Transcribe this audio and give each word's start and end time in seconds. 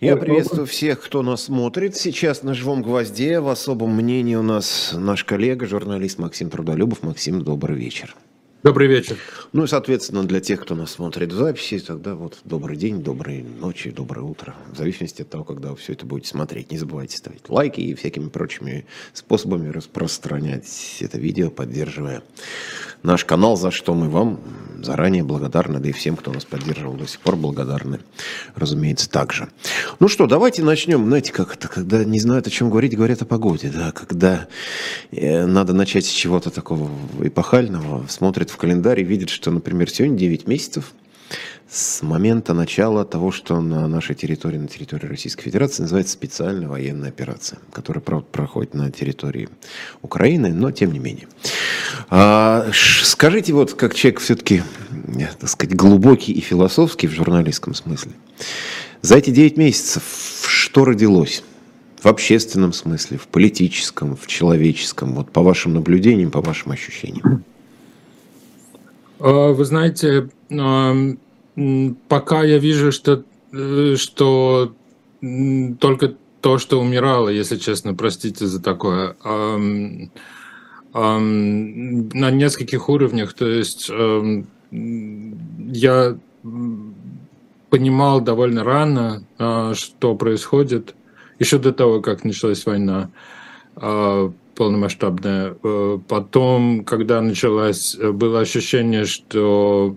Я 0.00 0.16
приветствую 0.18 0.66
всех, 0.66 1.02
кто 1.02 1.22
нас 1.22 1.44
смотрит. 1.44 1.96
Сейчас 1.96 2.42
на 2.42 2.52
живом 2.52 2.82
гвозде 2.82 3.40
в 3.40 3.48
особом 3.48 3.96
мнении 3.96 4.34
у 4.34 4.42
нас 4.42 4.92
наш 4.94 5.24
коллега, 5.24 5.66
журналист 5.66 6.18
Максим 6.18 6.50
Трудолюбов. 6.50 7.02
Максим, 7.02 7.42
добрый 7.42 7.78
вечер. 7.78 8.14
Добрый 8.66 8.88
вечер. 8.88 9.16
Ну 9.52 9.62
и, 9.62 9.68
соответственно, 9.68 10.24
для 10.24 10.40
тех, 10.40 10.60
кто 10.60 10.74
нас 10.74 10.90
смотрит 10.90 11.32
в 11.32 11.36
записи, 11.36 11.78
тогда 11.78 12.16
вот 12.16 12.38
добрый 12.42 12.76
день, 12.76 13.00
доброй 13.00 13.42
ночи, 13.42 13.92
доброе 13.92 14.22
утро. 14.22 14.56
В 14.72 14.76
зависимости 14.76 15.22
от 15.22 15.30
того, 15.30 15.44
когда 15.44 15.70
вы 15.70 15.76
все 15.76 15.92
это 15.92 16.04
будете 16.04 16.30
смотреть. 16.30 16.72
Не 16.72 16.78
забывайте 16.78 17.16
ставить 17.16 17.48
лайки 17.48 17.80
и 17.80 17.94
всякими 17.94 18.28
прочими 18.28 18.84
способами 19.12 19.68
распространять 19.68 20.96
это 20.98 21.16
видео, 21.16 21.48
поддерживая 21.50 22.24
наш 23.04 23.24
канал, 23.24 23.56
за 23.56 23.70
что 23.70 23.94
мы 23.94 24.08
вам 24.08 24.40
заранее 24.82 25.22
благодарны, 25.22 25.78
да 25.78 25.88
и 25.88 25.92
всем, 25.92 26.16
кто 26.16 26.32
нас 26.32 26.44
поддерживал 26.44 26.94
до 26.94 27.06
сих 27.06 27.20
пор, 27.20 27.36
благодарны, 27.36 28.00
разумеется, 28.54 29.08
также. 29.08 29.48
Ну 30.00 30.08
что, 30.08 30.26
давайте 30.26 30.62
начнем. 30.62 31.06
Знаете, 31.06 31.32
как 31.32 31.54
это, 31.54 31.68
когда 31.68 32.04
не 32.04 32.18
знают, 32.18 32.46
о 32.46 32.50
чем 32.50 32.68
говорить, 32.68 32.96
говорят 32.96 33.22
о 33.22 33.26
погоде, 33.26 33.70
да, 33.72 33.92
когда 33.92 34.48
э, 35.12 35.46
надо 35.46 35.72
начать 35.72 36.04
с 36.04 36.10
чего-то 36.10 36.50
такого 36.50 36.90
эпохального, 37.22 38.06
смотрят 38.08 38.50
в 38.50 38.55
календарь 38.56 39.00
и 39.00 39.04
видят, 39.04 39.30
что, 39.30 39.50
например, 39.50 39.90
сегодня 39.90 40.16
9 40.18 40.46
месяцев– 40.46 40.92
с 41.68 42.02
момента 42.02 42.54
начала 42.54 43.04
того, 43.04 43.32
что 43.32 43.60
на 43.60 43.88
нашей 43.88 44.14
территории, 44.14 44.56
на 44.56 44.68
территории 44.68 45.06
Российской 45.06 45.42
Федерации 45.42 45.82
называется 45.82 46.12
специальная 46.12 46.68
военная 46.68 47.08
операция, 47.08 47.58
которая 47.72 48.02
проходит 48.02 48.74
на 48.74 48.90
территории 48.90 49.48
Украины, 50.02 50.52
но 50.52 50.70
тем 50.70 50.92
не 50.92 51.00
менее. 51.00 51.26
А, 52.08 52.68
скажите, 52.72 53.52
вот 53.52 53.74
как 53.74 53.94
человек 53.94 54.20
все-таки, 54.20 54.62
так 55.40 55.48
сказать, 55.48 55.74
глубокий 55.74 56.32
и 56.32 56.40
философский 56.40 57.08
в 57.08 57.12
журналистском 57.12 57.74
смысле, 57.74 58.12
за 59.02 59.16
эти 59.16 59.30
9 59.30 59.56
месяцев 59.56 60.02
что 60.46 60.84
родилось? 60.84 61.42
В 62.00 62.06
общественном 62.06 62.72
смысле, 62.72 63.18
в 63.18 63.26
политическом, 63.26 64.16
в 64.16 64.28
человеческом, 64.28 65.14
вот 65.14 65.32
по 65.32 65.42
вашим 65.42 65.74
наблюдениям, 65.74 66.30
по 66.30 66.40
вашим 66.40 66.70
ощущениям? 66.70 67.44
А, 69.18 69.52
вы 69.52 69.64
знаете, 69.64 70.28
пока 72.08 72.44
я 72.44 72.58
вижу, 72.58 72.92
что, 72.92 73.24
э, 73.52 73.94
что 73.96 74.74
только 75.80 76.14
то, 76.40 76.58
что 76.58 76.80
умирало, 76.80 77.28
если 77.28 77.56
честно, 77.56 77.94
простите 77.94 78.46
за 78.46 78.62
такое, 78.62 79.16
на 80.92 82.30
нескольких 82.30 82.88
уровнях. 82.88 83.34
То 83.34 83.46
есть 83.46 83.90
я 83.90 86.18
понимал 87.70 88.20
довольно 88.20 88.64
рано, 88.64 89.24
э, 89.38 89.74
что 89.74 90.14
происходит, 90.14 90.94
еще 91.38 91.58
до 91.58 91.72
того, 91.72 92.00
как 92.00 92.24
началась 92.24 92.64
война 92.64 93.10
э, 93.76 94.30
полномасштабная. 94.56 95.56
Э, 95.62 95.98
потом, 96.08 96.84
когда 96.84 97.20
началась, 97.20 97.96
было 97.96 98.40
ощущение, 98.40 99.04
что 99.04 99.96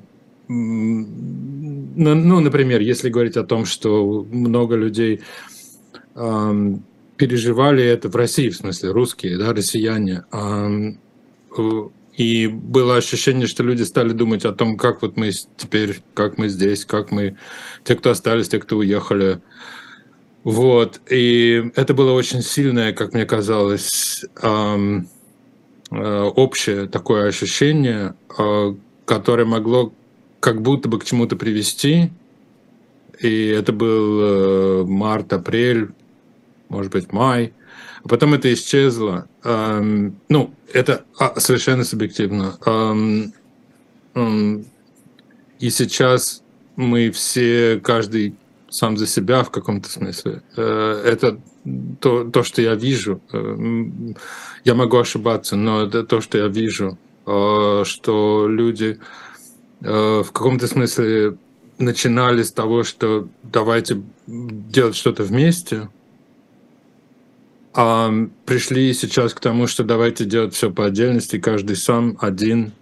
ну, 0.52 2.40
например, 2.40 2.82
если 2.82 3.10
говорить 3.10 3.38
о 3.38 3.44
том, 3.44 3.66
что 3.66 4.26
много 4.32 4.76
людей 4.76 5.22
переживали 7.20 7.84
это 7.84 8.10
в 8.10 8.16
России, 8.16 8.50
в 8.50 8.56
смысле 8.56 8.92
русские, 8.92 9.38
да, 9.38 9.54
россияне, 9.54 10.24
эм, 10.32 11.00
и 12.16 12.48
было 12.48 12.96
ощущение, 12.96 13.48
что 13.48 13.64
люди 13.64 13.84
стали 13.84 14.12
думать 14.14 14.46
о 14.46 14.54
том, 14.54 14.78
как 14.78 15.02
вот 15.02 15.18
мы 15.18 15.32
теперь, 15.58 16.02
как 16.14 16.38
мы 16.38 16.48
здесь, 16.50 16.86
как 16.86 17.12
мы, 17.12 17.38
те, 17.84 17.96
кто 17.96 18.12
остались, 18.12 18.50
те, 18.50 18.60
кто 18.60 18.78
уехали. 18.78 19.42
Вот, 20.44 21.02
и 21.10 21.72
это 21.76 21.94
было 21.94 22.14
очень 22.14 22.42
сильное, 22.42 22.94
как 22.94 23.14
мне 23.14 23.26
казалось, 23.26 24.24
э, 24.42 25.02
общее 25.92 26.88
такое 26.88 27.28
ощущение, 27.28 28.16
э, 28.38 28.74
которое 29.06 29.46
могло 29.46 29.94
как 30.40 30.62
будто 30.62 30.88
бы 30.88 30.98
к 31.00 31.04
чему-то 31.04 31.36
привести. 31.36 32.12
И 33.20 33.48
это 33.48 33.74
был 33.74 34.22
э, 34.22 34.84
март, 34.86 35.34
апрель, 35.34 35.90
может 36.70 36.94
быть, 36.94 37.12
май. 37.12 37.54
А 38.04 38.08
потом 38.08 38.34
это 38.34 38.54
исчезло. 38.54 39.28
Ну, 39.44 40.54
это 40.74 41.04
а, 41.18 41.38
совершенно 41.38 41.84
субъективно. 41.84 42.56
И 45.60 45.70
сейчас 45.70 46.42
мы 46.78 47.12
все, 47.12 47.82
каждый 47.84 48.36
сам 48.70 48.98
за 48.98 49.08
себя 49.08 49.44
в 49.44 49.52
каком-то 49.52 49.90
смысле. 49.90 50.42
Э, 50.56 51.02
это 51.06 51.40
то, 52.00 52.24
то, 52.24 52.44
что 52.44 52.62
я 52.62 52.76
вижу. 52.76 53.22
Э, 53.32 53.58
я 54.64 54.76
могу 54.76 54.98
ошибаться, 54.98 55.56
но 55.56 55.84
это 55.84 56.04
то, 56.04 56.22
что 56.22 56.38
я 56.38 56.48
вижу, 56.48 56.98
э, 57.26 57.84
что 57.86 58.48
люди 58.48 59.00
в 59.82 60.26
каком-то 60.34 60.68
смысле 60.68 61.38
начинали 61.78 62.44
с 62.44 62.52
того, 62.52 62.84
что 62.84 63.30
давайте 63.44 64.02
делать 64.28 64.98
что-то 64.98 65.24
вместе, 65.24 65.88
а 67.74 68.12
пришли 68.46 68.94
сейчас 68.94 69.34
к 69.34 69.40
тому, 69.40 69.68
что 69.68 69.86
давайте 69.86 70.26
делать 70.26 70.54
все 70.54 70.70
по 70.70 70.86
отдельности, 70.88 71.40
каждый 71.40 71.78
сам, 71.78 72.18
один. 72.20 72.74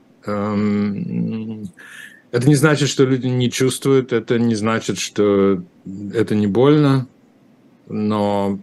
Это 2.37 2.47
не 2.47 2.53
значит, 2.53 2.87
что 2.87 3.03
люди 3.03 3.25
не 3.25 3.49
чувствуют, 3.49 4.13
это 4.13 4.37
не 4.37 4.53
значит, 4.53 4.99
что 4.99 5.63
это 6.13 6.35
не 6.35 6.45
больно, 6.45 7.07
но 7.87 8.59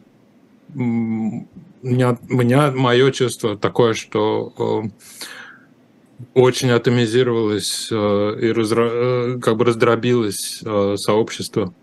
меня, 0.72 2.16
меня 2.28 2.70
мое 2.70 3.10
чувство 3.10 3.58
такое, 3.58 3.94
что 3.94 4.52
э, 4.56 6.24
очень 6.34 6.70
атомизировалось 6.70 7.88
э, 7.90 8.38
и 8.42 8.52
разра... 8.52 8.88
Э, 8.88 9.38
как 9.42 9.56
бы 9.56 9.64
раздробилось 9.64 10.62
э, 10.64 10.94
сообщество. 10.96 11.74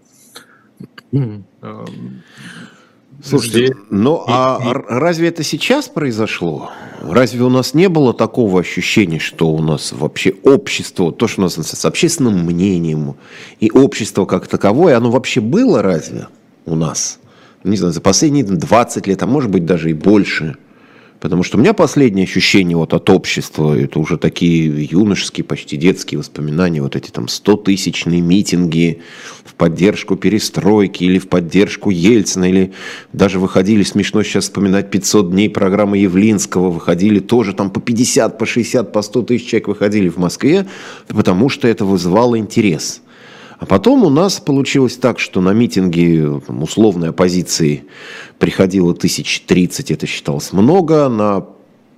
Слушайте, 3.23 3.65
Здесь... 3.67 3.77
ну 3.89 4.23
а 4.27 4.59
и... 4.63 4.93
разве 4.93 5.29
это 5.29 5.43
сейчас 5.43 5.87
произошло? 5.87 6.71
Разве 7.01 7.43
у 7.43 7.49
нас 7.49 7.73
не 7.73 7.89
было 7.89 8.13
такого 8.13 8.59
ощущения, 8.59 9.19
что 9.19 9.49
у 9.49 9.61
нас 9.61 9.91
вообще 9.91 10.33
общество, 10.43 11.11
то, 11.11 11.27
что 11.27 11.41
у 11.41 11.43
нас 11.43 11.55
с 11.55 11.85
общественным 11.85 12.45
мнением 12.45 13.15
и 13.59 13.71
общество 13.71 14.25
как 14.25 14.47
таковое, 14.47 14.97
оно 14.97 15.11
вообще 15.11 15.41
было 15.41 15.81
разве 15.81 16.27
у 16.65 16.75
нас? 16.75 17.19
Не 17.63 17.77
знаю, 17.77 17.93
за 17.93 18.01
последние 18.01 18.43
20 18.43 19.07
лет, 19.07 19.21
а 19.21 19.27
может 19.27 19.51
быть 19.51 19.65
даже 19.65 19.89
и 19.89 19.93
больше– 19.93 20.55
Потому 21.21 21.43
что 21.43 21.57
у 21.57 21.61
меня 21.61 21.73
последнее 21.73 22.23
ощущение 22.23 22.75
вот 22.75 22.95
от 22.95 23.07
общества, 23.11 23.77
это 23.77 23.99
уже 23.99 24.17
такие 24.17 24.83
юношеские, 24.85 25.43
почти 25.43 25.77
детские 25.77 26.17
воспоминания, 26.17 26.81
вот 26.81 26.95
эти 26.95 27.11
там 27.11 27.25
100-тысячные 27.25 28.21
митинги 28.21 29.01
в 29.45 29.53
поддержку 29.53 30.15
перестройки 30.15 31.03
или 31.03 31.19
в 31.19 31.29
поддержку 31.29 31.91
Ельцина, 31.91 32.49
или 32.49 32.73
даже 33.13 33.39
выходили, 33.39 33.83
смешно 33.83 34.23
сейчас 34.23 34.45
вспоминать, 34.45 34.89
500 34.89 35.29
дней 35.29 35.47
программы 35.47 35.99
Явлинского, 35.99 36.71
выходили 36.71 37.19
тоже 37.19 37.53
там 37.53 37.69
по 37.69 37.79
50, 37.79 38.39
по 38.39 38.47
60, 38.47 38.91
по 38.91 39.03
100 39.03 39.21
тысяч 39.21 39.45
человек 39.45 39.67
выходили 39.67 40.09
в 40.09 40.17
Москве, 40.17 40.65
потому 41.07 41.49
что 41.49 41.67
это 41.67 41.85
вызывало 41.85 42.35
интерес. 42.39 43.03
А 43.61 43.67
потом 43.67 44.03
у 44.03 44.09
нас 44.09 44.39
получилось 44.39 44.97
так, 44.97 45.19
что 45.19 45.39
на 45.39 45.53
митинги 45.53 46.19
условной 46.49 47.09
оппозиции 47.09 47.83
приходило 48.39 48.95
тысяч 48.95 49.41
тридцать, 49.41 49.91
это 49.91 50.07
считалось 50.07 50.51
много, 50.51 51.07
на 51.09 51.45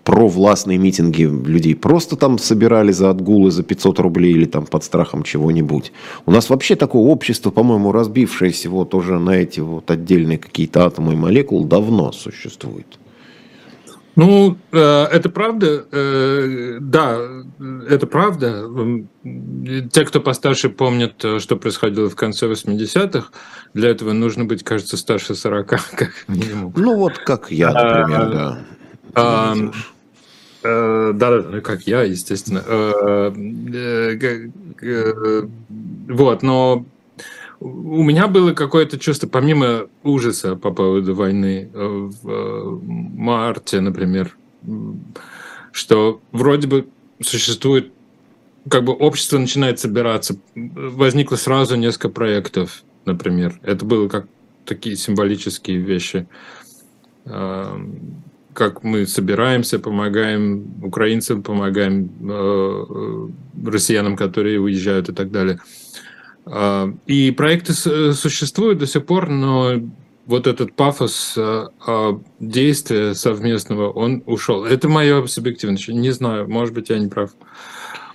провластные 0.03 0.77
митинги 0.77 1.23
людей 1.23 1.73
просто 1.73 2.17
там 2.17 2.37
собирали 2.37 2.91
за 2.91 3.09
отгулы 3.09 3.49
за 3.49 3.63
500 3.63 3.99
рублей 3.99 4.33
или 4.33 4.43
там 4.43 4.65
под 4.65 4.83
страхом 4.83 5.23
чего-нибудь. 5.23 5.93
У 6.25 6.31
нас 6.31 6.49
вообще 6.49 6.75
такое 6.75 7.03
общество, 7.03 7.49
по-моему, 7.49 7.93
разбившееся 7.93 8.69
вот 8.69 8.93
уже 8.93 9.17
на 9.17 9.31
эти 9.31 9.61
вот 9.61 9.89
отдельные 9.89 10.39
какие-то 10.39 10.85
атомы 10.85 11.13
и 11.13 11.15
молекулы 11.15 11.65
давно 11.65 12.11
существует. 12.11 12.99
Ну, 14.15 14.57
э, 14.71 15.03
это 15.11 15.29
правда. 15.29 15.85
Э, 15.91 16.77
да, 16.79 17.19
это 17.89 18.05
правда. 18.05 18.67
Те, 19.91 20.05
кто 20.05 20.21
постарше, 20.21 20.69
помнят, 20.69 21.23
э, 21.25 21.39
что 21.39 21.55
происходило 21.55 22.09
в 22.09 22.15
конце 22.15 22.47
80-х. 22.47 23.29
Для 23.73 23.89
этого 23.89 24.13
нужно 24.13 24.45
быть, 24.45 24.63
кажется, 24.63 24.97
старше 24.97 25.33
40, 25.33 25.67
как 25.95 26.11
минимум. 26.27 26.73
Ну, 26.75 26.95
вот 26.97 27.17
как 27.17 27.51
я, 27.51 27.71
например, 27.71 28.21
а, 29.15 29.55
да. 29.55 29.73
А, 30.63 31.13
да, 31.13 31.41
да, 31.41 31.61
как 31.61 31.87
я, 31.87 32.03
естественно. 32.03 32.63
Вот, 36.07 36.43
но 36.43 36.85
у 37.63 38.03
меня 38.03 38.27
было 38.27 38.53
какое-то 38.53 38.99
чувство, 38.99 39.27
помимо 39.27 39.87
ужаса 40.03 40.55
по 40.55 40.71
поводу 40.71 41.15
войны 41.15 41.69
э, 41.73 42.09
в 42.21 42.29
э, 42.29 42.79
марте, 42.83 43.79
например, 43.79 44.35
что 45.71 46.21
вроде 46.33 46.67
бы 46.67 46.87
существует, 47.21 47.93
как 48.69 48.83
бы 48.83 48.91
общество 48.91 49.37
начинает 49.37 49.79
собираться. 49.79 50.35
Возникло 50.55 51.37
сразу 51.37 51.77
несколько 51.77 52.09
проектов, 52.09 52.83
например. 53.05 53.57
Это 53.63 53.85
было 53.85 54.09
как 54.09 54.27
такие 54.65 54.97
символические 54.97 55.77
вещи. 55.77 56.27
Эм, 57.25 58.23
как 58.53 58.83
мы 58.83 59.07
собираемся, 59.07 59.79
помогаем 59.79 60.83
украинцам, 60.83 61.41
помогаем 61.43 62.11
э, 62.29 63.29
россиянам, 63.69 64.17
которые 64.17 64.59
уезжают 64.59 65.07
и 65.07 65.13
так 65.13 65.31
далее. 65.31 65.59
Э, 66.45 66.91
и 67.05 67.31
проекты 67.31 67.73
существуют 67.73 68.79
до 68.79 68.87
сих 68.87 69.05
пор, 69.05 69.29
но 69.29 69.73
вот 70.25 70.47
этот 70.47 70.75
пафос 70.75 71.35
э, 71.37 71.67
действия 72.39 73.13
совместного, 73.13 73.89
он 73.89 74.23
ушел. 74.25 74.65
Это 74.65 74.87
мое 74.87 75.25
субъективное, 75.27 75.77
не 75.87 76.11
знаю, 76.11 76.49
может 76.49 76.73
быть, 76.73 76.89
я 76.89 76.99
не 76.99 77.07
прав. 77.07 77.31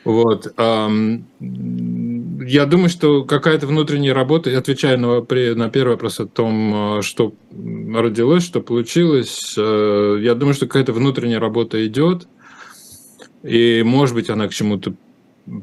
Вот. 0.05 0.55
Я 0.57 2.67
думаю, 2.67 2.89
что 2.89 3.25
какая-то 3.25 3.67
внутренняя 3.67 4.15
работа, 4.15 4.57
отвечая 4.57 4.97
на, 4.97 5.21
на 5.21 5.69
первый 5.69 5.91
вопрос 5.91 6.21
о 6.21 6.27
том, 6.27 7.03
что 7.03 7.35
родилось, 7.51 8.45
что 8.45 8.63
получилось, 8.63 9.55
э, 9.59 10.19
я 10.23 10.35
думаю, 10.35 10.55
что 10.55 10.67
какая-то 10.67 10.95
внутренняя 10.95 11.41
работа 11.41 11.87
идет, 11.87 12.27
и, 13.43 13.83
может 13.85 14.15
быть, 14.15 14.31
она 14.31 14.49
к 14.49 14.55
чему-то 14.55 14.95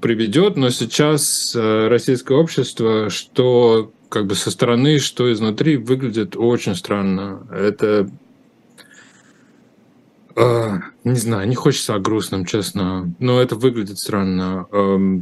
приведет, 0.01 0.57
но 0.57 0.69
сейчас 0.69 1.55
э, 1.55 1.87
российское 1.87 2.37
общество, 2.37 3.09
что 3.09 3.91
как 4.09 4.27
бы 4.27 4.35
со 4.35 4.51
стороны, 4.51 4.99
что 4.99 5.31
изнутри, 5.31 5.77
выглядит 5.77 6.35
очень 6.35 6.75
странно. 6.75 7.47
Это 7.51 8.09
Uh, 10.35 10.81
не 11.05 11.15
знаю, 11.15 11.47
не 11.47 11.55
хочется 11.55 11.95
о 11.95 11.99
грустном, 11.99 12.43
честно, 12.43 13.09
но 13.19 13.39
это 13.41 13.55
выглядит 13.55 13.99
странно. 13.99 14.67
Uh, 14.69 15.21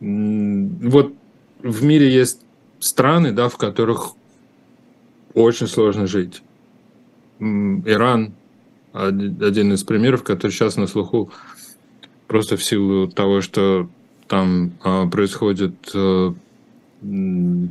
вот 0.00 1.12
в 1.60 1.82
мире 1.82 2.08
есть 2.08 2.40
страны, 2.78 3.32
да, 3.32 3.48
в 3.48 3.56
которых 3.56 4.12
очень 5.34 5.66
сложно 5.66 6.06
жить. 6.06 6.40
Иран 7.40 8.34
один 8.92 9.72
из 9.72 9.82
примеров, 9.82 10.22
который 10.22 10.52
сейчас 10.52 10.76
на 10.76 10.86
слуху 10.86 11.32
просто 12.28 12.56
в 12.56 12.62
силу 12.62 13.08
того, 13.08 13.40
что 13.40 13.88
там 14.28 14.72
uh, 14.84 15.10
происходит 15.10 15.74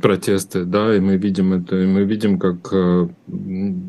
протесты, 0.00 0.64
да, 0.64 0.96
и 0.96 1.00
мы 1.00 1.16
видим 1.16 1.52
это, 1.52 1.76
и 1.76 1.86
мы 1.86 2.04
видим, 2.04 2.38
как 2.38 2.72
э, 2.72 3.08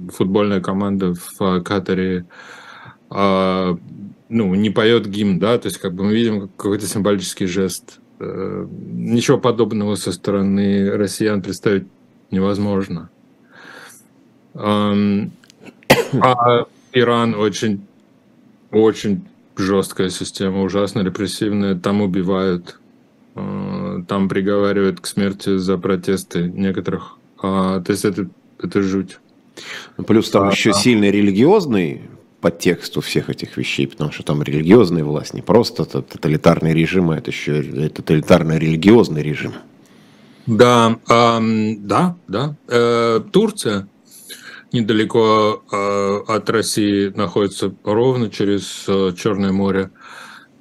футбольная 0.09 0.59
команда 0.59 1.13
в 1.13 1.41
э, 1.41 1.61
Катаре 1.61 2.25
э, 3.09 3.77
ну, 4.29 4.55
не 4.55 4.69
поет 4.69 5.07
гимн, 5.07 5.39
да, 5.39 5.57
то 5.57 5.67
есть 5.67 5.77
как 5.77 5.93
бы 5.93 6.03
мы 6.03 6.13
видим 6.13 6.49
какой-то 6.57 6.85
символический 6.85 7.47
жест. 7.47 7.99
Э, 8.19 8.67
ничего 8.69 9.37
подобного 9.37 9.95
со 9.95 10.11
стороны 10.11 10.91
россиян 10.91 11.41
представить 11.41 11.87
невозможно. 12.31 13.09
Э, 14.55 15.27
а 16.21 16.65
Иран 16.91 17.33
очень, 17.33 17.85
очень 18.71 19.25
жесткая 19.59 20.09
система, 20.09 20.63
ужасно 20.63 21.01
репрессивная, 21.01 21.75
там 21.75 22.01
убивают 22.01 22.79
Э, 23.39 24.01
там 24.07 24.27
приговаривают 24.27 24.99
к 24.99 25.05
смерти 25.05 25.57
за 25.57 25.77
протесты 25.77 26.43
некоторых. 26.43 27.17
А, 27.41 27.81
то 27.81 27.91
есть 27.91 28.05
это, 28.05 28.27
это 28.61 28.81
жуть. 28.81 29.19
Ну, 29.97 30.03
плюс 30.03 30.29
там 30.29 30.49
а, 30.49 30.51
еще 30.51 30.71
а... 30.71 30.73
сильный 30.73 31.11
религиозный 31.11 32.01
подтекст 32.41 32.97
у 32.97 33.01
всех 33.01 33.29
этих 33.29 33.57
вещей, 33.57 33.87
потому 33.87 34.11
что 34.11 34.23
там 34.23 34.41
религиозная 34.41 35.03
власть, 35.03 35.33
не 35.33 35.41
просто 35.41 35.85
тоталитарный 35.85 36.73
режим, 36.73 37.09
а 37.11 37.17
это 37.17 37.31
еще 37.31 37.61
тоталитарно-религиозный 37.61 39.21
режим. 39.21 39.53
Да, 40.45 40.97
э, 41.09 41.39
да, 41.79 42.15
да. 42.27 42.55
Э, 42.67 43.21
Турция 43.31 43.87
недалеко 44.71 45.63
э, 45.71 46.19
от 46.27 46.49
России 46.49 47.11
находится 47.15 47.73
ровно 47.83 48.29
через 48.29 48.85
э, 48.87 49.13
Черное 49.17 49.51
море. 49.51 49.91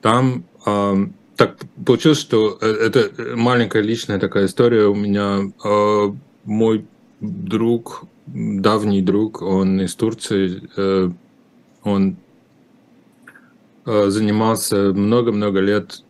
Там 0.00 0.44
э, 0.66 1.06
так 1.38 1.56
получилось, 1.86 2.18
что 2.18 2.58
э, 2.60 2.66
это 2.66 3.36
маленькая 3.36 3.80
личная 3.80 4.18
такая 4.18 4.46
история. 4.46 4.86
У 4.86 4.94
меня 4.94 5.42
э, 5.64 6.12
мой 6.44 6.84
друг, 7.20 8.02
давний 8.26 9.02
друг, 9.02 9.40
он 9.40 9.80
из 9.80 9.94
Турции, 9.94 10.68
э, 10.76 11.10
он 11.84 12.16
занимался 13.86 14.92
много-много 14.92 15.60
лет 15.60 16.02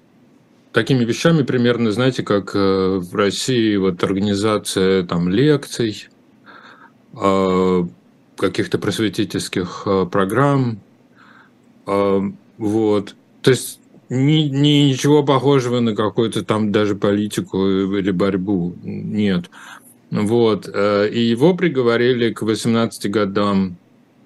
такими 0.72 1.04
вещами 1.04 1.44
примерно, 1.44 1.92
знаете, 1.92 2.24
как 2.24 2.52
в 2.54 3.14
России 3.14 3.76
вот 3.76 4.02
организация 4.02 5.04
там 5.04 5.28
лекций, 5.28 6.08
каких-то 8.38 8.78
просветительских 8.78 9.82
э, 9.86 10.06
программ, 10.10 10.78
э, 11.86 12.20
вот. 12.56 13.14
То 13.42 13.50
есть 13.50 13.80
ни, 14.08 14.48
ни, 14.48 14.90
ничего 14.90 15.22
похожего 15.22 15.80
на 15.80 15.94
какую-то 15.94 16.44
там 16.44 16.72
даже 16.72 16.94
политику 16.94 17.66
или 17.66 18.10
борьбу. 18.10 18.74
Нет. 18.82 19.50
Вот. 20.10 20.68
Э, 20.72 21.08
и 21.08 21.20
его 21.20 21.54
приговорили 21.54 22.32
к 22.32 22.42
18 22.42 23.10
годам 23.10 23.76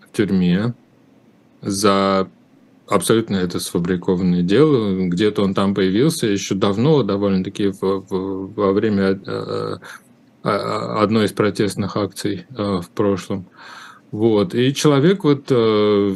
в 0.01 0.17
тюрьме 0.17 0.75
за 1.61 2.29
абсолютно 2.89 3.37
это 3.37 3.59
сфабрикованное 3.59 4.43
дело. 4.43 5.07
Где-то 5.07 5.43
он 5.43 5.55
там 5.55 5.75
появился 5.75 6.27
еще 6.27 6.55
давно, 6.55 7.03
довольно-таки 7.03 7.73
во 7.81 8.73
время 8.73 9.03
э, 9.03 9.19
э, 9.27 9.77
одной 10.43 11.27
из 11.27 11.33
протестных 11.33 11.97
акций 11.97 12.47
в 12.51 12.89
прошлом. 12.95 13.47
Вот. 14.13 14.55
И 14.55 14.75
человек 14.75 15.25
вот 15.25 15.47
э, 15.49 16.15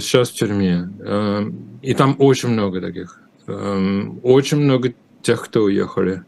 сейчас 0.00 0.30
в 0.30 0.34
тюрьме. 0.34 0.88
Э, 1.00 1.44
и 1.82 1.92
там 1.94 2.14
очень 2.20 2.50
много 2.50 2.80
таких. 2.80 3.20
Э, 3.48 4.02
очень 4.22 4.58
много 4.58 4.94
тех, 5.20 5.44
кто 5.44 5.64
уехали. 5.64 6.22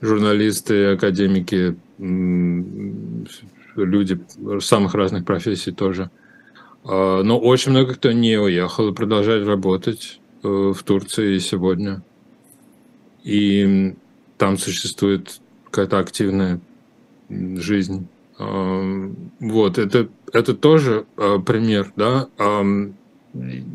Журналисты, 0.00 0.92
академики, 0.92 1.76
люди 3.74 4.20
самых 4.60 4.94
разных 4.94 5.24
профессий 5.24 5.72
тоже. 5.72 6.10
Э, 6.84 7.22
но 7.24 7.38
очень 7.38 7.72
много 7.72 7.94
кто 7.94 8.12
не 8.12 8.38
уехал 8.38 8.88
и 8.88 8.94
продолжает 8.94 9.48
работать 9.48 10.20
э, 10.44 10.48
в 10.48 10.80
Турции 10.84 11.38
сегодня. 11.38 12.02
И 13.24 13.96
там 14.36 14.58
существует 14.58 15.40
какая-то 15.70 15.98
активная 15.98 16.60
жизнь. 17.28 18.08
Вот, 18.38 19.78
это, 19.78 20.08
это 20.32 20.54
тоже 20.54 21.06
э, 21.16 21.38
пример, 21.44 21.92
да, 21.96 22.28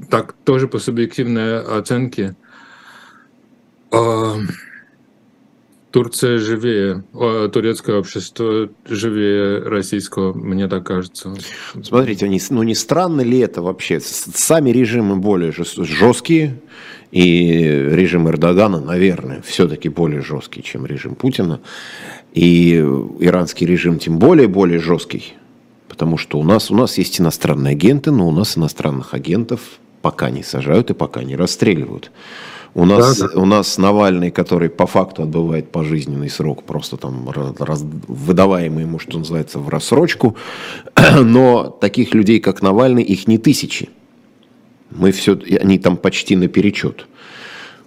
так 0.09 0.33
тоже 0.45 0.67
по 0.67 0.79
субъективной 0.79 1.59
оценке. 1.59 2.35
Турция 5.91 6.39
живее, 6.39 7.03
турецкое 7.51 7.99
общество 7.99 8.69
живее 8.87 9.59
российского, 9.59 10.33
мне 10.33 10.67
так 10.67 10.87
кажется. 10.87 11.35
Смотрите, 11.83 12.27
ну 12.49 12.63
не 12.63 12.73
странно 12.73 13.21
ли 13.21 13.37
это 13.39 13.61
вообще? 13.61 13.99
Сами 13.99 14.71
режимы 14.71 15.17
более 15.17 15.51
жесткие, 15.51 16.59
и 17.13 17.61
режим 17.91 18.27
Эрдогана, 18.27 18.81
наверное, 18.81 19.43
все-таки 19.43 19.87
более 19.87 20.21
жесткий, 20.21 20.63
чем 20.63 20.87
режим 20.87 21.13
Путина. 21.13 21.59
И 22.33 22.73
иранский 23.19 23.67
режим 23.67 23.99
тем 23.99 24.17
более 24.17 24.47
более 24.47 24.79
жесткий, 24.79 25.33
потому 25.87 26.17
что 26.17 26.39
у 26.39 26.43
нас, 26.43 26.71
у 26.71 26.75
нас 26.75 26.97
есть 26.97 27.21
иностранные 27.21 27.73
агенты, 27.73 28.09
но 28.09 28.27
у 28.27 28.31
нас 28.31 28.57
иностранных 28.57 29.13
агентов 29.13 29.59
пока 30.01 30.31
не 30.31 30.41
сажают 30.41 30.89
и 30.89 30.95
пока 30.95 31.23
не 31.23 31.35
расстреливают. 31.35 32.11
У 32.73 32.85
нас, 32.85 33.19
да, 33.19 33.27
да. 33.27 33.39
у 33.39 33.45
нас 33.45 33.77
Навальный, 33.77 34.31
который 34.31 34.71
по 34.71 34.87
факту 34.87 35.21
отбывает 35.21 35.71
пожизненный 35.71 36.31
срок, 36.31 36.63
просто 36.63 36.97
там 36.97 37.29
раз, 37.59 37.85
выдаваемый 38.07 38.85
ему, 38.85 38.97
что 38.97 39.19
называется, 39.19 39.59
в 39.59 39.69
рассрочку. 39.69 40.35
Но 41.21 41.69
таких 41.79 42.15
людей, 42.15 42.39
как 42.39 42.63
Навальный, 42.63 43.03
их 43.03 43.27
не 43.27 43.37
тысячи. 43.37 43.89
Мы 44.95 45.11
все, 45.11 45.39
они 45.59 45.79
там 45.79 45.97
почти 45.97 46.35
наперечет. 46.35 47.07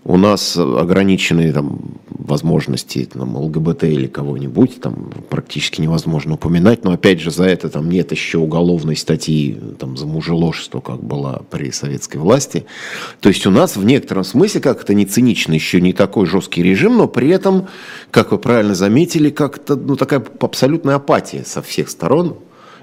У 0.08 0.16
нас 0.16 0.56
ограниченные 0.56 1.52
там, 1.52 1.80
возможности 2.08 3.08
там, 3.12 3.36
ЛГБТ 3.36 3.84
или 3.84 4.06
кого-нибудь, 4.06 4.80
там 4.80 5.12
практически 5.28 5.80
невозможно 5.80 6.34
упоминать, 6.34 6.84
но 6.84 6.92
опять 6.92 7.20
же 7.20 7.32
за 7.32 7.42
это 7.44 7.68
там 7.68 7.88
нет 7.88 8.12
еще 8.12 8.38
уголовной 8.38 8.96
статьи 8.96 9.58
там, 9.80 9.96
за 9.96 10.06
мужеложество, 10.06 10.80
как 10.80 11.02
была 11.02 11.42
при 11.50 11.72
советской 11.72 12.18
власти. 12.18 12.66
То 13.18 13.30
есть 13.30 13.46
у 13.48 13.50
нас 13.50 13.76
в 13.76 13.84
некотором 13.84 14.22
смысле, 14.22 14.60
как 14.60 14.82
это 14.82 14.94
не 14.94 15.06
цинично, 15.06 15.54
еще 15.54 15.80
не 15.80 15.92
такой 15.92 16.26
жесткий 16.26 16.62
режим, 16.62 16.98
но 16.98 17.08
при 17.08 17.28
этом, 17.28 17.66
как 18.12 18.30
вы 18.30 18.38
правильно 18.38 18.76
заметили, 18.76 19.30
как-то 19.30 19.74
ну, 19.74 19.96
такая 19.96 20.24
абсолютная 20.40 20.94
апатия 20.94 21.44
со 21.44 21.62
всех 21.62 21.88
сторон. 21.88 22.36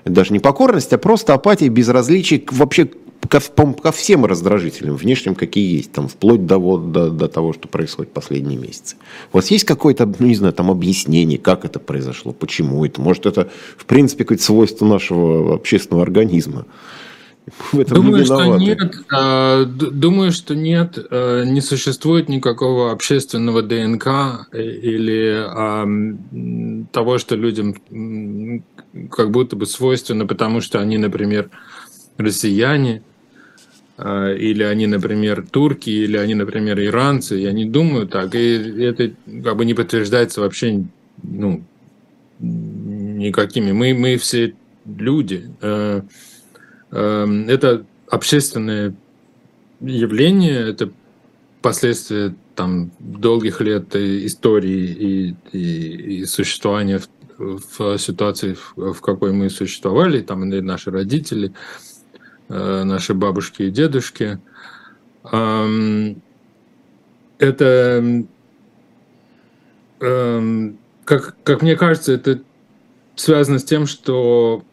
Даже 0.03 0.33
не 0.33 0.39
покорность, 0.39 0.91
а 0.91 0.97
просто 0.97 1.33
апатия, 1.33 1.69
безразличие 1.69 2.43
вообще 2.51 2.89
ко, 3.27 3.39
ко 3.39 3.91
всем 3.91 4.25
раздражителям, 4.25 4.95
внешним, 4.95 5.35
какие 5.35 5.77
есть, 5.77 5.91
там, 5.91 6.07
вплоть 6.07 6.45
до, 6.45 6.57
вот, 6.57 6.91
до, 6.91 7.09
до 7.09 7.27
того, 7.27 7.53
что 7.53 7.67
происходит 7.67 8.11
последние 8.11 8.57
месяцы. 8.57 8.95
У 9.31 9.37
вас 9.37 9.51
есть 9.51 9.65
какое-то, 9.65 10.05
ну, 10.05 10.27
не 10.27 10.35
знаю, 10.35 10.53
там, 10.53 10.71
объяснение, 10.71 11.37
как 11.37 11.65
это 11.65 11.79
произошло, 11.79 12.33
почему 12.33 12.85
это? 12.85 13.01
Может, 13.01 13.25
это, 13.25 13.49
в 13.77 13.85
принципе, 13.85 14.23
какое-то 14.23 14.43
свойство 14.43 14.85
нашего 14.85 15.55
общественного 15.55 16.03
организма? 16.03 16.65
В 17.71 17.79
этом 17.79 17.97
думаю, 17.97 18.19
не 18.19 18.25
что 18.25 18.55
нет. 18.55 18.79
А, 19.11 19.65
думаю, 19.65 20.31
что 20.31 20.55
нет. 20.55 20.97
А, 21.11 21.43
не 21.43 21.59
существует 21.59 22.29
никакого 22.29 22.91
общественного 22.91 23.61
ДНК 23.61 24.47
э, 24.53 24.63
или 24.63 25.43
а, 25.45 25.85
того, 26.91 27.17
что 27.17 27.35
людям 27.35 27.75
как 29.11 29.31
будто 29.31 29.55
бы 29.57 29.65
свойственно, 29.65 30.25
потому 30.25 30.61
что 30.61 30.79
они, 30.79 30.97
например, 30.97 31.49
россияне, 32.17 33.03
или 33.97 34.63
они, 34.63 34.87
например, 34.87 35.45
турки, 35.49 35.89
или 35.89 36.17
они, 36.17 36.35
например, 36.35 36.79
иранцы. 36.79 37.35
Я 37.35 37.51
не 37.51 37.65
думаю 37.65 38.07
так. 38.07 38.33
И 38.35 38.83
это 38.83 39.11
как 39.43 39.55
бы 39.57 39.65
не 39.65 39.73
подтверждается 39.73 40.41
вообще 40.41 40.83
ну, 41.21 41.63
никакими. 42.39 43.71
Мы, 43.71 43.93
мы 43.93 44.17
все 44.17 44.55
люди. 44.85 45.49
Эм, 45.61 47.49
это 47.49 47.85
общественное 48.09 48.95
явление, 49.81 50.69
это 50.69 50.91
последствия 51.61 52.35
там 52.55 52.91
долгих 52.99 53.61
лет 53.61 53.95
истории 53.95 55.35
и, 55.51 55.57
и, 55.57 56.19
и 56.19 56.25
существования 56.25 56.99
в, 57.37 57.59
в 57.77 57.97
ситуации, 57.97 58.53
в, 58.53 58.93
в 58.93 59.01
какой 59.01 59.33
мы 59.33 59.49
существовали, 59.49 60.21
там 60.21 60.51
и 60.53 60.61
наши 60.61 60.91
родители, 60.91 61.51
э, 61.51 61.92
наши 62.53 63.13
бабушки 63.13 63.63
и 63.63 63.71
дедушки. 63.71 64.39
Это, 67.39 68.23
как, 69.99 71.35
как 71.43 71.61
мне 71.61 71.75
кажется, 71.75 72.13
это 72.13 72.41
связано 73.15 73.59
с 73.59 73.63
тем, 73.63 73.87
что 73.87 74.63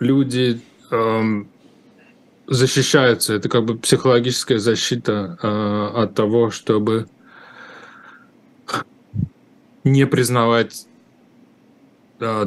люди 0.00 0.60
защищаются. 2.46 3.34
Это 3.34 3.48
как 3.48 3.64
бы 3.64 3.78
психологическая 3.78 4.58
защита 4.58 5.38
э, 5.42 6.02
от 6.02 6.14
того, 6.14 6.50
чтобы 6.50 7.08
не 9.84 10.06
признавать 10.06 10.86
э, 10.86 10.91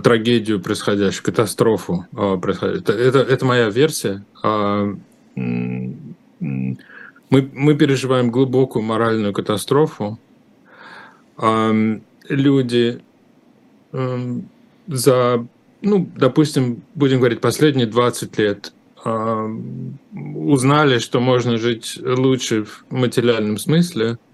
трагедию 0.03 0.59
происходящую, 0.61 1.23
катастрофу 1.23 2.05
э, 2.13 2.37
происходящую. 2.41 2.83
Это, 2.83 3.19
это, 3.19 3.45
моя 3.45 3.69
версия. 3.69 4.23
Э, 4.43 4.95
мы, 5.35 6.77
мы 7.29 7.75
переживаем 7.75 8.31
глубокую 8.31 8.83
моральную 8.83 9.33
катастрофу. 9.33 10.19
Э, 11.37 11.99
люди 12.29 13.01
э, 13.91 14.39
за 14.87 15.47
ну, 15.85 16.09
допустим, 16.15 16.81
будем 16.95 17.19
говорить, 17.19 17.41
последние 17.41 17.85
20 17.85 18.37
лет 18.39 18.73
э, 19.05 19.49
узнали, 20.35 20.97
что 20.97 21.19
можно 21.19 21.57
жить 21.57 21.99
лучше 22.01 22.65
в 22.65 22.85
материальном 22.89 23.57
смысле, 23.57 24.05
э, 24.05 24.24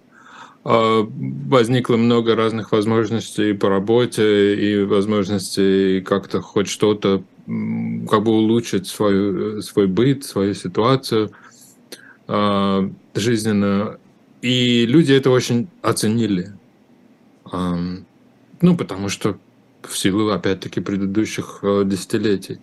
возникло 0.64 1.98
много 1.98 2.36
разных 2.36 2.72
возможностей 2.72 3.54
по 3.54 3.70
работе 3.70 4.56
и 4.56 4.84
возможностей 4.84 6.02
как-то 6.02 6.42
хоть 6.42 6.68
что-то 6.68 7.24
как 7.46 8.24
бы 8.24 8.32
улучшить 8.32 8.88
свою, 8.88 9.62
свой 9.62 9.88
быт, 9.88 10.24
свою 10.24 10.54
ситуацию 10.54 11.32
э, 12.28 12.90
жизненную. 13.16 14.00
И 14.42 14.86
люди 14.86 15.14
это 15.14 15.32
очень 15.32 15.68
оценили. 15.82 16.54
Ну, 17.52 18.78
потому 18.78 19.10
что 19.10 19.38
в 19.82 19.98
силу, 19.98 20.30
опять-таки, 20.30 20.80
предыдущих 20.80 21.60
э, 21.64 21.84
десятилетий. 21.86 22.60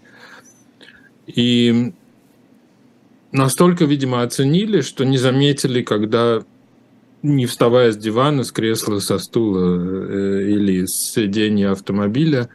И 1.27 1.93
настолько, 3.33 3.85
видимо, 3.85 4.23
оценили, 4.23 4.81
что 4.81 5.05
не 5.05 5.19
заметили, 5.19 5.83
когда, 5.83 6.45
не 7.23 7.47
вставая 7.47 7.93
с 7.93 7.97
дивана, 7.97 8.45
с 8.45 8.53
кресла, 8.53 8.99
со 8.99 9.19
стула 9.19 9.77
э, 9.77 10.49
или 10.49 10.87
с 10.87 11.13
сиденья 11.13 11.73
автомобиля 11.73 12.49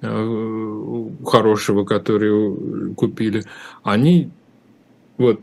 э, 0.00 1.08
хорошего, 1.24 1.84
который 1.84 2.94
купили, 2.94 3.44
они 3.82 4.30
вот 5.18 5.40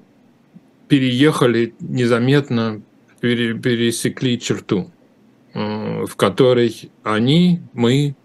переехали 0.88 1.74
незаметно, 1.79 2.82
пересекли 3.20 4.39
черту, 4.39 4.91
в 5.53 6.15
которой 6.17 6.91
они, 7.03 7.62
мы, 7.74 8.15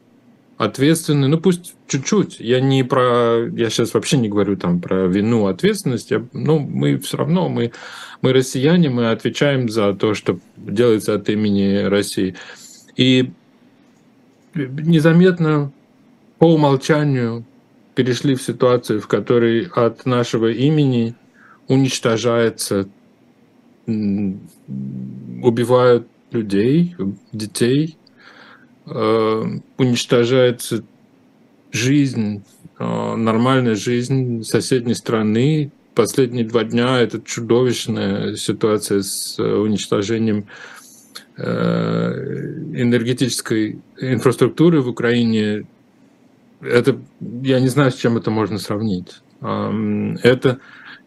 ответственны, 0.59 1.29
ну 1.29 1.39
пусть 1.39 1.75
чуть-чуть. 1.87 2.41
Я 2.41 2.61
не 2.61 2.83
про, 2.83 3.49
я 3.49 3.71
сейчас 3.71 3.95
вообще 3.95 4.19
не 4.19 4.29
говорю 4.29 4.57
там 4.57 4.81
про 4.81 5.07
вину, 5.07 5.47
ответственность. 5.47 6.11
Я, 6.11 6.27
ну 6.33 6.59
мы 6.59 6.99
все 6.99 7.17
равно 7.17 7.49
мы 7.49 7.73
мы 8.21 8.33
россияне, 8.33 8.91
мы 8.91 9.11
отвечаем 9.11 9.69
за 9.69 9.95
то, 9.95 10.15
что 10.15 10.41
делается 10.57 11.15
от 11.15 11.29
имени 11.29 11.85
России. 11.85 12.35
И 12.97 13.31
незаметно 14.55 15.73
по 16.39 16.53
умолчанию 16.53 17.45
перешли 17.95 18.35
в 18.35 18.43
ситуацию, 18.43 19.01
в 19.01 19.07
которой 19.07 19.67
от 19.67 20.05
нашего 20.07 20.51
имени 20.51 21.15
уничтожается, 21.69 22.89
убивают 23.87 26.09
людей, 26.33 26.97
детей, 27.33 27.98
Э, 28.91 29.45
уничтожается 29.77 30.83
жизнь, 31.71 32.43
э, 32.79 33.15
нормальная 33.17 33.75
жизнь 33.75 34.43
соседней 34.45 34.95
страны. 34.95 35.71
Последние 35.95 36.47
два 36.47 36.65
дня 36.65 36.99
это 36.99 37.21
чудовищная 37.21 38.37
ситуация 38.37 39.03
с 39.03 39.39
э, 39.39 39.43
уничтожением 39.43 40.47
энергетической 41.41 43.79
инфраструктуры 44.01 44.81
в 44.81 44.89
Украине. 44.89 45.67
Это, 46.61 46.99
я 47.21 47.61
не 47.61 47.69
знаю, 47.69 47.93
с 47.93 47.95
чем 47.95 48.17
это 48.17 48.33
можно 48.33 48.59
сравнить. 48.59 49.21
Это 49.41 50.59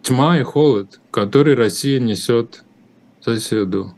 тьма 0.01 0.39
и 0.39 0.43
холод, 0.43 1.01
который 1.11 1.55
Россия 1.55 1.99
несет 1.99 2.63
соседу. 3.19 3.93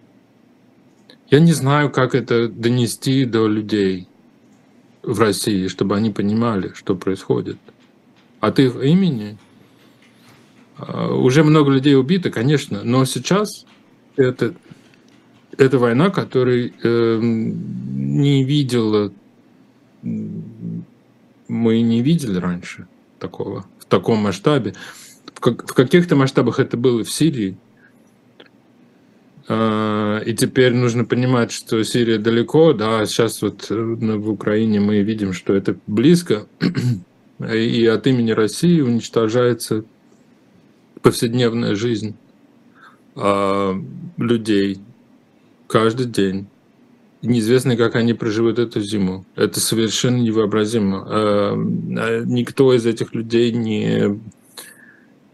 Я 1.34 1.40
не 1.40 1.52
знаю, 1.52 1.90
как 1.90 2.14
это 2.14 2.48
донести 2.48 3.26
до 3.26 3.48
людей 3.48 4.08
в 5.02 5.20
России, 5.20 5.68
чтобы 5.68 5.96
они 5.96 6.12
понимали, 6.12 6.74
что 6.76 6.96
происходит. 6.96 7.58
От 8.40 8.60
их 8.60 8.76
имени 8.76 9.40
а, 10.78 11.12
уже 11.12 11.44
много 11.44 11.72
людей 11.72 11.98
убито, 11.98 12.30
конечно, 12.30 12.84
но 12.84 13.04
сейчас 13.06 13.66
это, 14.16 14.54
это 15.58 15.80
война, 15.80 16.12
которой 16.12 16.72
э, 16.84 17.20
не 17.20 18.44
видела, 18.44 19.12
мы 20.04 21.82
не 21.82 22.04
видели 22.04 22.38
раньше 22.38 22.86
такого, 23.18 23.66
в 23.80 23.86
таком 23.86 24.20
масштабе. 24.20 24.76
В, 25.34 25.40
как, 25.40 25.68
в 25.68 25.74
каких-то 25.74 26.16
масштабах 26.16 26.60
это 26.60 26.78
было 26.78 27.04
в 27.04 27.10
Сирии, 27.10 27.58
и 29.50 30.36
теперь 30.38 30.74
нужно 30.74 31.04
понимать, 31.04 31.52
что 31.52 31.84
Сирия 31.84 32.18
далеко, 32.18 32.72
да, 32.72 33.06
сейчас 33.06 33.42
вот 33.42 33.68
э, 33.70 33.76
в 33.76 34.30
Украине 34.30 34.80
мы 34.80 35.02
видим, 35.02 35.34
что 35.34 35.54
это 35.54 35.76
близко, 35.86 36.48
и 37.54 37.86
от 37.86 38.08
имени 38.08 38.32
России 38.32 38.80
уничтожается 38.80 39.84
повседневная 41.02 41.76
жизнь 41.76 42.16
а, 43.16 43.76
людей 44.18 44.80
каждый 45.68 46.08
день. 46.08 46.48
Неизвестно, 47.22 47.78
как 47.78 47.96
они 47.96 48.14
проживут 48.14 48.60
эту 48.60 48.82
зиму. 48.82 49.26
Это 49.36 49.60
совершенно 49.60 50.18
невообразимо. 50.18 51.06
А, 51.08 51.56
никто 51.56 52.74
из 52.74 52.86
этих 52.86 53.14
людей 53.14 53.52
не 53.52 54.20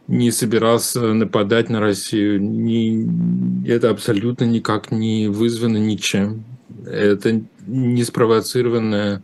не 0.10 0.32
собирался 0.32 1.14
нападать 1.14 1.70
на 1.70 1.80
Россию. 1.80 2.42
Не, 2.42 3.08
это 3.68 3.92
абсолютно 3.92 4.46
никак 4.46 4.92
не 4.92 5.28
вызвано 5.28 5.78
ничем. 5.78 6.46
Это 6.84 7.42
не 7.68 8.04
спровоцированная 8.04 9.22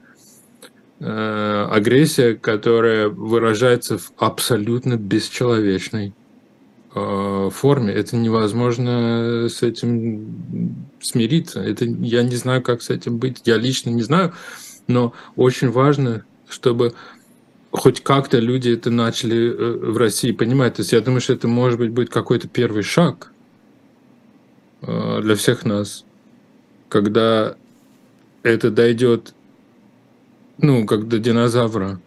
э, 0.99 1.67
агрессия, 1.71 2.35
которая 2.35 3.09
выражается 3.09 3.97
в 3.97 4.11
абсолютно 4.17 4.95
бесчеловечной 4.95 6.13
э, 6.93 7.49
форме. 7.51 7.91
Это 7.91 8.15
невозможно 8.15 9.47
с 9.49 9.63
этим 9.63 10.85
смириться. 11.01 11.61
Это 11.61 11.85
я 11.85 12.21
не 12.21 12.35
знаю, 12.35 12.61
как 12.61 12.83
с 12.83 12.91
этим 12.91 13.17
быть. 13.17 13.41
Я 13.45 13.57
лично 13.57 13.89
не 13.89 14.03
знаю, 14.03 14.33
но 14.85 15.13
очень 15.35 15.71
важно, 15.71 16.25
чтобы 16.47 16.93
хоть 17.75 18.01
как-то 18.01 18.39
люди 18.39 18.69
это 18.69 18.89
начали 18.89 19.51
э, 19.51 19.91
в 19.91 19.97
России 19.97 20.31
понимать. 20.31 20.75
То 20.75 20.81
есть 20.81 20.93
я 20.93 21.01
думаю, 21.01 21.21
что 21.21 21.33
это 21.33 21.47
может 21.47 21.79
быть 21.79 21.91
будет 21.91 22.09
какой-то 22.09 22.47
первый 22.47 22.83
шаг 22.83 23.31
э, 24.81 25.21
для 25.21 25.35
всех 25.35 25.65
нас, 25.65 26.05
когда 26.89 27.55
это 28.43 28.69
дойдет, 28.69 29.33
ну, 30.57 30.85
как 30.85 31.07
до 31.07 31.19
динозавра, 31.19 31.99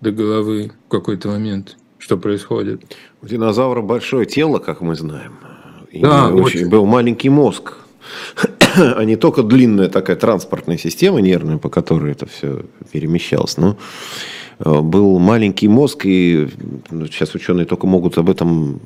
до 0.00 0.10
головы 0.10 0.72
в 0.86 0.90
какой-то 0.90 1.28
момент, 1.28 1.76
что 1.98 2.16
происходит. 2.16 2.96
У 3.22 3.26
динозавра 3.26 3.82
большое 3.82 4.26
тело, 4.26 4.58
как 4.58 4.80
мы 4.80 4.94
знаем. 4.94 5.34
И 5.90 6.00
да, 6.00 6.28
очень, 6.28 6.60
очень. 6.60 6.68
был 6.68 6.86
маленький 6.86 7.28
мозг, 7.28 7.74
а 8.76 9.04
не 9.04 9.16
только 9.16 9.42
длинная 9.42 9.88
такая 9.88 10.16
транспортная 10.16 10.78
система 10.78 11.20
нервная, 11.20 11.58
по 11.58 11.68
которой 11.68 12.12
это 12.12 12.26
все 12.26 12.64
перемещалось, 12.92 13.56
но 13.56 13.76
был 14.58 15.18
маленький 15.18 15.68
мозг, 15.68 16.06
и 16.06 16.48
ну, 16.90 17.06
сейчас 17.06 17.34
ученые 17.34 17.66
только 17.66 17.86
могут 17.86 18.18
об 18.18 18.30
этом 18.30 18.80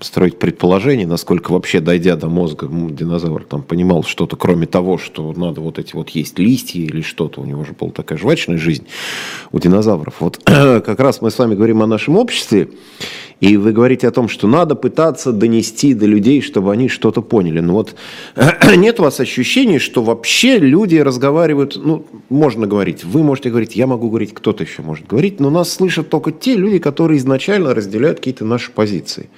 строить 0.00 0.38
предположение, 0.38 1.06
насколько 1.06 1.52
вообще, 1.52 1.80
дойдя 1.80 2.16
до 2.16 2.28
мозга, 2.28 2.68
динозавр 2.68 3.44
там 3.44 3.62
понимал 3.62 4.04
что-то, 4.04 4.36
кроме 4.36 4.66
того, 4.66 4.98
что 4.98 5.32
надо 5.36 5.60
вот 5.60 5.78
эти 5.78 5.94
вот 5.94 6.10
есть 6.10 6.38
листья 6.38 6.80
или 6.80 7.02
что-то. 7.02 7.40
У 7.40 7.44
него 7.44 7.64
же 7.64 7.72
была 7.78 7.90
такая 7.90 8.18
жвачная 8.18 8.58
жизнь 8.58 8.86
у 9.52 9.58
динозавров. 9.58 10.16
Вот 10.20 10.38
как 10.44 11.00
раз 11.00 11.20
мы 11.20 11.30
с 11.30 11.38
вами 11.38 11.54
говорим 11.54 11.82
о 11.82 11.86
нашем 11.86 12.16
обществе, 12.16 12.68
и 13.40 13.56
вы 13.56 13.72
говорите 13.72 14.06
о 14.06 14.10
том, 14.10 14.28
что 14.28 14.46
надо 14.46 14.74
пытаться 14.74 15.32
донести 15.32 15.94
до 15.94 16.06
людей, 16.06 16.42
чтобы 16.42 16.72
они 16.72 16.88
что-то 16.88 17.22
поняли. 17.22 17.60
Но 17.60 17.72
вот 17.72 17.94
нет 18.76 19.00
у 19.00 19.04
вас 19.04 19.18
ощущения, 19.18 19.78
что 19.78 20.02
вообще 20.02 20.58
люди 20.58 20.96
разговаривают, 20.96 21.76
ну, 21.82 22.04
можно 22.28 22.66
говорить, 22.66 23.02
вы 23.02 23.22
можете 23.22 23.48
говорить, 23.48 23.76
я 23.76 23.86
могу 23.86 24.10
говорить, 24.10 24.34
кто-то 24.34 24.62
еще 24.62 24.82
может 24.82 25.06
говорить, 25.06 25.40
но 25.40 25.48
нас 25.48 25.72
слышат 25.72 26.10
только 26.10 26.32
те 26.32 26.54
люди, 26.54 26.78
которые 26.78 27.18
изначально 27.18 27.74
разделяют 27.74 28.18
какие-то 28.18 28.44
наши 28.44 28.70
позиции. 28.70 29.30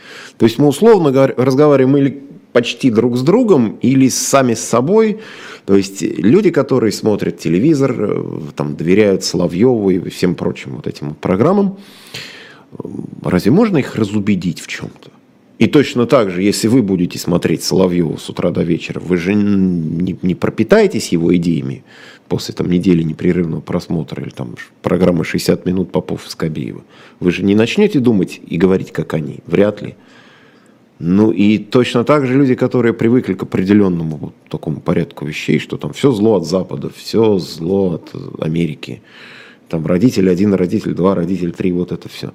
То 0.43 0.47
есть 0.47 0.59
мы 0.59 0.67
условно 0.67 1.13
разговариваем 1.37 1.97
или 1.99 2.21
почти 2.53 2.91
друг 2.91 3.17
с 3.17 3.23
другом, 3.23 3.79
или 3.81 4.09
сами 4.09 4.55
с 4.55 4.59
собой. 4.59 5.21
То 5.67 5.77
есть 5.77 6.03
люди, 6.03 6.51
которые 6.51 6.91
смотрят 6.91 7.39
телевизор, 7.39 7.95
э, 7.97 8.41
там, 8.57 8.75
доверяют 8.75 9.23
Соловьеву 9.23 9.91
и 9.91 10.09
всем 10.09 10.35
прочим 10.35 10.73
вот 10.75 10.89
этим 10.89 11.15
программам, 11.15 11.79
разве 13.23 13.53
можно 13.53 13.77
их 13.79 13.95
разубедить 13.95 14.61
в 14.61 14.67
чем-то? 14.67 15.11
И 15.61 15.69
точно 15.69 16.07
так 16.07 16.33
же, 16.33 16.43
если 16.43 16.67
вы 16.67 16.83
будете 16.83 17.21
смотреть 17.21 17.63
Соловьева 17.63 18.17
с 18.17 18.29
утра 18.29 18.51
до 18.51 18.65
вечера, 18.65 18.99
вы 18.99 19.19
же 19.19 19.35
не, 19.35 20.19
не 20.23 20.35
пропитаетесь 20.35 21.13
его 21.13 21.33
идеями 21.37 21.85
после 22.27 22.53
там, 22.53 22.69
недели 22.69 23.05
непрерывного 23.05 23.61
просмотра 23.61 24.21
или 24.21 24.31
там 24.31 24.57
программы 24.83 25.25
60 25.25 25.65
минут 25.67 25.93
Попов 25.93 26.27
и 26.27 26.31
Скобеева. 26.31 26.83
Вы 27.21 27.31
же 27.31 27.45
не 27.45 27.55
начнете 27.55 28.01
думать 28.01 28.41
и 28.45 28.57
говорить, 28.57 28.91
как 28.91 29.15
они. 29.15 29.39
Вряд 29.47 29.83
ли. 29.83 29.95
Ну 30.99 31.33
и 31.33 31.59
точно 31.59 32.05
так 32.05 32.27
же 32.27 32.35
люди, 32.39 32.55
которые 32.55 32.93
привыкли 32.93 33.35
к 33.35 33.43
определенному 33.43 34.33
такому 34.49 34.81
порядку 34.81 35.27
вещей, 35.27 35.59
что 35.59 35.77
там 35.77 35.93
все 35.93 36.13
зло 36.13 36.37
от 36.37 36.47
Запада, 36.47 36.91
все 36.95 37.39
зло 37.39 37.95
от 37.95 38.15
Америки. 38.41 39.03
Там 39.69 39.85
родитель 39.87 40.31
один, 40.31 40.55
родитель 40.55 40.95
два, 40.95 41.15
родитель 41.15 41.53
три, 41.53 41.73
вот 41.73 41.91
это 41.93 42.09
все. 42.09 42.33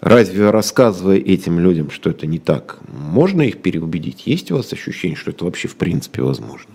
Разве 0.00 0.50
рассказывая 0.50 1.18
этим 1.18 1.60
людям, 1.60 1.90
что 1.90 2.10
это 2.10 2.26
не 2.26 2.40
так, 2.40 2.80
можно 2.88 3.42
их 3.42 3.62
переубедить? 3.62 4.26
Есть 4.26 4.50
у 4.50 4.56
вас 4.56 4.72
ощущение, 4.72 5.16
что 5.16 5.30
это 5.30 5.44
вообще 5.44 5.68
в 5.68 5.76
принципе 5.76 6.22
возможно? 6.22 6.72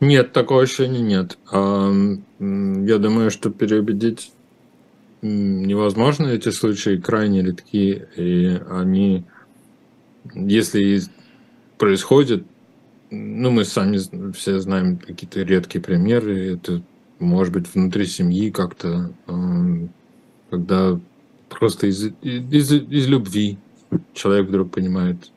Нет, 0.00 0.32
такого 0.32 0.62
ощущения 0.62 1.00
нет. 1.00 1.38
Я 1.52 2.98
думаю, 2.98 3.30
что 3.30 3.50
переубедить 3.50 4.32
невозможно. 5.22 6.26
Эти 6.26 6.50
случаи 6.50 6.96
крайне 6.96 7.42
редки, 7.42 8.06
и 8.16 8.60
они, 8.70 9.24
если 10.34 11.02
происходят, 11.76 12.44
ну, 13.10 13.50
мы 13.50 13.64
сами 13.64 13.98
все 14.32 14.58
знаем 14.58 14.98
какие-то 14.98 15.42
редкие 15.42 15.82
примеры, 15.82 16.54
это 16.54 16.82
может 17.18 17.52
быть, 17.52 17.72
внутри 17.74 18.06
семьи 18.06 18.50
как-то, 18.50 19.12
когда 20.50 21.00
просто 21.48 21.86
из, 21.88 22.12
из, 22.22 22.72
из 22.72 23.08
любви 23.08 23.58
человек 24.14 24.48
вдруг 24.48 24.70
понимает, 24.70 25.30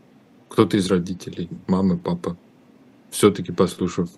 кто-то 0.49 0.77
из 0.77 0.87
родителей, 0.89 1.49
мамы, 1.67 1.97
папа, 1.97 2.37
все-таки 3.09 3.51
послушав 3.51 4.09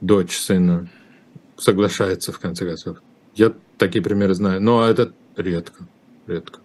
дочь, 0.00 0.36
сына, 0.36 0.88
соглашается 1.56 2.32
в 2.32 2.38
конце 2.38 2.66
концов. 2.66 3.02
Я 3.34 3.52
такие 3.82 4.00
примеры 4.00 4.34
знаю, 4.34 4.62
но 4.62 4.88
это 4.88 5.12
редко, 5.36 5.84
редко. 6.28 6.60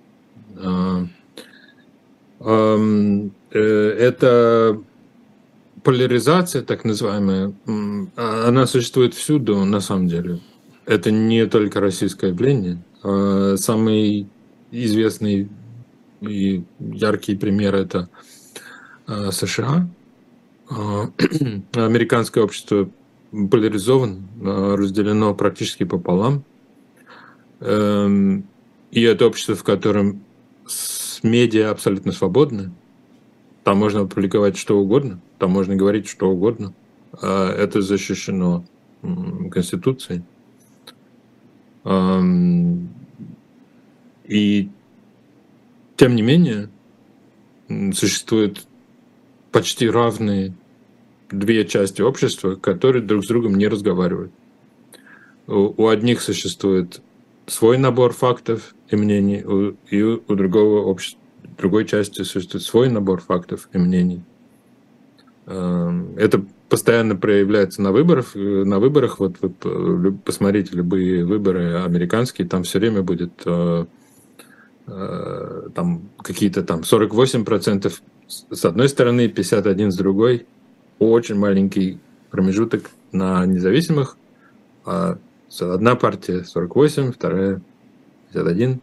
А, 0.56 1.08
э, 3.51 3.60
это 3.99 4.80
поляризация, 5.84 6.62
так 6.62 6.86
называемая, 6.86 7.53
а, 8.15 8.47
она 8.47 8.67
существует 8.67 9.15
всюду, 9.15 9.65
на 9.65 9.80
самом 9.80 10.08
деле. 10.08 10.41
Это 10.86 11.10
не 11.10 11.47
только 11.47 11.80
российское 11.80 12.27
явление. 12.27 12.84
А 13.03 13.56
самый 13.58 14.27
известный 14.71 15.49
и 16.21 16.63
яркий 16.80 17.36
пример– 17.36 17.73
это 17.75 18.10
США. 19.32 19.89
Американское 20.69 22.43
общество 22.43 22.89
поляризовано, 23.32 24.77
разделено 24.77 25.34
практически 25.34 25.84
пополам. 25.84 26.43
Эм, 27.60 28.46
и 28.91 29.02
это 29.02 29.28
общество, 29.28 29.56
в 29.56 29.63
котором 29.63 30.22
медиа 31.24 31.72
абсолютно 31.72 32.12
свободны. 32.12 32.72
Там 33.63 33.78
можно 33.78 34.02
опубликовать 34.02 34.58
что 34.58 34.80
угодно. 34.80 35.20
Там 35.39 35.52
можно 35.52 35.76
говорить 35.76 36.08
что 36.08 36.30
угодно. 36.30 36.74
А 37.22 37.52
это 37.52 37.82
защищено 37.82 38.65
Конституцией. 39.52 40.24
И 44.26 44.70
тем 45.96 46.15
не 46.15 46.22
менее 46.22 46.70
существуют 47.93 48.67
почти 49.52 49.89
равные 49.89 50.54
две 51.30 51.65
части 51.65 52.02
общества, 52.02 52.56
которые 52.56 53.04
друг 53.04 53.26
с 53.26 53.28
другом 53.28 53.56
не 53.56 53.67
разговаривают. 53.67 54.32
У 55.48 55.88
одних 55.88 56.22
существует 56.22 57.02
свой 57.47 57.77
набор 57.77 58.13
фактов 58.13 58.75
и 58.89 58.95
мнений, 58.95 59.43
и 59.89 60.03
у 60.03 60.36
другого 60.36 60.81
общества, 60.83 61.19
другой 61.57 61.86
части 61.86 62.21
существует 62.23 62.63
свой 62.63 62.89
набор 62.89 63.21
фактов 63.21 63.69
и 63.73 63.77
мнений. 63.77 64.21
Эм, 65.47 66.15
это 66.17 66.43
постоянно 66.69 67.15
проявляется 67.15 67.81
на 67.81 67.91
выборах. 67.91 68.36
Э, 68.36 68.63
на 68.65 68.79
выборах, 68.79 69.19
вот 69.19 69.38
вы 69.41 70.12
посмотрите 70.12 70.75
любые 70.75 71.25
выборы 71.25 71.83
американские, 71.83 72.47
там 72.47 72.63
все 72.63 72.79
время 72.79 73.01
будет 73.01 73.31
э, 73.45 73.86
э, 74.88 75.69
там 75.73 76.10
какие-то 76.21 76.63
там 76.63 76.81
48% 76.81 77.93
с 78.27 78.65
одной 78.65 78.89
стороны, 78.89 79.29
51 79.29 79.91
с 79.91 79.95
другой. 79.95 80.45
Очень 80.99 81.36
маленький 81.36 81.99
промежуток 82.29 82.89
на 83.13 83.45
независимых. 83.45 84.17
А 84.86 85.17
одна 85.49 85.95
партия 85.95 86.43
48, 86.43 87.12
вторая 87.12 87.62
51. 88.33 88.81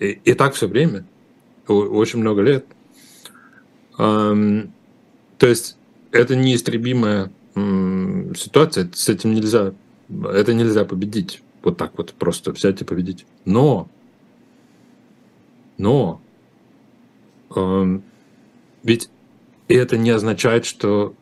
И, 0.00 0.06
и 0.24 0.34
так 0.34 0.54
все 0.54 0.68
время. 0.68 1.04
Очень 1.66 2.20
много 2.20 2.42
лет. 2.42 2.66
То 3.96 4.66
есть 5.40 5.76
это 6.12 6.36
неистребимая 6.36 7.30
ситуация, 8.36 8.90
с 8.92 9.08
этим 9.08 9.32
нельзя, 9.34 9.72
это 10.08 10.54
нельзя 10.54 10.84
победить. 10.84 11.42
Вот 11.62 11.78
так 11.78 11.96
вот 11.96 12.12
просто 12.12 12.50
взять 12.52 12.82
и 12.82 12.84
победить. 12.84 13.24
Но, 13.44 13.88
но, 15.78 16.20
ведь 18.82 19.08
это 19.68 19.96
не 19.96 20.10
означает, 20.10 20.66
что 20.66 21.14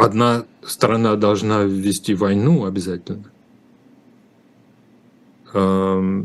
одна 0.00 0.44
сторона 0.62 1.16
должна 1.16 1.64
ввести 1.64 2.14
войну 2.14 2.64
обязательно. 2.64 3.30
Э, 5.52 6.24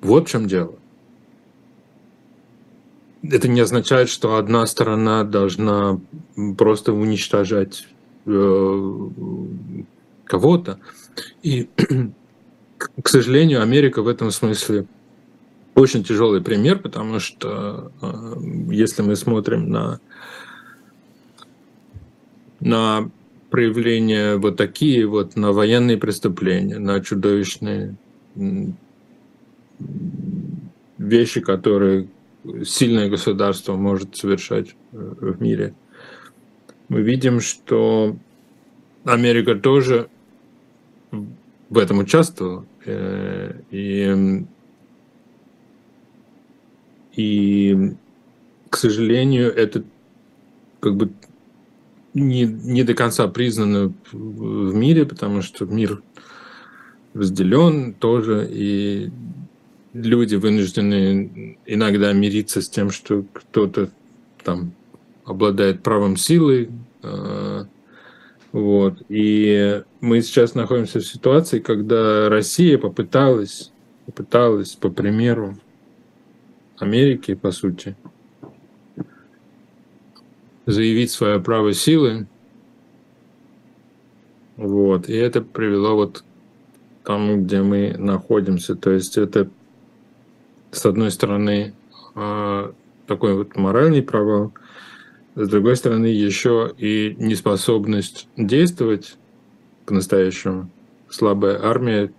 вот 0.00 0.28
в 0.28 0.30
чем 0.30 0.46
дело 0.46 0.78
это 3.22 3.48
не 3.48 3.60
означает, 3.60 4.08
что 4.08 4.36
одна 4.36 4.66
сторона 4.66 5.24
должна 5.24 6.00
просто 6.56 6.92
уничтожать 6.92 7.86
э, 8.26 9.08
кого-то. 10.24 10.78
И, 11.42 11.68
к 13.02 13.08
сожалению, 13.08 13.62
Америка 13.62 14.02
в 14.02 14.08
этом 14.08 14.30
смысле 14.30 14.86
очень 15.74 16.04
тяжелый 16.04 16.40
пример, 16.40 16.78
потому 16.78 17.18
что 17.18 17.92
э, 18.00 18.34
если 18.70 19.02
мы 19.02 19.16
смотрим 19.16 19.68
на, 19.68 20.00
на 22.60 23.10
проявления 23.50 24.36
вот 24.36 24.56
такие 24.56 25.06
вот 25.06 25.36
на 25.36 25.52
военные 25.52 25.96
преступления, 25.96 26.78
на 26.78 27.00
чудовищные 27.00 27.94
вещи, 30.98 31.40
которые 31.40 32.08
сильное 32.64 33.08
государство 33.08 33.76
может 33.76 34.16
совершать 34.16 34.74
э, 34.92 35.14
в 35.20 35.40
мире. 35.40 35.74
Мы 36.88 37.02
видим, 37.02 37.40
что 37.40 38.16
Америка 39.04 39.54
тоже 39.54 40.08
в 41.10 41.78
этом 41.78 41.98
участвовала. 41.98 42.64
Э, 42.84 43.60
и, 43.70 44.44
и 47.14 47.92
к 48.70 48.76
сожалению, 48.76 49.54
это 49.54 49.84
как 50.80 50.96
бы 50.96 51.10
не, 52.14 52.44
не 52.44 52.82
до 52.84 52.94
конца 52.94 53.28
признано 53.28 53.92
в 54.12 54.74
мире, 54.74 55.06
потому 55.06 55.42
что 55.42 55.66
мир 55.66 56.02
разделен 57.14 57.94
тоже, 57.94 58.48
и 58.50 59.10
люди 59.92 60.36
вынуждены 60.36 61.58
иногда 61.66 62.12
мириться 62.12 62.62
с 62.62 62.68
тем, 62.68 62.90
что 62.90 63.24
кто-то 63.32 63.90
там 64.44 64.72
обладает 65.24 65.82
правом 65.82 66.16
силы. 66.16 66.70
А, 67.02 67.66
вот. 68.52 69.02
И 69.08 69.82
мы 70.00 70.22
сейчас 70.22 70.54
находимся 70.54 71.00
в 71.00 71.06
ситуации, 71.06 71.58
когда 71.58 72.28
Россия 72.28 72.78
попыталась, 72.78 73.72
попыталась, 74.06 74.74
по 74.74 74.88
примеру 74.88 75.56
Америки, 76.78 77.34
по 77.34 77.50
сути, 77.50 77.96
заявить 80.68 81.10
свое 81.10 81.40
право 81.40 81.72
силы. 81.72 82.26
Вот. 84.58 85.08
И 85.08 85.14
это 85.14 85.40
привело 85.40 85.96
вот 85.96 86.24
к 87.02 87.06
тому, 87.06 87.38
где 87.38 87.62
мы 87.62 87.94
находимся. 87.96 88.74
То 88.74 88.90
есть 88.90 89.16
это, 89.16 89.48
с 90.70 90.84
одной 90.84 91.10
стороны, 91.10 91.72
а, 92.14 92.74
такой 93.06 93.34
вот 93.34 93.56
моральный 93.56 94.02
провал, 94.02 94.52
с 95.36 95.48
другой 95.48 95.74
стороны, 95.76 96.06
еще 96.06 96.74
и 96.76 97.16
неспособность 97.18 98.28
действовать 98.36 99.16
по-настоящему. 99.86 100.68
Слабая 101.08 101.64
армия, 101.64 102.12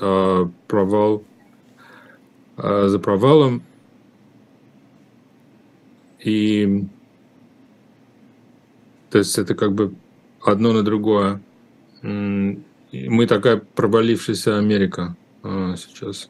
а, 0.00 0.50
провал 0.66 1.24
а, 2.56 2.88
за 2.88 2.98
провалом. 2.98 3.62
И 6.20 6.86
то 9.14 9.18
есть 9.18 9.38
это 9.38 9.54
как 9.54 9.72
бы 9.72 9.94
одно 10.42 10.72
на 10.72 10.82
другое. 10.82 11.40
Мы 12.02 13.26
такая 13.28 13.62
провалившаяся 13.76 14.58
Америка 14.58 15.14
а, 15.44 15.76
сейчас. 15.76 16.28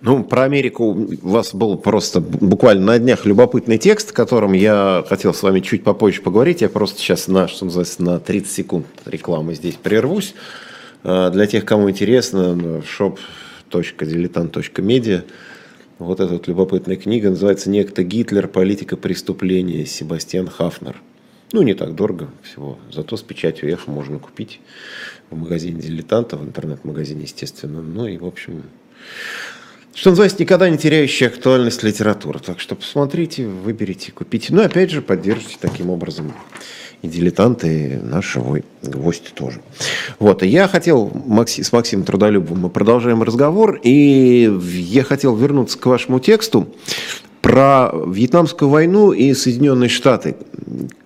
Ну, 0.00 0.24
про 0.24 0.44
Америку 0.44 0.84
у 0.84 1.28
вас 1.28 1.54
был 1.54 1.76
просто 1.76 2.22
буквально 2.22 2.86
на 2.86 2.98
днях 2.98 3.26
любопытный 3.26 3.76
текст, 3.76 4.12
о 4.12 4.14
котором 4.14 4.54
я 4.54 5.04
хотел 5.06 5.34
с 5.34 5.42
вами 5.42 5.60
чуть 5.60 5.84
попозже 5.84 6.22
поговорить. 6.22 6.62
Я 6.62 6.70
просто 6.70 6.98
сейчас 6.98 7.28
на, 7.28 7.46
что 7.46 7.66
называется, 7.66 8.02
на 8.02 8.18
30 8.18 8.50
секунд 8.50 8.86
рекламы 9.04 9.54
здесь 9.54 9.74
прервусь. 9.74 10.34
А, 11.04 11.28
для 11.28 11.46
тех, 11.46 11.66
кому 11.66 11.90
интересно, 11.90 12.82
shop.diletant.media 12.98 15.24
вот 15.98 16.20
эта 16.20 16.32
вот 16.32 16.48
любопытная 16.48 16.96
книга 16.96 17.28
называется 17.28 17.68
«Некто 17.68 18.02
Гитлер. 18.02 18.48
Политика 18.48 18.96
преступления. 18.96 19.84
Себастьян 19.84 20.48
Хафнер». 20.48 20.96
Ну, 21.52 21.62
не 21.62 21.74
так 21.74 21.94
дорого 21.94 22.28
всего. 22.42 22.78
Зато 22.92 23.16
с 23.16 23.22
печатью 23.22 23.72
F 23.72 23.86
можно 23.86 24.18
купить 24.18 24.60
в 25.30 25.36
магазине 25.36 25.80
дилетанта, 25.80 26.36
в 26.36 26.44
интернет-магазине, 26.44 27.22
естественно. 27.22 27.80
Ну 27.80 28.06
и, 28.06 28.18
в 28.18 28.26
общем, 28.26 28.64
что 29.94 30.10
называется, 30.10 30.40
никогда 30.40 30.68
не 30.68 30.78
теряющая 30.78 31.28
актуальность 31.28 31.82
литература. 31.82 32.38
Так 32.38 32.60
что 32.60 32.74
посмотрите, 32.74 33.46
выберите, 33.46 34.12
купите. 34.12 34.54
Ну 34.54 34.62
опять 34.62 34.90
же, 34.90 35.02
поддержите 35.02 35.56
таким 35.60 35.90
образом 35.90 36.32
и 37.02 37.08
дилетанты, 37.08 37.68
и 37.68 37.96
нашего 37.96 38.60
гостя 38.82 39.32
тоже. 39.34 39.60
Вот, 40.18 40.42
я 40.42 40.68
хотел 40.68 41.10
Макси, 41.26 41.62
с 41.62 41.72
Максимом 41.72 42.04
Трудолюбовым, 42.04 42.62
мы 42.62 42.70
продолжаем 42.70 43.22
разговор, 43.22 43.80
и 43.82 44.50
я 44.72 45.04
хотел 45.04 45.36
вернуться 45.36 45.78
к 45.78 45.86
вашему 45.86 46.20
тексту 46.20 46.74
про 47.48 47.90
Вьетнамскую 48.06 48.68
войну 48.68 49.12
и 49.12 49.32
Соединенные 49.32 49.88
Штаты. 49.88 50.36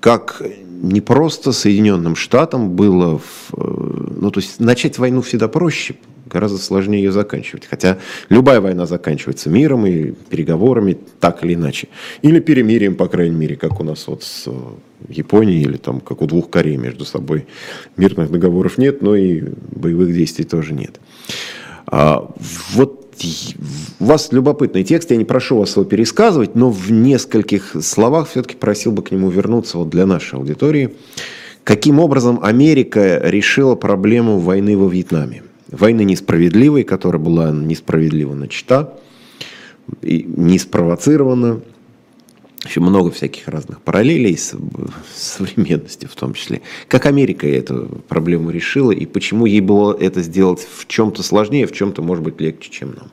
Как 0.01 0.43
не 0.83 1.01
просто 1.01 1.53
Соединенным 1.53 2.17
Штатам 2.17 2.71
было, 2.71 3.19
в, 3.19 3.55
э, 3.57 4.17
ну 4.21 4.29
то 4.33 4.41
есть 4.41 4.59
начать 4.59 4.99
войну 4.99 5.23
всегда 5.23 5.47
проще, 5.47 5.95
гораздо 6.27 6.59
сложнее 6.59 7.05
ее 7.05 7.13
заканчивать. 7.13 7.67
Хотя 7.71 7.99
любая 8.29 8.61
война 8.61 8.87
заканчивается 8.87 9.51
миром 9.51 9.87
и 9.87 10.11
переговорами, 10.31 10.99
так 11.21 11.45
или 11.45 11.55
иначе. 11.55 11.87
Или 12.23 12.41
перемирием, 12.41 12.97
по 12.97 13.07
крайней 13.07 13.37
мере, 13.37 13.55
как 13.55 13.79
у 13.79 13.85
нас 13.85 14.09
вот 14.09 14.25
с 14.25 14.49
э, 14.49 14.53
Японией, 15.11 15.63
или 15.63 15.77
там 15.77 16.01
как 16.01 16.23
у 16.23 16.27
двух 16.27 16.51
Корей 16.51 16.77
между 16.77 17.05
собой. 17.05 17.47
Мирных 17.97 18.33
договоров 18.33 18.79
нет, 18.79 19.01
но 19.01 19.15
и 19.15 19.45
боевых 19.71 20.13
действий 20.13 20.45
тоже 20.45 20.75
нет. 20.75 20.99
А, 21.87 22.29
вот 22.73 23.02
у 24.01 24.05
вас 24.05 24.33
любопытный 24.33 24.85
текст, 24.85 25.11
я 25.11 25.17
не 25.17 25.25
прошу 25.25 25.59
вас 25.59 25.77
его 25.77 25.85
пересказывать, 25.85 26.55
но 26.55 26.71
в 26.71 26.91
нескольких 26.91 27.77
словах 27.83 28.29
все-таки 28.29 28.57
просил 28.57 28.93
бы 28.93 29.03
к 29.03 29.11
нему 29.11 29.31
вернуться 29.31 29.79
вот 29.79 29.91
для 29.91 30.07
нашей 30.07 30.39
аудитории. 30.39 30.95
Каким 31.65 32.01
образом 32.01 32.41
Америка 32.43 33.21
решила 33.23 33.75
проблему 33.75 34.39
войны 34.39 34.77
во 34.77 34.89
Вьетнаме? 34.89 35.43
Войны 35.71 36.05
несправедливой, 36.05 36.83
которая 36.83 37.23
была 37.23 37.51
несправедливо 37.51 38.35
начата, 38.35 38.99
и 40.03 40.23
не 40.23 40.59
спровоцирована, 40.59 41.61
еще 42.65 42.81
много 42.81 43.11
всяких 43.11 43.49
разных 43.49 43.81
параллелей 43.81 44.37
с, 44.37 44.55
с 45.15 45.37
современностью 45.37 46.09
в 46.09 46.15
том 46.15 46.35
числе. 46.35 46.63
Как 46.89 47.07
Америка 47.07 47.47
эту 47.47 48.03
проблему 48.09 48.51
решила 48.51 48.93
и 48.93 49.07
почему 49.07 49.47
ей 49.47 49.61
было 49.61 49.97
это 49.99 50.23
сделать 50.23 50.67
в 50.77 50.87
чем-то 50.87 51.23
сложнее, 51.23 51.67
в 51.67 51.73
чем-то, 51.73 52.03
может 52.03 52.25
быть, 52.25 52.41
легче, 52.41 52.71
чем 52.71 52.95
нам? 52.95 53.11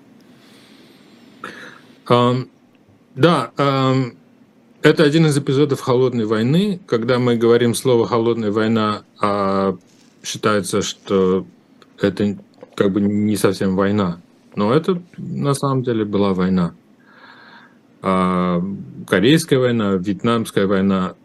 Um, 2.08 2.48
да, 3.16 3.52
um, 3.58 4.16
это 4.82 5.04
один 5.04 5.28
из 5.28 5.38
эпизодов 5.38 5.80
холодной 5.80 6.26
войны. 6.26 6.80
Когда 6.86 7.20
мы 7.20 7.36
говорим 7.36 7.76
слово 7.76 8.08
холодная 8.08 8.52
война, 8.52 9.04
а 9.20 9.78
считается, 10.24 10.82
что 10.82 11.46
это 12.00 12.38
как 12.76 12.92
бы 12.92 13.02
не 13.02 13.36
совсем 13.36 13.76
война. 13.76 14.22
Но 14.56 14.74
это 14.74 15.02
на 15.18 15.54
самом 15.54 15.84
деле 15.84 16.06
была 16.06 16.34
война. 16.34 16.74
А 18.02 18.64
Корейская 19.08 19.58
война, 19.58 19.94
Вьетнамская 19.96 20.68
война 20.68 21.16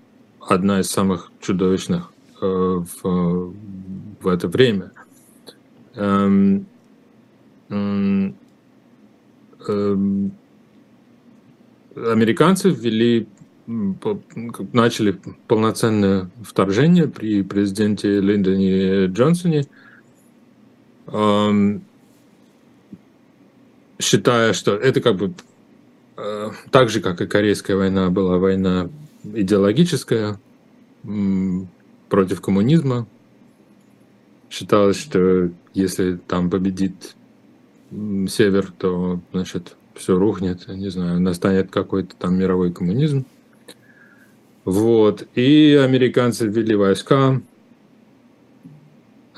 одна 0.41 0.81
из 0.81 0.91
самых 0.91 1.31
чудовищных 1.41 2.11
э, 2.41 2.47
в, 2.47 3.55
в 4.21 4.29
это 4.29 4.49
время. 4.49 4.93
Эм, 5.95 6.67
эм, 7.69 8.35
американцы 11.97 12.71
ввели, 12.71 13.29
начали 14.73 15.21
полноценное 15.47 16.31
вторжение 16.43 17.07
при 17.09 17.43
президенте 17.43 18.21
Линдоне 18.21 19.07
Джонсоне, 19.07 19.67
эм, 21.07 21.83
считая, 24.01 24.53
что 24.53 24.75
это 24.75 25.01
как 25.01 25.17
бы 25.17 25.33
так 26.70 26.88
же, 26.88 27.00
как 27.00 27.20
и 27.20 27.27
Корейская 27.27 27.77
война, 27.77 28.11
была 28.11 28.38
война 28.38 28.88
идеологическая 29.24 30.38
против 32.09 32.40
коммунизма. 32.40 33.07
Считалось, 34.50 34.98
что 34.98 35.50
если 35.72 36.16
там 36.16 36.50
победит 36.50 37.16
север, 37.90 38.72
то, 38.79 39.20
значит, 39.33 39.77
все 39.94 40.16
рухнет, 40.18 40.68
не 40.68 40.88
знаю, 40.90 41.20
настанет 41.20 41.70
какой-то 41.70 42.14
там 42.16 42.37
мировой 42.37 42.72
коммунизм. 42.72 43.24
Вот. 44.64 45.27
И 45.35 45.79
американцы 45.83 46.46
ввели 46.46 46.74
войска. 46.74 47.40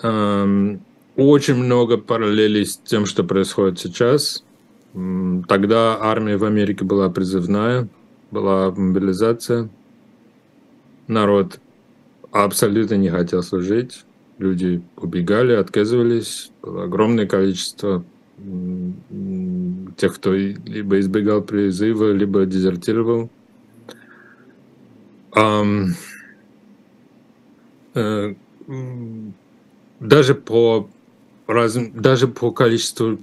Очень 0.02 1.54
много 1.54 1.96
параллелей 1.96 2.64
с 2.66 2.76
тем, 2.76 3.06
что 3.06 3.24
происходит 3.24 3.78
сейчас. 3.78 4.44
Тогда 4.92 5.98
армия 6.00 6.36
в 6.36 6.44
Америке 6.44 6.84
была 6.84 7.10
призывная, 7.10 7.88
была 8.30 8.70
мобилизация. 8.70 9.68
Народ 11.06 11.60
абсолютно 12.32 12.94
не 12.94 13.10
хотел 13.10 13.42
служить. 13.42 14.04
Люди 14.38 14.82
убегали, 14.96 15.52
отказывались. 15.52 16.50
Было 16.62 16.84
огромное 16.84 17.26
количество 17.26 18.04
тех, 19.96 20.14
кто 20.14 20.34
либо 20.34 21.00
избегал 21.00 21.42
призыва, 21.42 22.12
либо 22.12 22.44
дезертировал. 22.44 23.30
Um, 25.34 25.92
даже 30.00 30.34
по 30.34 30.88
раз, 31.46 31.78
даже 31.94 32.28
по 32.28 32.50
количеству 32.50 33.18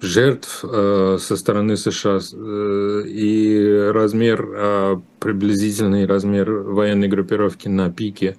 жертв 0.00 0.64
э, 0.64 1.18
со 1.20 1.36
стороны 1.36 1.76
США 1.76 2.18
э, 2.18 3.02
и 3.06 3.90
размер, 3.92 4.48
э, 4.52 4.96
приблизительный 5.20 6.06
размер 6.06 6.50
военной 6.50 7.08
группировки 7.08 7.68
на 7.68 7.90
пике 7.90 8.36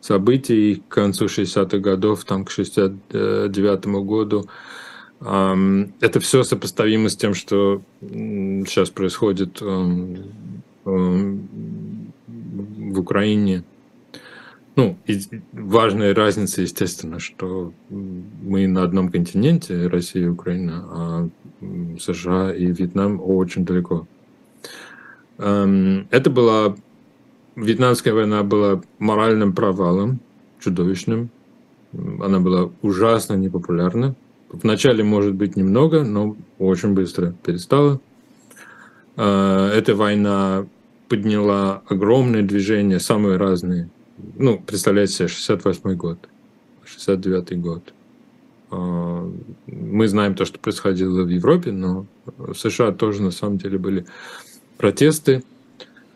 событий 0.00 0.82
к 0.88 0.94
концу 0.94 1.26
60-х 1.26 1.78
годов, 1.78 2.24
там 2.24 2.44
к 2.44 2.50
69 2.50 3.86
году, 4.04 4.48
это 5.20 6.20
все 6.20 6.44
сопоставимо 6.44 7.08
с 7.08 7.16
тем, 7.16 7.34
что 7.34 7.82
сейчас 8.00 8.90
происходит 8.90 9.58
э, 9.60 10.16
э, 10.84 11.36
в 12.26 13.00
Украине. 13.00 13.64
Ну, 14.78 14.96
и 15.06 15.18
важная 15.52 16.14
разница, 16.14 16.62
естественно, 16.62 17.18
что 17.18 17.72
мы 17.90 18.68
на 18.68 18.84
одном 18.84 19.10
континенте, 19.10 19.88
Россия 19.88 20.26
и 20.26 20.28
Украина, 20.28 20.84
а 20.88 21.28
США 21.98 22.54
и 22.54 22.66
Вьетнам 22.66 23.20
очень 23.20 23.64
далеко. 23.64 24.06
Эм, 25.38 26.06
это 26.12 26.30
была... 26.30 26.76
Вьетнамская 27.56 28.14
война 28.14 28.44
была 28.44 28.80
моральным 29.00 29.52
провалом, 29.52 30.20
чудовищным. 30.60 31.30
Она 31.92 32.38
была 32.38 32.70
ужасно 32.80 33.34
непопулярна. 33.34 34.14
Вначале, 34.48 35.02
может 35.02 35.34
быть, 35.34 35.56
немного, 35.56 36.04
но 36.04 36.36
очень 36.60 36.94
быстро 36.94 37.34
перестала. 37.44 38.00
Э, 39.16 39.72
эта 39.74 39.96
война 39.96 40.68
подняла 41.08 41.82
огромные 41.88 42.44
движения, 42.44 43.00
самые 43.00 43.38
разные, 43.38 43.90
ну, 44.36 44.58
представляете 44.58 45.12
себе, 45.12 45.28
68 45.28 45.94
год, 45.94 46.18
69 46.84 47.60
год. 47.60 47.92
А, 48.70 49.30
мы 49.66 50.08
знаем 50.08 50.34
то, 50.34 50.44
что 50.44 50.58
происходило 50.58 51.22
в 51.22 51.28
Европе, 51.28 51.72
но 51.72 52.06
в 52.36 52.54
США 52.54 52.92
тоже 52.92 53.22
на 53.22 53.30
самом 53.30 53.58
деле 53.58 53.78
были 53.78 54.06
протесты, 54.76 55.42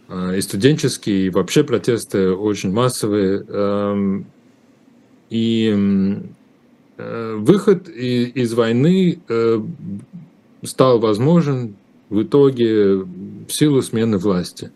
а, 0.08 0.34
и 0.34 0.40
студенческие, 0.40 1.26
и 1.26 1.30
вообще 1.30 1.64
протесты 1.64 2.30
очень 2.30 2.72
массовые. 2.72 3.44
И 5.30 5.74
э, 6.98 7.36
выход 7.36 7.88
из 7.88 8.52
войны 8.52 9.18
э, 9.26 9.60
стал 10.62 10.98
возможен 10.98 11.74
в 12.10 12.22
итоге 12.22 12.96
в 12.96 13.48
силу 13.48 13.80
смены 13.80 14.18
власти. 14.18 14.70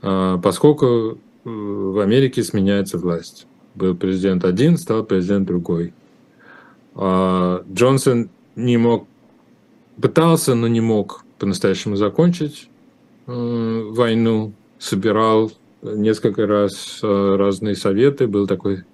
А, 0.00 0.38
поскольку 0.38 1.18
в 1.44 2.02
Америке 2.02 2.42
сменяется 2.42 2.98
власть. 2.98 3.46
Был 3.74 3.94
президент 3.94 4.44
один, 4.44 4.76
стал 4.76 5.04
президент 5.04 5.46
другой. 5.46 5.92
А 6.94 7.64
Джонсон 7.72 8.30
не 8.56 8.76
мог, 8.76 9.06
пытался, 10.00 10.54
но 10.54 10.68
не 10.68 10.80
мог 10.80 11.24
по-настоящему 11.38 11.96
закончить 11.96 12.68
э, 13.26 13.82
войну, 13.90 14.52
собирал 14.78 15.52
несколько 15.82 16.46
раз 16.46 17.00
э, 17.02 17.36
разные 17.36 17.74
советы, 17.74 18.26
был 18.26 18.46
такой 18.46 18.84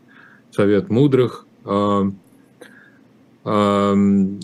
совет 0.50 0.88
мудрых, 0.88 1.46
а, 3.42 3.94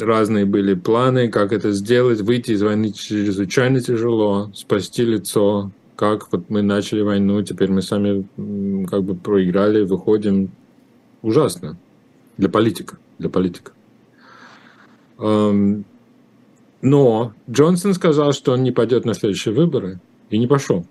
разные 0.00 0.46
были 0.46 0.74
планы, 0.74 1.28
как 1.28 1.52
это 1.52 1.72
сделать, 1.72 2.20
выйти 2.22 2.52
из 2.52 2.62
войны 2.62 2.92
чрезвычайно 2.92 3.80
тяжело, 3.80 4.50
спасти 4.54 5.04
лицо, 5.04 5.70
как 5.96 6.30
вот 6.30 6.50
мы 6.50 6.62
начали 6.62 7.00
войну, 7.00 7.42
теперь 7.42 7.70
мы 7.70 7.82
сами 7.82 8.26
как 8.86 9.02
бы 9.02 9.14
проиграли, 9.14 9.82
выходим. 9.82 10.50
Ужасно. 11.22 11.76
Для 12.36 12.48
политика. 12.48 12.98
Для 13.18 13.30
политика. 13.30 13.72
Но 15.18 15.82
Джонсон 17.50 17.94
сказал, 17.94 18.32
что 18.32 18.52
он 18.52 18.62
не 18.62 18.70
пойдет 18.70 19.06
на 19.06 19.14
следующие 19.14 19.54
выборы, 19.54 19.98
и 20.30 20.38
не 20.38 20.46
пошел. 20.46 20.84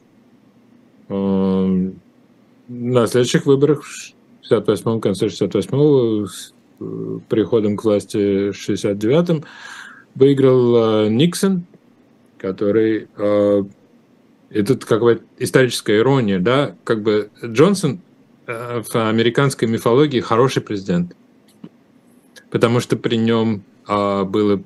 На 1.08 1.94
следующих 3.08 3.46
выборах 3.46 3.84
в 3.84 4.52
68-м, 4.52 5.00
конце 5.00 5.28
68-го, 5.28 6.26
с 6.26 6.54
э, 6.80 7.20
приходом 7.30 7.78
к 7.78 7.84
власти 7.84 8.50
в 8.50 8.56
69-м, 8.56 9.44
выиграл 10.16 11.06
э, 11.06 11.10
Никсон, 11.10 11.66
который 12.40 13.08
э, 13.16 13.64
и 14.56 14.64
тут 14.64 14.86
как 14.86 15.02
бы 15.02 15.22
историческая 15.38 15.98
ирония, 15.98 16.40
да, 16.40 16.78
как 16.86 17.02
бы 17.04 17.30
Джонсон 17.44 18.00
э, 18.48 18.82
в 18.82 18.96
американской 18.96 19.68
мифологии 19.68 20.22
хороший 20.22 20.62
президент, 20.62 21.14
потому 22.52 22.80
что 22.80 22.96
при 22.96 23.18
нем 23.18 23.66
а, 23.86 24.24
было 24.24 24.64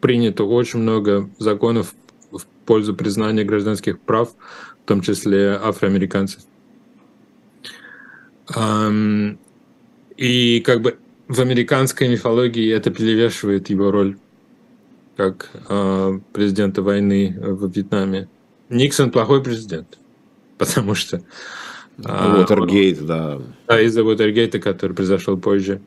принято 0.00 0.42
очень 0.42 0.80
много 0.80 1.30
законов 1.38 1.94
в 2.32 2.44
пользу 2.66 2.96
признания 2.96 3.44
гражданских 3.44 4.00
прав, 4.00 4.34
в 4.82 4.88
том 4.88 5.00
числе 5.00 5.50
афроамериканцев. 5.62 6.42
И 10.16 10.60
как 10.66 10.80
бы 10.80 10.98
в 11.28 11.40
американской 11.40 12.08
мифологии 12.08 12.68
это 12.68 12.90
перевешивает 12.90 13.70
его 13.70 13.92
роль 13.92 14.18
как 15.16 15.50
а, 15.68 16.18
президента 16.32 16.82
войны 16.82 17.36
в 17.40 17.70
Вьетнаме. 17.70 18.28
Никсон 18.70 19.10
плохой 19.10 19.42
президент, 19.42 19.98
потому 20.56 20.94
что... 20.94 21.22
Уотергейт, 21.98 23.04
да. 23.04 23.40
Да, 23.66 23.80
из-за 23.82 24.02
Уотергейта, 24.04 24.58
который 24.58 24.92
произошел 24.92 25.36
позже. 25.36 25.82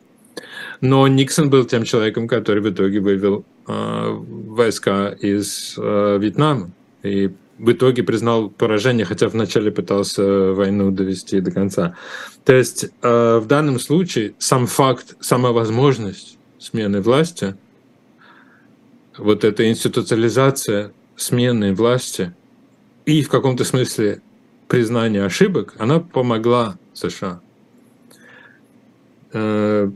Но 0.82 1.08
Никсон 1.08 1.50
был 1.50 1.65
тем 1.65 1.86
человеком, 1.86 2.28
который 2.28 2.62
в 2.62 2.69
итоге 2.69 3.00
вывел 3.00 3.46
э, 3.67 4.17
войска 4.19 5.10
из 5.10 5.76
э, 5.78 6.17
Вьетнама. 6.19 6.72
И 7.04 7.32
в 7.58 7.72
итоге 7.72 8.04
признал 8.04 8.50
поражение, 8.50 9.06
хотя 9.06 9.30
вначале 9.30 9.72
пытался 9.72 10.52
войну 10.52 10.91
довести 10.91 11.39
до 11.39 11.52
конца. 11.52 11.96
То 12.43 12.54
есть 12.54 12.86
э, 13.02 13.39
в 13.41 13.48
данном 13.48 13.80
случае 13.80 14.34
сам 14.38 14.67
факт, 14.67 15.15
сама 15.19 15.52
возможность 15.52 16.38
смены 16.60 17.02
власти, 17.02 17.56
вот 19.17 19.46
эта 19.46 19.69
институциализация 19.69 20.91
смены 21.15 21.74
власти– 21.74 22.34
и 23.06 23.22
в 23.22 23.30
каком-то 23.30 23.63
смысле 23.63 24.22
признание 24.68 25.26
ошибок, 25.26 25.76
она 25.78 26.00
помогла 26.00 26.78
США. 26.94 27.42
Э, 29.34 29.89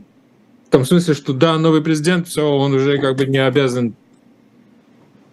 в 0.66 0.70
том 0.70 0.84
смысле, 0.84 1.14
что 1.14 1.32
да, 1.32 1.58
новый 1.58 1.82
президент, 1.82 2.28
все, 2.28 2.46
он 2.46 2.74
уже 2.74 2.98
как 2.98 3.16
бы 3.16 3.26
не 3.26 3.38
обязан 3.38 3.94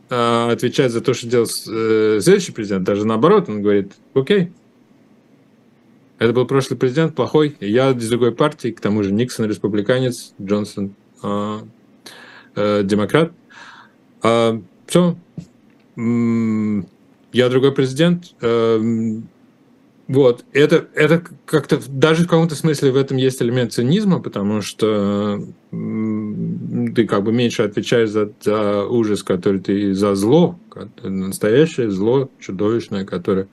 э, 0.09 0.51
отвечать 0.51 0.91
за 0.91 1.01
то, 1.01 1.13
что 1.13 1.27
делал 1.27 1.45
э, 1.45 2.19
следующий 2.21 2.53
президент. 2.53 2.85
Даже 2.85 3.05
наоборот, 3.05 3.49
он 3.49 3.61
говорит, 3.61 3.93
окей, 4.13 4.51
это 6.17 6.31
был 6.31 6.45
прошлый 6.45 6.79
президент, 6.79 7.13
плохой, 7.13 7.57
я 7.59 7.91
из 7.91 8.09
другой 8.09 8.31
партии, 8.31 8.69
к 8.69 8.79
тому 8.79 9.03
же 9.03 9.11
Никсон 9.11 9.47
республиканец, 9.47 10.33
Джонсон 10.41 10.95
демократ. 12.55 13.33
А, 14.21 14.61
все, 14.87 15.17
я 17.35 17.49
другой 17.49 17.73
президент. 17.73 18.33
Эм, 18.39 19.27
вот, 20.07 20.45
это, 20.53 20.87
это 20.95 21.21
как-то 21.45 21.81
даже 21.89 22.23
в 22.23 22.27
каком-то 22.27 22.55
смысле 22.55 22.91
в 22.91 22.95
этом 22.95 23.17
есть 23.17 23.41
элемент 23.41 23.73
цинизма, 23.73 24.21
потому 24.21 24.61
что 24.61 25.43
ты 25.69 27.07
как 27.07 27.23
бы 27.23 27.33
меньше 27.33 27.63
отвечаешь 27.63 28.09
за, 28.09 28.31
за 28.41 28.85
ужас, 28.85 29.21
который 29.21 29.59
ты 29.59 29.93
за 29.93 30.15
зло, 30.15 30.57
настоящее 31.03 31.91
зло 31.91 32.29
чудовищное, 32.39 33.03
которое 33.03 33.47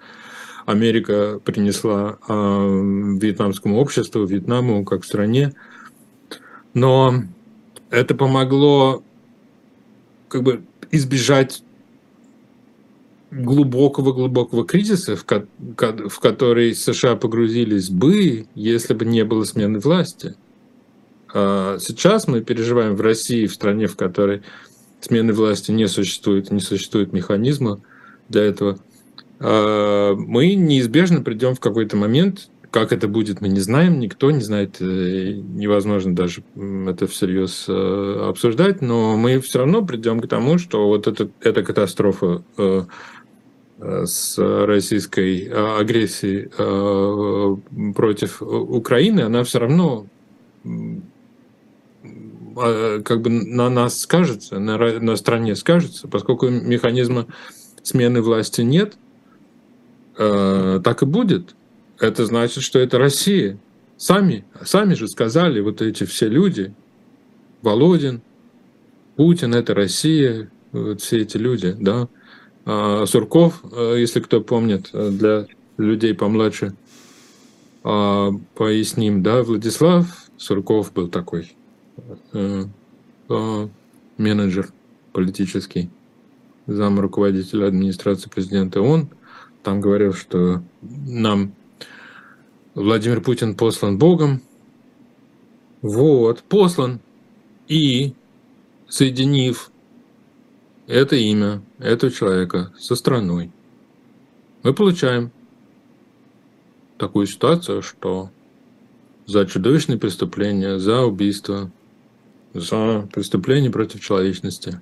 Америка 0.65 1.41
принесла 1.45 2.19
э, 2.29 2.33
вьетнамскому 3.21 3.79
обществу, 3.79 4.25
Вьетнаму 4.25 4.85
как 4.85 5.05
стране. 5.05 5.55
Но 6.73 7.25
это 7.91 8.15
помогло 8.15 9.03
как 10.29 10.45
бы 10.45 10.63
избежать 10.93 11.65
глубокого-глубокого 13.33 14.67
кризиса, 14.67 15.17
в, 15.17 15.25
ко- 15.25 15.47
в 15.59 16.21
который 16.21 16.75
США 16.75 17.17
погрузились 17.17 17.89
бы, 17.89 18.47
если 18.55 18.93
бы 18.93 19.07
не 19.07 19.25
было 19.25 19.45
смены 19.45 19.79
власти. 19.79 20.35
А 21.33 21.79
сейчас 21.79 22.29
мы 22.29 22.43
переживаем 22.43 22.95
в 22.95 23.01
России, 23.01 23.47
в 23.47 23.55
стране, 23.55 23.87
в 23.87 23.97
которой 23.97 24.43
смены 25.01 25.33
власти 25.33 25.71
не 25.71 25.89
существует, 25.89 26.51
не 26.51 26.61
существует 26.61 27.13
механизма 27.15 27.81
для 28.29 28.43
этого. 28.43 28.79
А 29.41 30.15
мы 30.15 30.55
неизбежно 30.55 31.23
придем 31.23 31.55
в 31.55 31.61
какой-то 31.61 31.97
момент, 31.97 32.51
как 32.71 32.93
это 32.93 33.09
будет, 33.09 33.41
мы 33.41 33.49
не 33.49 33.61
знаем, 33.61 33.99
никто 33.99 34.31
не 34.31 34.41
знает, 34.41 34.81
э, 34.81 35.33
невозможно 35.35 36.15
даже 36.15 36.43
это 36.55 37.07
всерьез 37.07 37.67
э, 37.69 38.27
обсуждать, 38.29 38.81
но 38.81 39.17
мы 39.17 39.41
все 39.41 39.59
равно 39.59 39.85
придем 39.85 40.21
к 40.21 40.27
тому, 40.27 40.59
что 40.59 40.87
вот 40.87 41.07
это, 41.07 41.31
эта 41.41 41.63
катастрофа 41.63 42.43
э, 42.57 42.85
с 43.83 44.39
российской 44.39 45.49
агрессией 45.81 46.49
против 47.93 48.41
Украины, 48.41 49.23
она 49.23 49.43
все 49.43 49.59
равно 49.59 50.07
как 52.55 53.23
бы 53.23 53.31
на 53.31 53.71
нас 53.71 54.01
скажется, 54.01 54.59
на, 54.59 54.77
на 54.79 55.17
стране 55.17 55.57
скажется, 55.57 56.07
поскольку 56.07 56.49
механизма 56.49 57.27
смены 57.83 58.23
власти 58.23 58.61
нет, 58.61 58.97
так 60.15 61.03
и 61.03 61.07
будет. 61.07 61.57
Это 61.99 62.27
значит, 62.27 62.63
что 62.63 62.79
это 62.79 62.99
Россия. 62.99 63.59
Сами, 63.97 64.45
сами 64.65 64.95
же 64.95 65.09
сказали 65.09 65.61
вот 65.61 65.81
эти 65.81 66.05
все 66.05 66.29
люди, 66.29 66.75
Володин, 67.63 68.21
Путин, 69.17 69.55
это 69.55 69.75
Россия, 69.75 70.51
вот 70.73 71.01
все 71.01 71.23
эти 71.23 71.37
люди, 71.37 71.75
да. 71.79 72.09
А 72.65 73.07
Сурков, 73.07 73.63
э, 73.73 73.97
если 73.99 74.21
кто 74.21 74.41
помнит, 74.41 74.91
э, 74.93 75.11
для 75.11 75.47
людей 75.79 76.15
помладше, 76.15 76.75
а, 77.85 78.31
поясним, 78.55 79.23
да, 79.25 79.43
Владислав 79.43 80.07
Сурков 80.37 80.93
был 80.93 81.09
такой 81.09 81.53
э, 82.33 82.65
менеджер 84.19 84.69
политический, 85.13 85.91
зам 86.69 87.01
руководителя 87.01 87.67
администрации 87.67 88.29
президента. 88.29 88.81
Он 88.81 89.09
там 89.65 89.81
говорил, 89.81 90.13
что 90.13 90.63
нам 90.81 91.55
Владимир 92.75 93.21
Путин 93.21 93.57
послан 93.57 93.99
Богом. 93.99 94.43
Вот, 95.81 96.43
послан. 96.45 97.01
И 97.67 98.15
соединив 98.89 99.72
это 100.87 101.17
имя 101.17 101.63
этого 101.79 102.13
человека 102.13 102.73
со 102.79 102.95
страной, 102.97 103.51
мы 104.63 104.75
получаем 104.75 105.31
такую 106.99 107.27
ситуацию, 107.27 107.83
что 107.83 108.31
за 109.27 109.47
чудовищные 109.47 109.99
преступления, 109.99 110.79
за 110.79 111.03
убийство, 111.03 111.71
за 112.55 113.09
преступление 113.13 113.71
против 113.71 114.01
человечности 114.01 114.81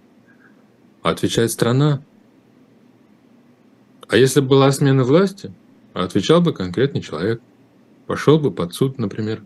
отвечает 1.02 1.50
страна. 1.50 2.02
А 4.08 4.16
если 4.16 4.40
была 4.40 4.70
смена 4.72 5.04
власти, 5.04 5.52
отвечал 5.94 6.40
бы 6.40 6.52
конкретный 6.52 7.00
человек 7.00 7.40
пошел 8.10 8.40
бы 8.40 8.50
под 8.50 8.74
суд, 8.74 8.98
например. 8.98 9.44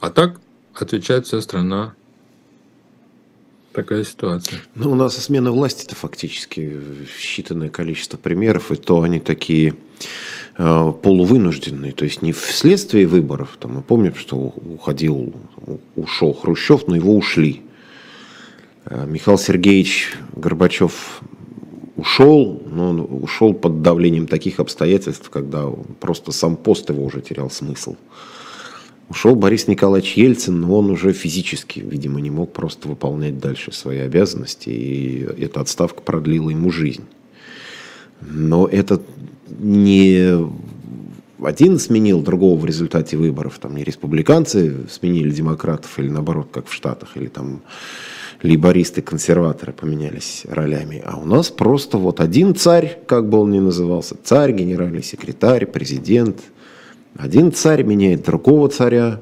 А 0.00 0.10
так 0.10 0.40
отвечает 0.74 1.24
вся 1.24 1.40
страна. 1.40 1.94
Такая 3.74 4.04
ситуация. 4.04 4.60
Ну, 4.76 4.92
у 4.92 4.94
нас 4.94 5.16
смена 5.16 5.50
власти 5.50 5.84
это 5.84 5.96
фактически 5.96 6.80
считанное 7.18 7.70
количество 7.70 8.16
примеров, 8.16 8.70
и 8.70 8.76
то 8.76 9.02
они 9.02 9.18
такие 9.18 9.74
э, 10.56 10.92
полувынужденные, 11.02 11.90
то 11.90 12.04
есть 12.04 12.22
не 12.22 12.32
вследствие 12.32 13.08
выборов. 13.08 13.56
Там, 13.58 13.74
мы 13.74 13.82
помним, 13.82 14.14
что 14.14 14.36
уходил, 14.36 15.34
ушел 15.96 16.32
Хрущев, 16.34 16.86
но 16.86 16.94
его 16.94 17.16
ушли. 17.16 17.62
Э, 18.84 19.06
Михаил 19.08 19.38
Сергеевич 19.38 20.12
Горбачев 20.36 21.20
ушел, 21.96 22.62
но 22.70 22.90
он 22.90 23.22
ушел 23.22 23.54
под 23.54 23.82
давлением 23.82 24.28
таких 24.28 24.60
обстоятельств, 24.60 25.30
когда 25.30 25.68
просто 25.98 26.30
сам 26.30 26.56
пост 26.56 26.90
его 26.90 27.04
уже 27.04 27.20
терял 27.22 27.50
смысл. 27.50 27.96
Ушел 29.08 29.34
Борис 29.34 29.68
Николаевич 29.68 30.14
Ельцин, 30.16 30.60
но 30.60 30.78
он 30.78 30.90
уже 30.90 31.12
физически, 31.12 31.80
видимо, 31.80 32.20
не 32.20 32.30
мог 32.30 32.52
просто 32.52 32.88
выполнять 32.88 33.38
дальше 33.38 33.72
свои 33.72 33.98
обязанности, 33.98 34.70
и 34.70 35.28
эта 35.38 35.60
отставка 35.60 36.00
продлила 36.00 36.50
ему 36.50 36.70
жизнь. 36.70 37.04
Но 38.22 38.66
это 38.66 39.02
не 39.58 40.48
один 41.42 41.78
сменил 41.78 42.22
другого 42.22 42.58
в 42.58 42.64
результате 42.64 43.16
выборов, 43.16 43.58
там 43.58 43.76
не 43.76 43.84
республиканцы 43.84 44.88
сменили 44.90 45.30
демократов 45.30 45.98
или 45.98 46.08
наоборот, 46.08 46.48
как 46.50 46.66
в 46.66 46.72
Штатах, 46.72 47.16
или 47.16 47.26
там 47.26 47.62
лейбористы, 48.42 49.02
консерваторы 49.02 49.72
поменялись 49.72 50.42
ролями. 50.48 51.02
А 51.04 51.18
у 51.18 51.24
нас 51.24 51.50
просто 51.50 51.98
вот 51.98 52.20
один 52.20 52.54
царь, 52.54 52.98
как 53.06 53.28
бы 53.28 53.38
он 53.38 53.50
ни 53.50 53.58
назывался, 53.58 54.16
царь, 54.22 54.52
генеральный 54.52 55.02
секретарь, 55.02 55.66
президент. 55.66 56.40
Один 57.16 57.52
царь 57.52 57.84
меняет 57.84 58.24
другого 58.24 58.68
царя. 58.68 59.20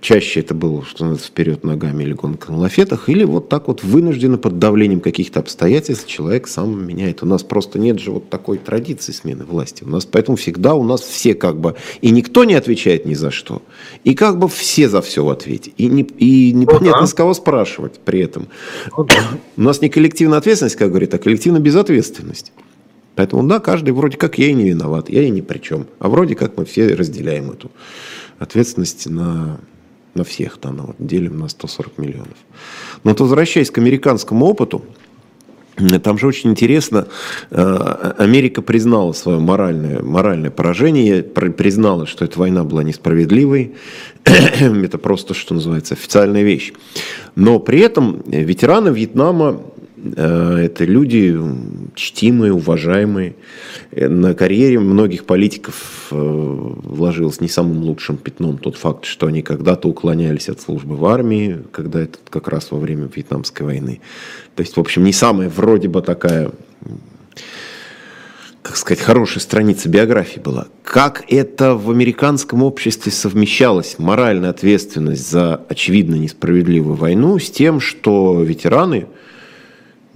Чаще 0.00 0.40
это 0.40 0.54
было, 0.54 0.82
что 0.82 1.04
называется, 1.04 1.28
вперед 1.28 1.62
ногами 1.62 2.04
или 2.04 2.14
гонка 2.14 2.50
на 2.50 2.58
лафетах, 2.58 3.10
или 3.10 3.22
вот 3.22 3.50
так 3.50 3.68
вот 3.68 3.84
вынужденно 3.84 4.38
под 4.38 4.58
давлением 4.58 5.00
каких-то 5.00 5.40
обстоятельств 5.40 6.06
человек 6.06 6.48
сам 6.48 6.86
меняет. 6.86 7.22
У 7.22 7.26
нас 7.26 7.42
просто 7.42 7.78
нет 7.78 8.00
же 8.00 8.10
вот 8.10 8.30
такой 8.30 8.56
традиции 8.56 9.12
смены 9.12 9.44
власти. 9.44 9.84
У 9.84 9.88
нас 9.88 10.06
поэтому 10.06 10.36
всегда 10.36 10.74
у 10.74 10.82
нас 10.84 11.02
все 11.02 11.34
как 11.34 11.60
бы, 11.60 11.76
и 12.00 12.10
никто 12.10 12.44
не 12.44 12.54
отвечает 12.54 13.04
ни 13.04 13.12
за 13.12 13.30
что, 13.30 13.60
и 14.04 14.14
как 14.14 14.38
бы 14.38 14.48
все 14.48 14.88
за 14.88 15.02
все 15.02 15.22
в 15.22 15.28
ответе. 15.28 15.72
И, 15.76 15.86
не, 15.86 16.02
и 16.02 16.52
непонятно 16.52 17.02
ну, 17.02 17.06
с 17.06 17.14
кого 17.14 17.34
спрашивать 17.34 18.00
при 18.00 18.20
этом. 18.20 18.48
Ну, 18.96 19.06
у 19.58 19.62
нас 19.62 19.82
не 19.82 19.90
коллективная 19.90 20.38
ответственность, 20.38 20.76
как 20.76 20.88
говорит, 20.88 21.12
а 21.12 21.18
коллективная 21.18 21.60
безответственность. 21.60 22.52
Поэтому 23.16 23.42
да, 23.44 23.60
каждый 23.60 23.90
вроде 23.90 24.16
как 24.16 24.38
я 24.38 24.48
и 24.48 24.52
не 24.52 24.64
виноват, 24.64 25.08
я 25.08 25.22
и 25.22 25.30
ни 25.30 25.40
при 25.40 25.58
чем. 25.58 25.86
А 25.98 26.08
вроде 26.08 26.34
как 26.34 26.56
мы 26.56 26.64
все 26.64 26.94
разделяем 26.94 27.50
эту 27.50 27.70
ответственность 28.38 29.08
на 29.08 29.60
на 30.14 30.22
всех, 30.22 30.58
да, 30.62 30.70
на, 30.70 30.94
делим 30.98 31.38
на 31.38 31.48
140 31.48 31.98
миллионов. 31.98 32.36
Но 33.02 33.10
вот 33.10 33.20
возвращаясь 33.20 33.70
к 33.70 33.78
американскому 33.78 34.46
опыту, 34.46 34.84
там 36.04 36.18
же 36.18 36.28
очень 36.28 36.50
интересно, 36.50 37.08
э, 37.50 38.12
Америка 38.18 38.62
признала 38.62 39.12
свое 39.12 39.40
моральное, 39.40 40.00
моральное 40.02 40.52
поражение, 40.52 41.24
признала, 41.24 42.06
что 42.06 42.24
эта 42.24 42.38
война 42.38 42.62
была 42.62 42.84
несправедливой. 42.84 43.74
Это 44.24 44.98
просто, 44.98 45.34
что 45.34 45.52
называется, 45.54 45.94
официальная 45.94 46.44
вещь. 46.44 46.72
Но 47.34 47.58
при 47.58 47.80
этом 47.80 48.22
ветераны 48.24 48.90
Вьетнама 48.90 49.62
Э, 49.73 49.73
это 50.12 50.84
люди 50.84 51.38
чтимые, 51.94 52.52
уважаемые. 52.52 53.36
Э, 53.90 54.08
на 54.08 54.34
карьере 54.34 54.78
многих 54.78 55.24
политиков 55.24 56.08
э, 56.10 56.16
вложилось 56.16 57.40
не 57.40 57.48
самым 57.48 57.82
лучшим 57.82 58.18
пятном 58.18 58.58
тот 58.58 58.76
факт, 58.76 59.06
что 59.06 59.26
они 59.26 59.42
когда-то 59.42 59.88
уклонялись 59.88 60.48
от 60.48 60.60
службы 60.60 60.96
в 60.96 61.06
армии, 61.06 61.62
когда 61.72 62.02
это 62.02 62.18
как 62.28 62.48
раз 62.48 62.70
во 62.70 62.78
время 62.78 63.08
Вьетнамской 63.14 63.64
войны. 63.64 64.00
То 64.56 64.60
есть, 64.60 64.76
в 64.76 64.80
общем, 64.80 65.04
не 65.04 65.12
самая 65.12 65.48
вроде 65.48 65.88
бы 65.88 66.02
такая 66.02 66.50
как 68.62 68.78
сказать, 68.78 69.04
хорошая 69.04 69.40
страница 69.40 69.90
биографии 69.90 70.40
была. 70.40 70.68
Как 70.84 71.24
это 71.28 71.74
в 71.74 71.90
американском 71.90 72.62
обществе 72.62 73.12
совмещалось 73.12 73.96
моральная 73.98 74.48
ответственность 74.48 75.30
за 75.30 75.56
очевидно 75.68 76.14
несправедливую 76.14 76.96
войну 76.96 77.38
с 77.38 77.50
тем, 77.50 77.80
что 77.80 78.42
ветераны– 78.42 79.06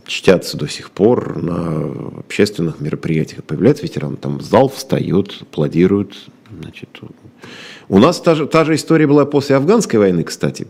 чтятся 0.09 0.57
до 0.57 0.67
сих 0.67 0.91
пор 0.91 1.41
на 1.41 2.21
общественных 2.21 2.81
мероприятиях. 2.81 3.45
Появляется 3.45 3.85
ветеран, 3.85 4.17
там 4.17 4.41
зал 4.41 4.69
встает, 4.69 5.37
аплодируют. 5.43 6.29
Значит, 6.51 6.89
у 7.89 7.99
нас 7.99 8.21
та 8.21 8.35
же, 8.35 8.47
та 8.47 8.65
же 8.65 8.75
история 8.75 9.07
была 9.07 9.27
после 9.27 9.57
афганской 9.57 9.99
войны, 9.99 10.25
кстати. 10.25 10.67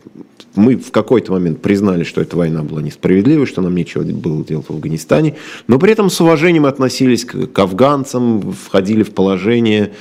Мы 0.57 0.77
в 0.77 0.90
какой-то 0.90 1.33
момент 1.33 1.62
признали, 1.62 2.03
что 2.03 2.20
эта 2.20 2.37
война 2.37 2.62
была 2.64 2.83
несправедливой, 2.83 3.46
что 3.46 3.62
нам 3.62 3.77
нечего 3.77 4.03
было 4.03 4.44
делать 4.44 4.66
в 4.68 4.72
Афганистане, 4.72 5.37
но 5.68 5.79
при 5.79 5.92
этом 5.92 6.11
с 6.11 6.20
уважением 6.20 6.66
относились 6.66 7.24
к, 7.24 7.46
к 7.46 7.59
афганцам, 7.61 8.53
входили 8.53 9.05
в 9.05 9.12
положение, 9.12 9.92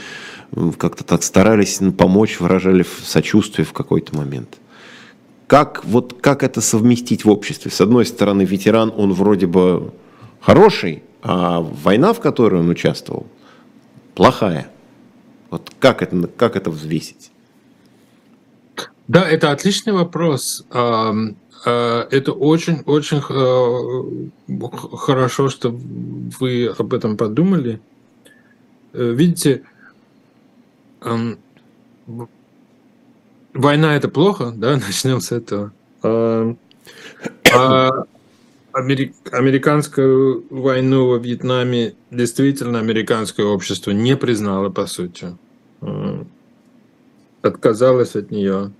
как-то 0.80 1.04
так 1.04 1.22
старались 1.22 1.80
помочь, 1.96 2.40
выражали 2.40 2.84
сочувствие 3.04 3.66
в 3.66 3.74
какой-то 3.74 4.16
момент 4.16 4.58
как, 5.48 5.84
вот, 5.86 6.20
как 6.22 6.44
это 6.44 6.62
совместить 6.62 7.26
в 7.26 7.30
обществе? 7.30 7.72
С 7.72 7.82
одной 7.82 8.06
стороны, 8.06 8.44
ветеран, 8.44 8.94
он 8.96 9.14
вроде 9.14 9.48
бы 9.48 9.94
хороший, 10.42 11.04
а 11.24 11.62
война, 11.62 12.14
в 12.14 12.20
которой 12.20 12.60
он 12.60 12.70
участвовал, 12.70 13.26
плохая. 14.14 14.70
Вот 15.50 15.72
как 15.80 16.02
это, 16.02 16.28
как 16.28 16.56
это 16.58 16.70
взвесить? 16.70 17.32
Да, 19.08 19.28
это 19.28 19.52
отличный 19.52 19.94
вопрос. 19.94 20.66
А, 20.70 21.14
это 21.66 22.34
очень-очень 22.34 23.22
хорошо, 24.98 25.50
что 25.50 25.70
вы 25.72 26.68
об 26.78 26.94
этом 26.94 27.18
подумали. 27.18 27.82
Э, 28.94 29.12
видите, 29.12 29.64
война 33.58 33.96
это 33.96 34.08
плохо, 34.10 34.54
да, 34.56 34.78
начнем 34.88 35.20
с 35.20 35.32
этого. 35.32 35.74
А, 36.04 36.56
а 37.54 37.90
американскую 38.74 40.46
войну 40.50 41.08
во 41.08 41.18
Вьетнаме 41.18 41.96
действительно 42.12 42.80
американское 42.80 43.46
общество 43.46 43.92
не 43.92 44.16
признало, 44.16 44.70
по 44.70 44.86
сути. 44.86 45.36
А, 45.82 46.26
отказалось 47.42 48.16
от 48.16 48.32
нее. 48.32 48.72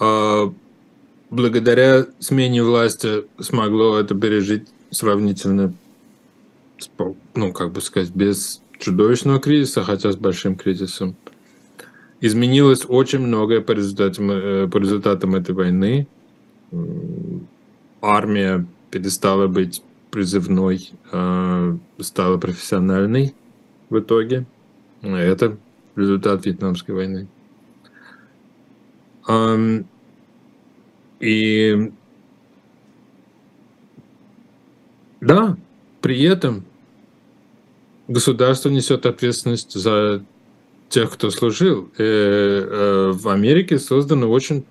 А 0.00 0.52
благодаря 1.30 2.06
смене 2.18 2.62
власти 2.62 3.24
смогло 3.38 3.98
это 3.98 4.14
пережить 4.14 4.68
сравнительно, 4.90 5.74
ну, 7.34 7.52
как 7.52 7.72
бы 7.72 7.80
сказать, 7.80 8.10
без 8.10 8.60
чудовищного 8.78 9.38
кризиса, 9.38 9.84
хотя 9.84 10.12
с 10.12 10.16
большим 10.16 10.56
кризисом. 10.56 11.14
Изменилось 12.22 12.84
очень 12.88 13.18
многое 13.18 13.60
по 13.60 13.72
результатам, 13.72 14.30
э, 14.30 14.68
по 14.68 14.78
результатам 14.78 15.34
этой 15.34 15.56
войны. 15.56 16.06
Армия 18.00 18.64
перестала 18.92 19.48
быть 19.48 19.82
призывной, 20.12 20.92
а 21.10 21.76
стала 21.98 22.38
профессиональной 22.38 23.34
в 23.90 23.98
итоге. 23.98 24.46
Это 25.02 25.58
результат 25.96 26.46
Вьетнамской 26.46 26.94
войны. 26.94 27.26
И 31.18 31.92
да, 35.20 35.56
при 36.00 36.22
этом 36.22 36.64
государство 38.06 38.68
несет 38.68 39.06
ответственность 39.06 39.72
за 39.72 40.24
тех, 40.92 41.10
кто 41.10 41.30
служил. 41.30 41.90
И, 41.98 42.02
э, 42.02 42.04
э, 42.04 43.12
в 43.12 43.28
Америке 43.28 43.78
создана 43.78 44.26
очень 44.26 44.64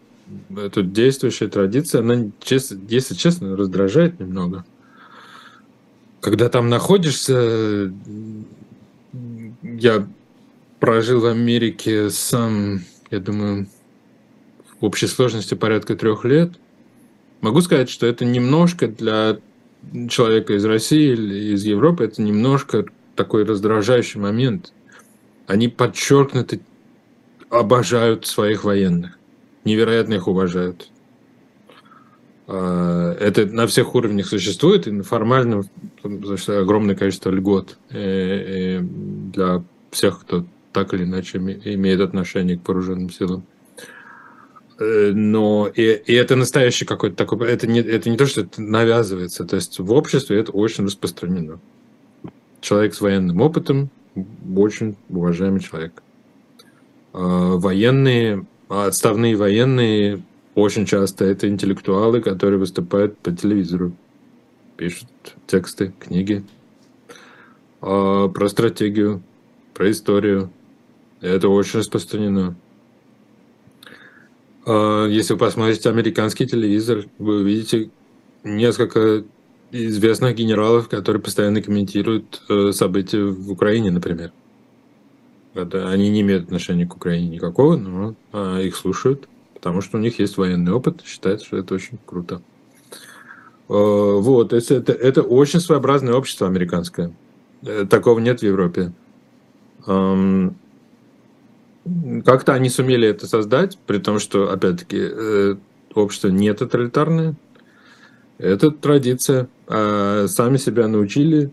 эта 0.55 0.81
действующая 0.81 1.49
традиция, 1.49 2.01
она, 2.01 2.31
если 2.47 3.15
честно, 3.15 3.57
раздражает 3.57 4.19
немного. 4.19 4.63
Когда 6.21 6.47
там 6.47 6.69
находишься, 6.69 7.91
я 9.61 10.07
прожил 10.79 11.21
в 11.21 11.25
Америке 11.25 12.09
сам, 12.11 12.81
я 13.09 13.19
думаю, 13.19 13.67
в 14.79 14.85
общей 14.85 15.07
сложности 15.07 15.55
порядка 15.55 15.95
трех 15.95 16.23
лет. 16.23 16.53
Могу 17.41 17.61
сказать, 17.61 17.89
что 17.89 18.05
это 18.05 18.23
немножко 18.23 18.87
для 18.87 19.39
человека 20.09 20.53
из 20.53 20.63
России 20.63 21.11
или 21.11 21.53
из 21.55 21.65
Европы, 21.65 22.05
это 22.05 22.21
немножко 22.21 22.85
такой 23.15 23.43
раздражающий 23.43 24.19
момент. 24.19 24.71
Они 25.51 25.67
подчеркнуто 25.67 26.59
обожают 27.49 28.25
своих 28.25 28.63
военных, 28.63 29.19
невероятно 29.65 30.13
их 30.13 30.29
уважают. 30.29 30.89
А, 32.47 33.11
это 33.19 33.45
на 33.47 33.67
всех 33.67 33.93
уровнях 33.93 34.27
существует, 34.27 34.87
и 34.87 35.01
формально 35.01 35.63
значит, 36.03 36.47
огромное 36.47 36.95
количество 36.95 37.31
льгот 37.31 37.77
э, 37.89 37.99
э, 37.99 38.79
для 38.79 39.61
всех, 39.89 40.21
кто 40.21 40.45
так 40.71 40.93
или 40.93 41.03
иначе 41.03 41.37
имеет 41.37 41.99
отношение 41.99 42.57
к 42.57 42.65
вооруженным 42.65 43.09
силам. 43.09 43.43
Э, 44.79 45.11
но 45.13 45.67
и, 45.67 45.81
и 45.81 46.13
это 46.13 46.37
настоящий 46.37 46.85
какой-то 46.85 47.17
такой, 47.17 47.49
это 47.49 47.67
не, 47.67 47.81
это 47.81 48.09
не 48.09 48.15
то, 48.15 48.25
что 48.25 48.39
это 48.39 48.61
навязывается, 48.61 49.43
то 49.43 49.57
есть 49.57 49.79
в 49.79 49.91
обществе 49.91 50.39
это 50.39 50.53
очень 50.53 50.85
распространено. 50.85 51.59
Человек 52.61 52.93
с 52.93 53.01
военным 53.01 53.41
опытом, 53.41 53.89
очень 54.55 54.95
уважаемый 55.09 55.59
человек. 55.59 56.01
А, 57.13 57.57
военные, 57.57 58.45
отставные 58.69 59.35
военные 59.35 60.21
очень 60.55 60.85
часто 60.85 61.25
это 61.25 61.47
интеллектуалы, 61.47 62.21
которые 62.21 62.59
выступают 62.59 63.17
по 63.17 63.31
телевизору, 63.31 63.93
пишут 64.77 65.07
тексты, 65.47 65.93
книги 65.99 66.43
а, 67.81 68.27
про 68.27 68.49
стратегию, 68.49 69.21
про 69.73 69.89
историю. 69.91 70.51
Это 71.21 71.49
очень 71.49 71.79
распространено. 71.79 72.55
А, 74.65 75.05
если 75.07 75.33
вы 75.33 75.39
посмотрите 75.39 75.89
американский 75.89 76.47
телевизор, 76.47 77.05
вы 77.17 77.41
увидите 77.41 77.89
несколько 78.43 79.23
известных 79.71 80.35
генералов, 80.35 80.89
которые 80.89 81.21
постоянно 81.21 81.61
комментируют 81.61 82.41
э, 82.49 82.71
события 82.71 83.23
в 83.23 83.51
Украине, 83.51 83.91
например. 83.91 84.31
Это, 85.53 85.89
они 85.89 86.09
не 86.09 86.21
имеют 86.21 86.45
отношения 86.45 86.85
к 86.85 86.95
Украине 86.95 87.27
никакого, 87.27 87.75
но 87.75 88.15
а, 88.31 88.59
их 88.59 88.75
слушают, 88.75 89.27
потому 89.53 89.81
что 89.81 89.97
у 89.97 89.99
них 89.99 90.17
есть 90.19 90.37
военный 90.37 90.71
опыт, 90.71 91.01
считают, 91.05 91.43
что 91.43 91.57
это 91.57 91.73
очень 91.73 91.99
круто. 92.05 92.41
Э, 93.67 93.73
вот, 93.73 94.53
это, 94.53 94.75
это, 94.75 94.93
это 94.93 95.21
очень 95.21 95.59
своеобразное 95.59 96.13
общество 96.13 96.47
американское. 96.47 97.11
Э, 97.63 97.85
такого 97.89 98.19
нет 98.19 98.39
в 98.39 98.43
Европе. 98.43 98.93
Как-то 102.25 102.53
они 102.53 102.69
сумели 102.69 103.07
это 103.07 103.25
создать, 103.25 103.77
при 103.87 103.97
том, 103.97 104.19
что, 104.19 104.51
опять-таки, 104.51 104.99
э, 104.99 105.55
общество 105.95 106.27
не 106.27 106.53
тоталитарное. 106.53 107.35
Это 108.41 108.71
традиция. 108.71 109.47
А 109.67 110.27
сами 110.27 110.57
себя 110.57 110.87
научили 110.87 111.51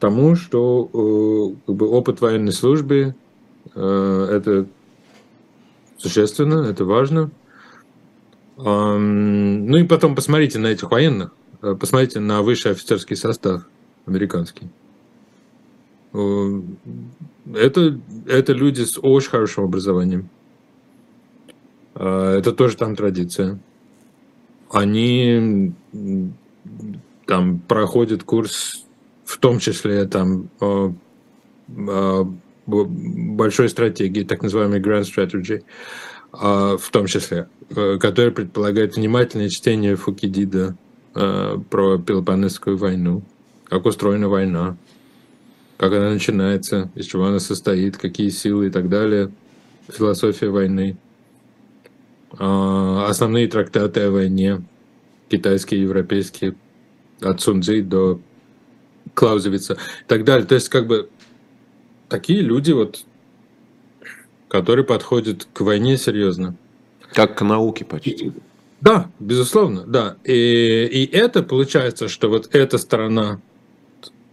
тому, 0.00 0.34
что 0.34 0.90
э, 0.92 1.56
как 1.66 1.76
бы, 1.76 1.88
опыт 1.88 2.20
военной 2.20 2.52
службы 2.52 3.14
э, 3.74 4.28
это 4.30 4.66
существенно, 5.96 6.64
это 6.64 6.84
важно. 6.84 7.30
Ну 8.56 9.76
и 9.76 9.84
потом 9.84 10.16
посмотрите 10.16 10.58
на 10.58 10.66
этих 10.66 10.90
военных, 10.90 11.32
посмотрите 11.60 12.18
на 12.18 12.42
высший 12.42 12.72
офицерский 12.72 13.14
состав 13.14 13.62
американский. 14.04 14.68
Это, 16.12 18.00
это 18.26 18.52
люди 18.52 18.82
с 18.82 18.98
очень 19.00 19.30
хорошим 19.30 19.62
образованием. 19.64 20.28
А, 21.94 22.36
это 22.36 22.52
тоже 22.52 22.76
там 22.76 22.96
традиция. 22.96 23.58
Они 24.70 25.72
там 27.26 27.58
проходят 27.60 28.22
курс, 28.22 28.84
в 29.24 29.38
том 29.38 29.58
числе 29.58 30.06
там 30.06 30.50
а, 30.60 30.94
а, 31.68 32.32
большой 32.66 33.68
стратегии, 33.68 34.24
так 34.24 34.42
называемой 34.42 34.80
Grand 34.80 35.04
Strategy, 35.04 35.62
в 36.32 36.90
том 36.90 37.06
числе, 37.06 37.48
который 37.70 38.32
предполагает 38.32 38.96
внимательное 38.96 39.48
чтение 39.48 39.96
Фукидида 39.96 40.76
про 41.14 41.98
Пелопонесскую 41.98 42.76
войну, 42.76 43.22
как 43.64 43.86
устроена 43.86 44.28
война, 44.28 44.76
как 45.78 45.92
она 45.92 46.10
начинается, 46.10 46.90
из 46.94 47.06
чего 47.06 47.26
она 47.26 47.38
состоит, 47.38 47.96
какие 47.96 48.28
силы 48.28 48.66
и 48.66 48.70
так 48.70 48.88
далее, 48.88 49.30
философия 49.88 50.48
войны, 50.50 50.98
основные 52.32 53.48
трактаты 53.48 54.02
о 54.02 54.10
войне, 54.10 54.62
китайские, 55.28 55.82
европейские, 55.82 56.54
от 57.20 57.40
Сунцзы 57.40 57.82
до 57.82 58.20
Клаузевица 59.14 59.74
и 59.74 60.08
так 60.08 60.24
далее. 60.24 60.46
То 60.46 60.54
есть 60.54 60.68
как 60.68 60.86
бы 60.86 61.08
такие 62.08 62.40
люди, 62.40 62.72
вот, 62.72 63.04
которые 64.48 64.84
подходят 64.84 65.48
к 65.52 65.60
войне 65.62 65.96
серьезно. 65.96 66.54
Как 67.12 67.38
к 67.38 67.42
науке 67.42 67.84
почти. 67.84 68.32
Да, 68.80 69.10
безусловно, 69.18 69.84
да. 69.86 70.16
И, 70.24 70.32
и 70.32 71.06
это 71.06 71.42
получается, 71.42 72.08
что 72.08 72.28
вот 72.28 72.54
эта 72.54 72.78
сторона, 72.78 73.40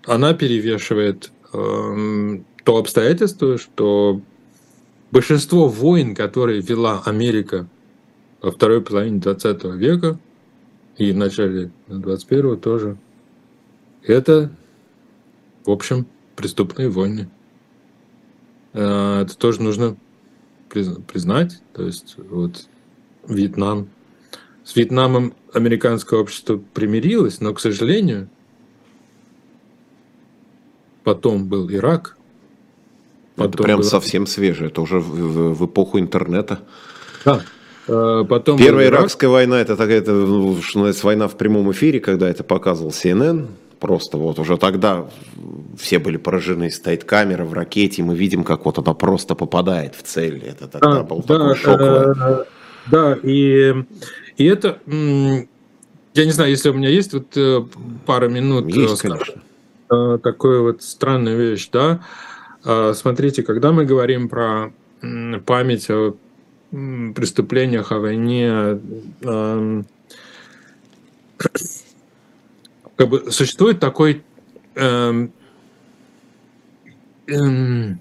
она 0.05 0.33
перевешивает 0.33 1.31
Эм, 1.55 2.45
то 2.63 2.77
обстоятельство, 2.77 3.57
что 3.57 4.21
большинство 5.11 5.67
войн, 5.67 6.15
которые 6.15 6.61
вела 6.61 7.01
Америка 7.05 7.67
во 8.45 8.51
второй 8.51 8.79
половине 8.79 9.19
20 9.19 9.63
века 9.73 10.19
и 10.97 11.11
в 11.11 11.17
начале 11.17 11.71
21 11.87 12.59
тоже, 12.59 12.95
это, 14.03 14.51
в 15.65 15.71
общем, 15.71 16.05
преступные 16.35 16.89
войны. 16.89 17.27
Э, 18.73 19.23
это 19.23 19.35
тоже 19.35 19.63
нужно 19.63 19.97
признать. 20.69 21.59
То 21.73 21.87
есть 21.87 22.17
вот 22.17 22.67
Вьетнам. 23.27 23.89
С 24.63 24.75
Вьетнамом 24.75 25.33
американское 25.51 26.19
общество 26.19 26.61
примирилось, 26.75 27.41
но, 27.41 27.51
к 27.51 27.59
сожалению, 27.59 28.29
потом 31.03 31.47
был 31.47 31.71
Ирак. 31.71 32.15
Потом 33.37 33.49
это 33.49 33.63
прям 33.63 33.79
был... 33.79 33.83
совсем 33.83 34.27
свежее, 34.27 34.69
это 34.69 34.81
уже 34.81 34.99
в, 34.99 35.55
в 35.55 35.65
эпоху 35.65 35.97
интернета. 35.97 36.59
Да. 37.25 37.43
Э, 37.88 38.25
потом 38.27 38.57
Первая 38.57 38.88
Иракская 38.88 39.29
война, 39.29 39.59
это 39.59 39.75
такая, 39.75 39.99
это, 39.99 40.11
ну, 40.11 40.57
война 41.03 41.27
в 41.27 41.38
прямом 41.38 41.71
эфире, 41.71 41.99
когда 41.99 42.29
это 42.29 42.43
показывал 42.43 42.91
CNN. 42.91 43.47
Просто 43.79 44.17
вот 44.17 44.39
уже 44.39 44.57
тогда 44.57 45.05
все 45.77 45.99
были 45.99 46.17
поражены, 46.17 46.71
стоит 46.71 47.03
камера 47.03 47.43
в 47.43 47.53
ракете, 47.53 48.01
мы 48.03 48.15
видим, 48.15 48.43
как 48.43 48.65
вот 48.65 48.79
она 48.79 48.93
просто 48.93 49.36
попадает 49.36 49.95
в 49.95 50.01
цель. 50.01 50.41
Это 50.43 50.67
тогда 50.67 50.93
да, 50.93 51.03
был 51.03 51.23
да, 51.27 51.38
такой 51.38 51.55
шок. 51.55 51.81
Э, 51.81 52.45
да, 52.89 53.17
и, 53.21 53.75
и 54.38 54.45
это, 54.45 54.79
я 54.88 56.25
не 56.25 56.31
знаю, 56.31 56.49
если 56.51 56.69
у 56.69 56.73
меня 56.73 56.89
есть 56.89 57.13
вот 57.13 57.36
э, 57.36 57.63
пара 58.05 58.27
минут. 58.27 58.67
Есть, 58.67 59.01
конечно 59.01 59.41
такую 59.88 60.63
вот 60.63 60.81
странную 60.81 61.38
вещь, 61.38 61.69
да. 61.71 62.01
Смотрите, 62.95 63.43
когда 63.43 63.71
мы 63.71 63.86
говорим 63.86 64.29
про 64.29 64.73
память 65.45 65.88
о 65.91 66.15
преступлениях, 67.13 67.91
о 67.91 67.99
войне, 67.99 68.80
э, 69.21 69.84
как 72.95 73.09
бы 73.09 73.32
существует 73.32 73.80
такой 73.80 74.23
эм, 74.76 75.32
э, 77.28 77.95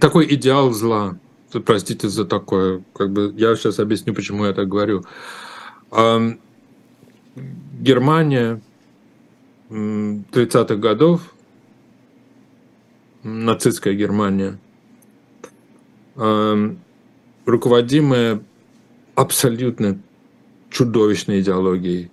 такой 0.00 0.34
идеал 0.34 0.72
зла. 0.72 1.18
Простите 1.64 2.08
за 2.08 2.24
такое. 2.24 2.82
Как 2.92 3.10
бы 3.10 3.32
я 3.36 3.56
сейчас 3.56 3.78
объясню, 3.78 4.14
почему 4.14 4.44
я 4.44 4.52
так 4.52 4.68
говорю. 4.68 5.04
Эм, 5.92 6.40
Германия 7.80 8.60
30-х 9.70 10.76
годов, 10.76 11.34
нацистская 13.22 13.94
Германия, 13.94 14.58
руководимая 17.46 18.42
абсолютно 19.14 19.98
чудовищной 20.68 21.40
идеологией, 21.40 22.10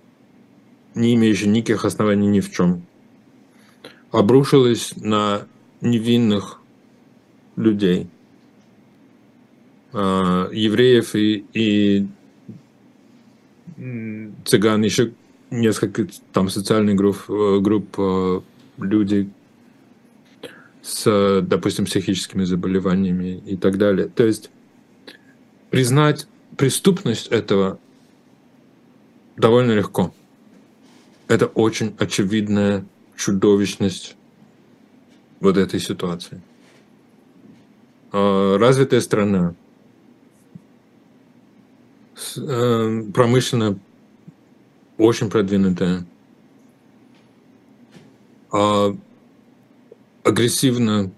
не 0.94 1.14
имеющей 1.14 1.48
никаких 1.48 1.84
оснований 1.84 2.28
ни 2.28 2.40
в 2.40 2.50
чем, 2.50 2.86
обрушилась 4.10 4.94
на 4.96 5.46
невинных 5.80 6.60
людей, 7.56 8.06
э, 9.92 9.98
евреев 9.98 11.14
и, 11.16 11.44
и 11.52 12.06
цыган, 14.44 14.82
еще 14.82 15.12
несколько 15.50 16.06
там 16.32 16.48
социальных 16.48 16.94
групп, 16.94 17.28
э, 17.28 17.58
групп 17.60 17.94
э, 17.98 18.40
людей 18.78 19.30
с, 20.80 21.40
допустим, 21.42 21.86
психическими 21.86 22.44
заболеваниями 22.44 23.42
и 23.46 23.56
так 23.56 23.78
далее. 23.78 24.08
То 24.08 24.24
есть 24.24 24.50
признать 25.74 26.28
преступность 26.56 27.26
этого 27.32 27.80
довольно 29.36 29.72
легко. 29.72 30.14
Это 31.26 31.46
очень 31.46 31.96
очевидная 31.98 32.86
чудовищность 33.16 34.14
вот 35.40 35.56
этой 35.56 35.80
ситуации. 35.80 36.40
А, 38.12 38.56
развитая 38.56 39.00
страна, 39.00 39.56
э, 42.36 43.02
промышленно 43.12 43.76
очень 44.96 45.28
продвинутая, 45.28 46.06
а, 48.52 48.96
агрессивно 50.22 51.10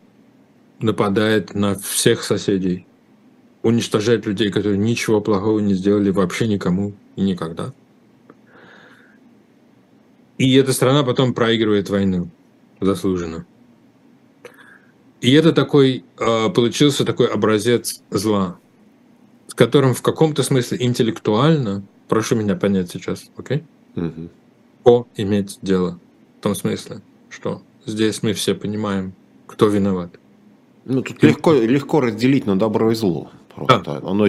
нападает 0.80 1.54
на 1.54 1.74
всех 1.74 2.24
соседей, 2.24 2.86
уничтожает 3.66 4.26
людей, 4.26 4.52
которые 4.52 4.78
ничего 4.78 5.20
плохого 5.20 5.58
не 5.58 5.74
сделали 5.74 6.10
вообще 6.10 6.46
никому 6.46 6.92
и 7.16 7.22
никогда. 7.22 7.72
И 10.38 10.54
эта 10.54 10.72
страна 10.72 11.02
потом 11.02 11.34
проигрывает 11.34 11.90
войну 11.90 12.28
заслуженно. 12.80 13.44
И 15.20 15.32
это 15.32 15.52
такой, 15.52 16.04
а, 16.16 16.48
получился 16.50 17.04
такой 17.04 17.26
образец 17.26 18.02
зла, 18.10 18.56
с 19.48 19.54
которым 19.54 19.94
в 19.94 20.02
каком-то 20.02 20.44
смысле 20.44 20.78
интеллектуально, 20.80 21.82
прошу 22.06 22.36
меня 22.36 22.54
понять 22.54 22.92
сейчас, 22.92 23.30
окей? 23.36 23.64
Okay? 23.96 24.30
Угу. 24.84 25.08
иметь 25.16 25.58
дело. 25.62 25.98
В 26.38 26.42
том 26.42 26.54
смысле, 26.54 27.00
что 27.30 27.62
здесь 27.84 28.22
мы 28.22 28.32
все 28.32 28.54
понимаем, 28.54 29.12
кто 29.48 29.66
виноват. 29.66 30.10
Ну, 30.84 31.02
тут 31.02 31.24
и... 31.24 31.26
легко, 31.26 31.52
легко 31.52 32.00
разделить 32.00 32.46
на 32.46 32.56
добро 32.56 32.92
и 32.92 32.94
зло. 32.94 33.32
Просто. 33.56 34.00
Да. 34.02 34.08
Оно 34.08 34.28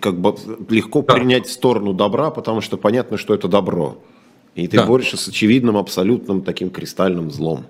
как 0.00 0.20
бы 0.20 0.36
легко 0.68 1.02
да. 1.02 1.14
принять 1.14 1.48
сторону 1.48 1.92
добра, 1.92 2.30
потому 2.30 2.60
что 2.60 2.76
понятно, 2.76 3.16
что 3.16 3.34
это 3.34 3.48
добро. 3.48 4.00
И 4.54 4.68
ты 4.68 4.76
да. 4.76 4.86
борешься 4.86 5.16
с 5.16 5.26
очевидным, 5.26 5.76
абсолютным 5.76 6.42
таким 6.42 6.70
кристальным 6.70 7.32
злом. 7.32 7.66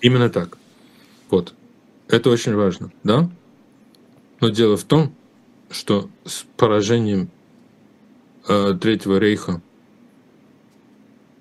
Именно 0.00 0.30
так. 0.30 0.58
Вот. 1.30 1.54
Это 2.08 2.28
очень 2.28 2.54
важно, 2.56 2.90
да? 3.04 3.30
Но 4.40 4.48
дело 4.48 4.76
в 4.76 4.82
том, 4.82 5.14
что 5.70 6.10
с 6.24 6.44
поражением 6.56 7.30
э, 8.48 8.74
Третьего 8.80 9.18
рейха 9.18 9.62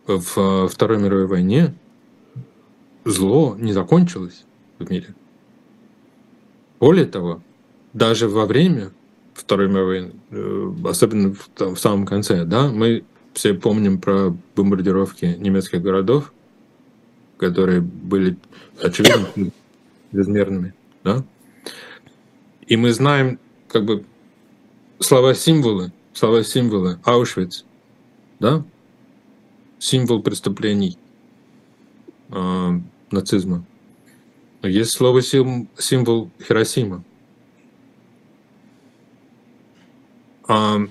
в 0.05 0.37
э, 0.37 0.67
Второй 0.67 0.99
мировой 0.99 1.25
войне 1.25 1.73
зло 3.03 3.55
не 3.59 3.73
закончилось 3.73 4.45
в 4.77 4.87
мире. 4.91 5.15
Более 6.79 7.05
того, 7.05 7.41
даже 7.93 8.27
во 8.27 8.45
время 8.45 8.91
Второй 9.33 9.67
мировой, 9.67 10.11
э, 10.29 10.73
особенно 10.85 11.33
в, 11.33 11.49
там, 11.55 11.75
в 11.75 11.79
самом 11.79 12.05
конце, 12.05 12.45
да, 12.45 12.69
мы 12.69 13.03
все 13.33 13.53
помним 13.53 13.99
про 13.99 14.35
бомбардировки 14.55 15.25
немецких 15.39 15.81
городов, 15.81 16.33
которые 17.37 17.81
были 17.81 18.37
очевидно 18.81 19.27
безмерными, 20.11 20.73
да? 21.03 21.23
И 22.67 22.77
мы 22.77 22.93
знаем, 22.93 23.39
как 23.67 23.85
бы, 23.85 24.05
слова-символы, 24.99 25.91
слова-символы, 26.13 26.99
Аушвиц, 27.03 27.65
да? 28.39 28.63
Символ 29.79 30.21
преступлений 30.21 30.97
э, 32.29 32.79
нацизма. 33.09 33.65
Есть 34.61 34.91
слово 34.91 35.23
символ 35.23 36.29
Хиросима. 36.39 37.03
А, 40.51 40.81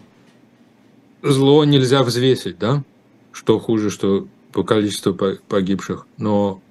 зло 1.23 1.67
нельзя 1.67 2.03
взвесить, 2.03 2.59
да? 2.59 2.83
Что 3.31 3.59
хуже, 3.59 3.91
что 3.91 4.27
по 4.53 4.65
количеству 4.65 5.15
погибших. 5.15 6.07
Но 6.17 6.63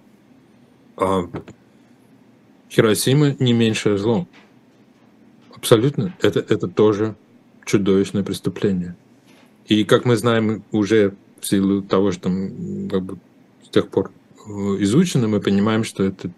а, 0.97 1.29
Хиросима 2.71 3.35
не 3.37 3.53
меньшее 3.53 3.99
зло. 3.99 4.27
Абсолютно. 5.55 6.15
Это, 6.19 6.39
это 6.39 6.67
тоже 6.67 7.15
чудовищное 7.63 8.23
преступление. 8.23 8.95
И 9.67 9.83
как 9.83 10.05
мы 10.05 10.17
знаем 10.17 10.63
уже 10.71 11.13
в 11.39 11.45
силу 11.45 11.83
того, 11.83 12.11
что 12.11 12.29
как 12.89 13.03
бы, 13.03 13.19
с 13.65 13.69
тех 13.69 13.87
пор 13.89 14.11
э, 14.47 14.49
изучено, 14.79 15.27
мы 15.27 15.39
понимаем, 15.39 15.83
что 15.83 16.03
это 16.03 16.31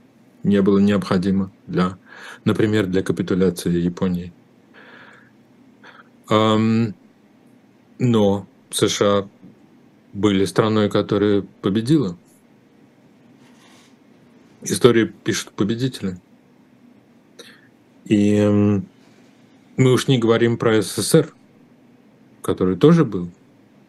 не 0.43 0.61
было 0.61 0.79
необходимо 0.79 1.49
для, 1.67 1.97
например, 2.43 2.87
для 2.87 3.03
капитуляции 3.03 3.71
Японии. 3.71 4.33
Но 6.31 6.93
США 8.69 9.27
были 10.13 10.45
страной, 10.45 10.89
которая 10.89 11.43
победила. 11.61 12.17
Историю 14.61 15.11
пишут 15.11 15.51
победители. 15.51 16.17
И 18.05 18.39
мы 19.75 19.91
уж 19.91 20.07
не 20.07 20.19
говорим 20.19 20.57
про 20.57 20.81
СССР, 20.81 21.33
который 22.41 22.77
тоже 22.77 23.03
был 23.03 23.29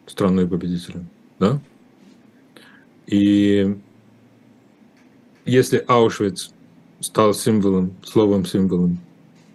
страной-победителем, 0.05 1.07
да? 1.39 1.61
И 3.07 3.77
если 5.45 5.83
Аушвиц 5.87 6.51
стал 6.99 7.33
символом, 7.33 7.95
словом-символом 8.03 8.99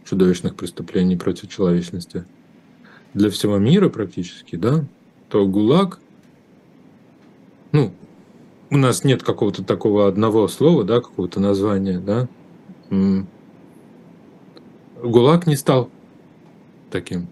чудовищных 0.05 0.55
преступлений 0.55 1.17
против 1.17 1.51
человечности– 1.51 2.25
для 3.15 3.31
всего 3.31 3.59
мира 3.59 3.89
практически, 3.89 4.57
да, 4.57 4.85
то 5.29 5.47
ГУЛАГ, 5.47 6.01
ну, 7.73 7.93
у 8.71 8.77
нас 8.77 9.05
нет 9.05 9.23
какого-то 9.23 9.65
такого 9.65 10.09
одного 10.09 10.49
слова, 10.49 10.85
да, 10.85 11.01
какого-то 11.01 11.41
названия, 11.41 11.99
да. 11.99 12.29
ГУЛАГ 15.03 15.47
не 15.47 15.57
стал 15.57 15.91
таким 16.91 17.29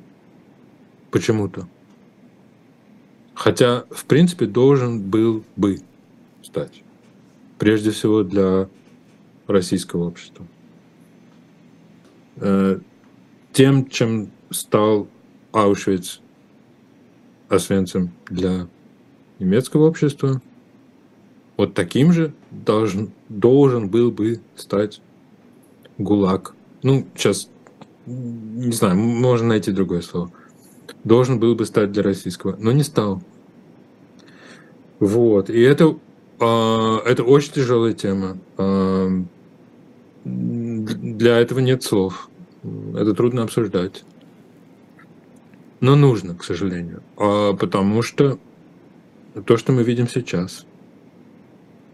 почему-то. 1.11 1.67
Хотя, 3.35 3.85
в 3.91 4.07
принципе, 4.07 4.47
должен 4.47 5.03
был 5.03 5.45
бы 5.57 5.81
стать. 6.43 6.83
Прежде 7.59 7.91
всего 7.91 8.23
для 8.23 8.69
российского 9.47 10.09
общества. 10.09 10.47
Э, 12.37 12.79
тем, 13.53 13.89
чем 13.89 14.31
стал 14.51 15.09
Аушвиц, 15.57 16.21
Освенцим 17.49 18.11
для 18.29 18.69
немецкого 19.39 19.87
общества, 19.89 20.43
вот 21.57 21.73
таким 21.73 22.13
же 22.13 22.35
должен, 22.51 23.11
должен 23.31 23.89
был 23.89 24.11
бы 24.11 24.41
стать 24.55 25.01
ГУЛАГ. 25.97 26.55
Ну, 26.83 27.07
сейчас, 27.15 27.49
не 28.05 28.73
знаю, 28.73 28.97
можно 28.97 29.49
найти 29.49 29.73
другое 29.73 30.03
слово. 30.03 30.31
Должен 31.05 31.41
был 31.41 31.55
бы 31.55 31.65
стать 31.65 31.91
для 31.91 32.03
российского, 32.03 32.55
но 32.59 32.73
не 32.73 32.83
стал. 32.83 33.23
Вот. 34.99 35.49
И 35.49 35.61
это, 35.63 35.97
э, 36.39 36.97
это 37.07 37.23
очень 37.25 37.53
тяжелая 37.53 37.95
тема. 37.95 38.37
Э, 38.59 39.09
для 40.25 41.39
этого 41.39 41.61
нет 41.61 41.83
слов. 41.83 42.29
Это 42.95 43.15
трудно 43.15 43.43
обсуждать. 43.45 44.05
Но 45.81 45.95
нужно, 45.95 46.35
к 46.35 46.45
сожалению. 46.45 47.03
А, 47.17 47.53
потому 47.55 48.03
что 48.03 48.39
то, 49.45 49.57
что 49.57 49.73
мы 49.73 49.83
видим 49.83 50.09
сейчас, 50.09 50.67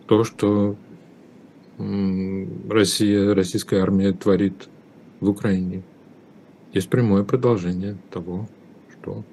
то, 0.06 0.24
что 0.24 0.76
Россия, 1.78 3.34
российская 3.34 3.80
армия 3.80 4.12
творит 4.12 4.68
в 5.20 5.28
Украине, 5.28 5.82
есть 6.72 6.88
прямое 6.88 7.24
продолжение 7.24 7.96
того, 8.10 8.48
что 8.92 9.24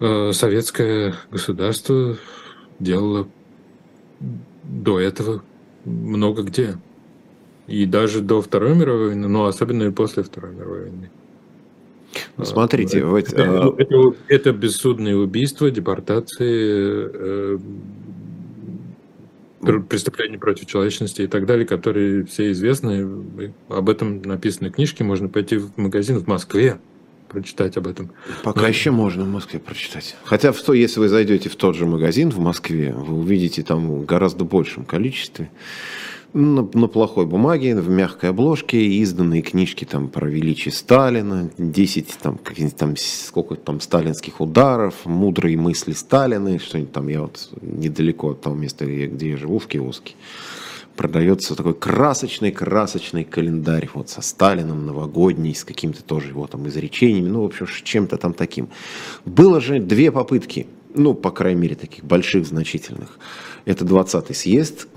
э, 0.00 0.32
советское 0.32 1.14
государство 1.30 2.16
делало 2.78 3.28
до 4.64 4.98
этого 4.98 5.42
много 5.84 6.42
где. 6.42 6.76
И 7.66 7.86
даже 7.86 8.20
до 8.20 8.42
Второй 8.42 8.74
мировой 8.74 9.08
войны, 9.08 9.28
но 9.28 9.46
особенно 9.46 9.84
и 9.84 9.90
после 9.90 10.22
Второй 10.22 10.54
мировой 10.54 10.82
войны. 10.82 11.10
Ну, 12.36 12.44
смотрите, 12.44 12.98
это, 12.98 13.06
вот, 13.06 13.32
это, 13.32 13.74
это, 13.78 14.14
это 14.28 14.52
бессудные 14.52 15.16
убийства, 15.16 15.70
депортации, 15.70 17.10
э, 17.12 17.58
преступления 19.88 20.38
против 20.38 20.66
человечности 20.66 21.22
и 21.22 21.26
так 21.26 21.46
далее, 21.46 21.66
которые 21.66 22.24
все 22.24 22.50
известны. 22.52 23.52
Об 23.68 23.88
этом 23.88 24.22
написаны 24.22 24.70
книжки, 24.70 25.02
можно 25.02 25.28
пойти 25.28 25.56
в 25.56 25.76
магазин 25.76 26.18
в 26.18 26.26
Москве, 26.26 26.78
прочитать 27.28 27.76
об 27.76 27.86
этом. 27.86 28.10
Пока 28.42 28.62
Но... 28.62 28.68
еще 28.68 28.90
можно 28.90 29.24
в 29.24 29.28
Москве 29.28 29.58
прочитать. 29.58 30.16
Хотя, 30.24 30.52
в 30.52 30.60
то, 30.60 30.72
если 30.72 31.00
вы 31.00 31.08
зайдете 31.08 31.48
в 31.48 31.56
тот 31.56 31.76
же 31.76 31.86
магазин 31.86 32.30
в 32.30 32.38
Москве, 32.38 32.92
вы 32.92 33.18
увидите 33.18 33.62
там 33.62 34.04
гораздо 34.04 34.44
большем 34.44 34.84
количестве 34.84 35.50
на, 36.34 36.68
на 36.74 36.88
плохой 36.88 37.26
бумаге, 37.26 37.76
в 37.76 37.88
мягкой 37.88 38.30
обложке 38.30 38.84
изданные 38.84 39.40
книжки 39.40 39.84
там 39.84 40.08
про 40.08 40.28
величие 40.28 40.72
Сталина, 40.72 41.48
10 41.56 42.18
там, 42.20 42.38
там, 42.76 42.96
сколько 42.96 43.54
там 43.54 43.80
сталинских 43.80 44.40
ударов, 44.40 45.06
мудрые 45.06 45.56
мысли 45.56 45.92
Сталина, 45.92 46.58
что-нибудь 46.58 46.92
там, 46.92 47.08
я 47.08 47.22
вот 47.22 47.50
недалеко 47.62 48.30
от 48.30 48.40
того 48.40 48.56
места, 48.56 48.84
где 48.84 49.30
я 49.30 49.36
живу, 49.36 49.60
в 49.60 49.68
киоске, 49.68 50.14
продается 50.96 51.54
такой 51.54 51.74
красочный-красочный 51.74 53.22
календарь 53.22 53.88
вот 53.94 54.10
со 54.10 54.20
Сталином, 54.20 54.86
новогодний, 54.86 55.54
с 55.54 55.62
какими-то 55.64 56.02
тоже 56.02 56.28
его 56.30 56.48
там 56.48 56.66
изречениями, 56.66 57.28
ну, 57.28 57.42
в 57.42 57.46
общем, 57.46 57.66
чем-то 57.84 58.16
там 58.16 58.34
таким. 58.34 58.68
Было 59.24 59.60
же 59.60 59.78
две 59.78 60.10
попытки, 60.10 60.66
ну, 60.94 61.14
по 61.14 61.30
крайней 61.30 61.60
мере, 61.60 61.76
таких 61.76 62.04
больших, 62.04 62.44
значительных. 62.44 63.20
Это 63.66 63.84
20-й 63.84 64.34
съезд, 64.34 64.88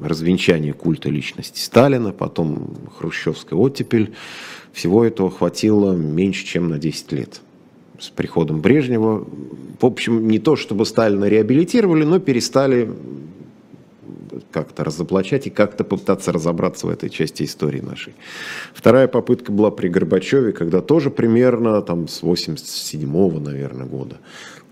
развенчание 0.00 0.72
культа 0.72 1.08
личности 1.08 1.60
Сталина, 1.60 2.12
потом 2.12 2.76
хрущевская 2.96 3.58
оттепель. 3.58 4.14
Всего 4.72 5.04
этого 5.04 5.30
хватило 5.30 5.94
меньше, 5.94 6.44
чем 6.44 6.68
на 6.68 6.78
10 6.78 7.12
лет. 7.12 7.40
С 7.98 8.10
приходом 8.10 8.60
Брежнева, 8.60 9.26
в 9.80 9.86
общем, 9.86 10.28
не 10.28 10.38
то 10.38 10.56
чтобы 10.56 10.84
Сталина 10.84 11.24
реабилитировали, 11.24 12.04
но 12.04 12.18
перестали 12.18 12.90
как-то 14.50 14.84
разоблачать 14.84 15.46
и 15.46 15.50
как-то 15.50 15.84
пытаться 15.84 16.32
разобраться 16.32 16.86
в 16.86 16.90
этой 16.90 17.10
части 17.10 17.42
истории 17.42 17.80
нашей. 17.80 18.14
Вторая 18.74 19.08
попытка 19.08 19.52
была 19.52 19.70
при 19.70 19.88
Горбачеве, 19.88 20.52
когда 20.52 20.80
тоже 20.80 21.10
примерно 21.10 21.80
там 21.82 22.08
с 22.08 22.22
87-го, 22.22 23.40
наверное, 23.40 23.86
года 23.86 24.18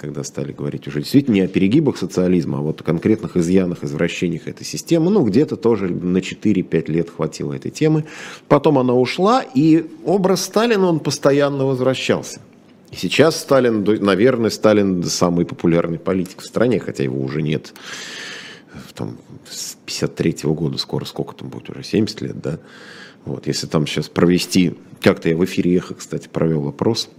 когда 0.05 0.25
стали 0.25 0.53
говорить 0.53 0.87
уже 0.87 1.01
действительно 1.01 1.35
не 1.35 1.41
о 1.43 1.49
перегибах 1.49 1.97
социализма, 1.97 2.59
а 2.59 2.61
вот 2.61 2.81
о 2.81 2.85
конкретных 2.85 3.37
изъянах, 3.37 3.85
извращениях 3.85 4.49
этой 4.49 4.65
системы. 4.65 5.11
Ну, 5.11 5.25
где-то 5.25 5.57
тоже 5.57 5.89
на 5.89 6.19
4-5 6.19 6.91
лет 6.91 7.11
хватило 7.11 7.53
этой 7.53 7.71
темы. 7.71 8.05
Потом 8.49 8.79
она 8.79 8.95
ушла, 8.95 9.43
и 9.43 9.87
образ 10.05 10.45
Сталина, 10.45 10.87
он 10.87 11.01
постоянно 11.01 11.67
возвращался. 11.67 12.41
И 12.91 12.97
сейчас 12.97 13.41
Сталин, 13.41 13.85
наверное, 14.01 14.51
Сталин 14.51 15.03
самый 15.05 15.47
популярный 15.47 15.99
политик 15.99 16.41
в 16.41 16.47
стране, 16.47 16.79
хотя 16.79 17.03
его 17.03 17.21
уже 17.21 17.43
нет 17.43 17.73
там, 18.95 19.19
с 19.49 19.77
53 19.87 20.45
-го 20.45 20.55
года, 20.55 20.79
скоро 20.79 21.05
сколько 21.05 21.35
там 21.35 21.49
будет 21.49 21.71
уже, 21.71 21.83
70 21.83 22.21
лет, 22.23 22.41
да? 22.41 22.59
Вот, 23.25 23.47
если 23.47 23.67
там 23.67 23.87
сейчас 23.87 24.09
провести, 24.09 24.75
как-то 25.01 25.29
я 25.29 25.37
в 25.37 25.45
эфире 25.45 25.77
Эхо, 25.77 25.95
кстати, 25.95 26.29
провел 26.29 26.69
опрос, 26.69 27.11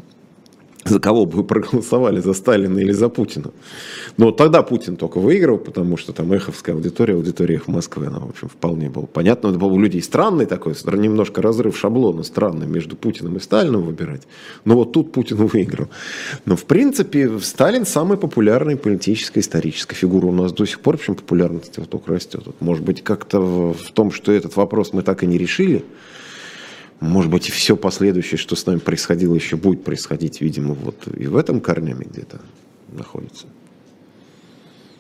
за 0.86 1.00
кого 1.00 1.26
бы 1.26 1.44
проголосовали, 1.44 2.20
за 2.20 2.34
Сталина 2.34 2.78
или 2.78 2.92
за 2.92 3.10
Путина. 3.10 3.52
Но 4.18 4.32
тогда 4.32 4.62
Путин 4.62 4.96
только 4.96 5.20
выиграл, 5.20 5.58
потому 5.58 5.98
что 5.98 6.14
там 6.14 6.32
эховская 6.32 6.76
аудитория, 6.76 7.16
аудитория 7.16 7.58
в 7.58 7.68
Москве, 7.68 8.08
она, 8.08 8.20
в 8.20 8.30
общем, 8.30 8.50
вполне 8.50 8.90
была 8.90 9.08
понятно. 9.08 9.48
Это 9.48 9.58
был 9.58 9.74
у 9.74 9.80
людей 9.80 10.02
странный 10.04 10.46
такой, 10.46 10.76
немножко 10.86 11.42
разрыв 11.42 11.76
шаблона 11.76 12.24
странный 12.24 12.68
между 12.68 12.96
Путиным 12.96 13.38
и 13.38 13.40
Сталином 13.40 13.82
выбирать. 13.82 14.22
Но 14.64 14.76
вот 14.76 14.92
тут 14.92 15.12
Путин 15.12 15.38
выиграл. 15.48 15.88
Но, 16.46 16.56
в 16.56 16.66
принципе, 16.66 17.40
Сталин 17.40 17.86
самая 17.86 18.18
популярная 18.18 18.78
политическая, 18.78 19.40
историческая 19.40 19.96
фигура 19.96 20.28
у 20.28 20.32
нас 20.32 20.54
до 20.54 20.66
сих 20.66 20.82
пор, 20.82 20.98
причем 20.98 21.16
популярность 21.16 21.78
вот 21.78 21.90
только 21.90 22.12
растет. 22.12 22.46
Может 22.60 22.84
быть, 22.84 23.04
как-то 23.04 23.40
в 23.40 23.92
том, 23.94 24.12
что 24.12 24.32
этот 24.32 24.56
вопрос 24.56 24.94
мы 24.94 25.02
так 25.02 25.24
и 25.24 25.28
не 25.28 25.40
решили, 25.40 25.84
может 27.00 27.30
быть, 27.30 27.50
и 27.50 27.52
все 27.52 27.76
последующее, 27.76 28.38
что 28.38 28.56
с 28.56 28.66
нами 28.66 28.80
происходило, 28.80 29.36
еще 29.36 29.58
будет 29.58 29.84
происходить, 29.84 30.42
видимо, 30.42 30.74
вот 30.74 31.08
и 31.16 31.28
в 31.28 31.36
этом 31.36 31.60
корнями 31.60 32.06
где-то 32.06 32.40
находится. 32.92 33.48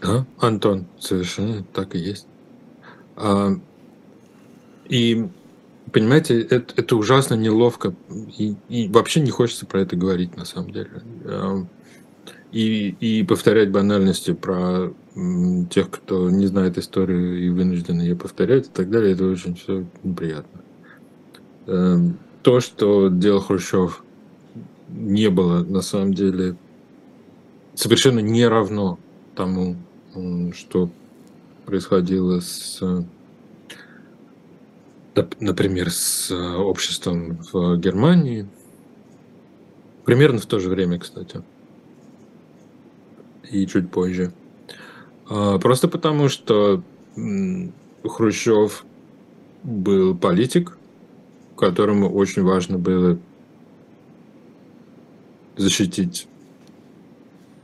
Да, 0.01 0.25
Антон, 0.39 0.85
совершенно 0.99 1.63
так 1.63 1.95
и 1.95 1.99
есть. 1.99 2.27
А, 3.15 3.51
и 4.87 5.27
понимаете, 5.91 6.41
это, 6.41 6.73
это 6.75 6.95
ужасно 6.95 7.35
неловко, 7.35 7.95
и, 8.37 8.55
и 8.69 8.87
вообще 8.89 9.21
не 9.21 9.31
хочется 9.31 9.65
про 9.65 9.81
это 9.81 9.95
говорить 9.95 10.35
на 10.35 10.45
самом 10.45 10.71
деле. 10.71 11.01
А, 11.25 11.65
и, 12.51 12.95
и 12.99 13.23
повторять 13.23 13.71
банальности 13.71 14.33
про 14.33 14.93
тех, 15.69 15.89
кто 15.89 16.29
не 16.29 16.47
знает 16.47 16.77
историю 16.77 17.41
и 17.41 17.49
вынуждены 17.49 18.01
ее 18.01 18.15
повторять 18.15 18.67
и 18.67 18.69
так 18.69 18.89
далее, 18.89 19.13
это 19.13 19.25
очень 19.25 19.55
все 19.55 19.85
неприятно. 20.03 20.61
Эм, 21.67 22.19
то, 22.43 22.59
что 22.59 23.09
делал 23.09 23.41
Хрущев, 23.41 24.03
не 24.89 25.29
было 25.29 25.63
на 25.63 25.81
самом 25.81 26.13
деле 26.13 26.55
совершенно 27.73 28.19
не 28.19 28.47
равно 28.47 28.99
тому, 29.35 29.75
что 30.53 30.89
происходило 31.65 32.39
с, 32.39 32.81
например, 35.39 35.91
с 35.91 36.31
обществом 36.31 37.39
в 37.51 37.77
Германии. 37.77 38.47
Примерно 40.05 40.39
в 40.39 40.45
то 40.45 40.59
же 40.59 40.69
время, 40.69 40.99
кстати. 40.99 41.41
И 43.49 43.65
чуть 43.65 43.89
позже. 43.89 44.31
А, 45.27 45.57
просто 45.57 45.87
потому, 45.87 46.29
что 46.29 46.83
Хрущев 48.03 48.85
был 49.63 50.15
политик, 50.15 50.77
которому 51.55 52.09
очень 52.11 52.43
важно 52.43 52.77
было 52.77 53.17
защитить 55.57 56.27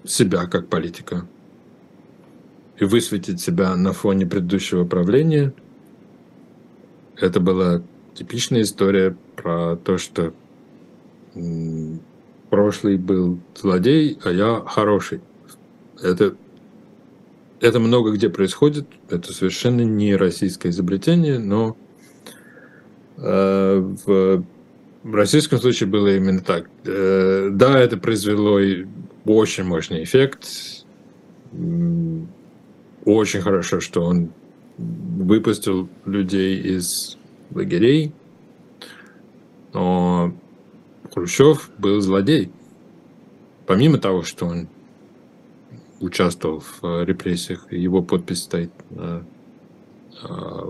себя 0.06 0.46
как 0.46 0.68
политика 0.68 1.28
и 2.80 2.86
высветить 2.86 3.40
себя 3.40 3.76
на 3.76 3.94
фоне 3.94 4.26
предыдущего 4.26 4.86
правления. 4.86 5.54
Это 7.18 7.40
была 7.40 7.84
типичная 8.16 8.64
история 8.64 9.16
про 9.36 9.76
то, 9.76 9.98
что 9.98 10.34
прошлый 12.50 12.98
был 12.98 13.40
злодей, 13.56 14.18
а 14.24 14.32
я 14.32 14.62
хороший. 14.66 15.22
Это, 16.02 16.36
это 17.60 17.80
много 17.80 18.12
где 18.12 18.30
происходит, 18.30 18.88
это 19.10 19.32
совершенно 19.34 19.82
не 19.82 20.16
российское 20.16 20.70
изобретение, 20.70 21.38
но 21.38 21.78
в 25.04 25.16
российском 25.16 25.60
случае 25.60 25.90
было 25.90 26.16
именно 26.16 26.42
так. 26.42 26.70
Э, 26.86 27.50
да, 27.52 27.80
это 27.80 27.98
произвело 27.98 28.60
очень 29.26 29.64
мощный 29.64 30.04
эффект. 30.04 30.86
Очень 33.06 33.42
хорошо, 33.42 33.80
что 33.80 34.04
он 34.04 34.32
выпустил 34.78 35.90
людей 36.06 36.60
из 36.62 37.18
лагерей. 37.52 38.14
Но 39.74 40.34
Хрущев 41.14 41.70
был 41.78 42.00
злодей. 42.02 42.52
Помимо 43.66 43.98
того, 43.98 44.24
что 44.24 44.46
он 44.46 44.68
участвовал 46.00 46.62
в 46.82 47.04
репрессиях, 47.04 47.72
его 47.72 48.02
подпись 48.02 48.44
стоит 48.44 48.72
на 48.90 49.24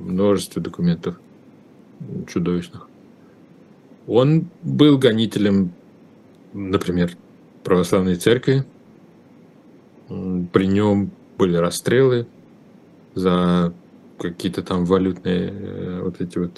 множестве 0.01 0.61
документов 0.61 1.17
чудовищных. 2.27 2.87
Он 4.07 4.47
был 4.63 4.97
гонителем, 4.97 5.71
например, 6.53 7.11
православной 7.63 8.15
церкви. 8.15 8.65
При 10.07 10.67
нем 10.67 11.11
были 11.37 11.55
расстрелы 11.55 12.27
за 13.15 13.73
какие-то 14.17 14.61
там 14.61 14.85
валютные 14.85 15.51
э, 15.51 16.01
вот 16.03 16.21
эти 16.21 16.37
вот 16.37 16.51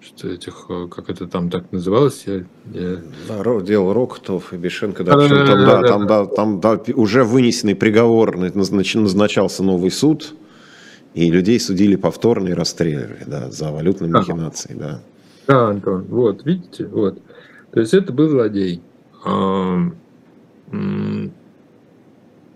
что 0.00 0.28
этих, 0.28 0.66
э, 0.70 0.88
как 0.90 1.10
это 1.10 1.26
там 1.26 1.50
так 1.50 1.72
называлось? 1.72 2.24
Я, 2.26 2.44
я... 2.72 2.98
Да, 3.28 3.60
дело 3.60 3.92
Рокотов 3.92 4.52
и 4.52 4.56
Бешенко, 4.56 5.04
да, 5.04 5.16
да, 5.16 5.28
там, 5.28 5.46
да, 5.46 5.80
да, 5.80 5.88
там, 5.88 6.06
да, 6.06 6.26
там 6.26 6.60
да, 6.60 6.80
уже 6.94 7.22
вынесенный 7.22 7.74
приговор, 7.74 8.36
назначался 8.36 9.62
новый 9.62 9.90
суд, 9.90 10.34
и 11.14 11.30
людей 11.30 11.58
судили 11.60 11.96
повторно 11.96 12.48
и 12.48 12.52
расстреливали, 12.52 13.24
да, 13.26 13.50
за 13.50 13.70
валютные 13.72 14.10
махинации, 14.10 14.74
да. 14.74 15.00
Да, 15.46 15.68
Антон, 15.70 16.04
вот, 16.08 16.44
видите, 16.44 16.86
вот. 16.86 17.20
То 17.72 17.80
есть 17.80 17.94
это 17.94 18.12
был 18.12 18.28
злодей. 18.28 18.82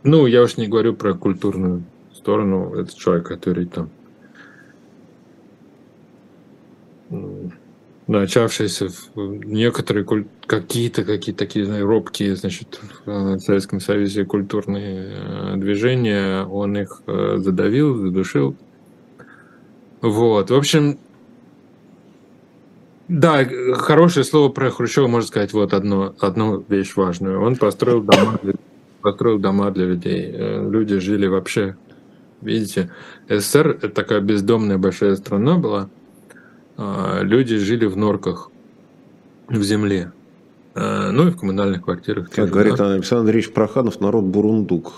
Ну, 0.06 0.26
я 0.26 0.42
уж 0.42 0.56
не 0.56 0.68
говорю 0.68 0.94
про 0.94 1.14
культурную 1.14 1.82
сторону. 2.12 2.74
Это 2.74 2.94
человек, 2.96 3.26
который 3.26 3.66
там 3.66 3.90
начавшиеся 8.06 8.88
в 8.88 9.44
некоторые 9.44 10.06
какие-то 10.46 11.04
какие-то 11.04 11.38
такие 11.38 11.64
знаю, 11.64 11.86
робкие 11.86 12.36
значит 12.36 12.80
в 13.06 13.38
Советском 13.38 13.80
Союзе 13.80 14.24
культурные 14.24 15.14
э, 15.16 15.56
движения 15.56 16.44
он 16.44 16.76
их 16.76 17.02
э, 17.06 17.36
задавил 17.38 17.96
задушил. 17.96 18.56
Вот 20.02 20.50
в 20.50 20.54
общем 20.54 20.98
да 23.08 23.44
хорошее 23.74 24.24
слово 24.24 24.50
про 24.50 24.70
Хрущева 24.70 25.06
можно 25.06 25.28
сказать 25.28 25.52
вот 25.52 25.72
одно 25.72 26.14
одну 26.20 26.64
вещь 26.68 26.96
важную. 26.96 27.40
Он 27.40 27.56
построил 27.56 28.02
дома 28.02 28.38
для, 28.42 28.54
построил 29.00 29.38
дома 29.38 29.70
для 29.70 29.86
людей. 29.86 30.30
Э, 30.30 30.68
люди 30.70 30.98
жили 30.98 31.26
вообще 31.26 31.76
видите 32.42 32.90
СССР 33.30 33.68
это 33.70 33.88
такая 33.88 34.20
бездомная 34.20 34.76
большая 34.76 35.16
страна 35.16 35.56
была 35.56 35.88
люди 36.76 37.56
жили 37.56 37.86
в 37.86 37.96
норках 37.96 38.50
в 39.48 39.62
земле, 39.62 40.12
а, 40.74 41.10
ну 41.10 41.28
и 41.28 41.30
в 41.30 41.36
коммунальных 41.36 41.82
квартирах. 41.82 42.30
Как 42.30 42.50
говорит 42.50 42.76
да? 42.76 42.94
Александр 42.94 43.20
Андреевич 43.20 43.52
Проханов, 43.52 44.00
народ 44.00 44.24
бурундук. 44.24 44.94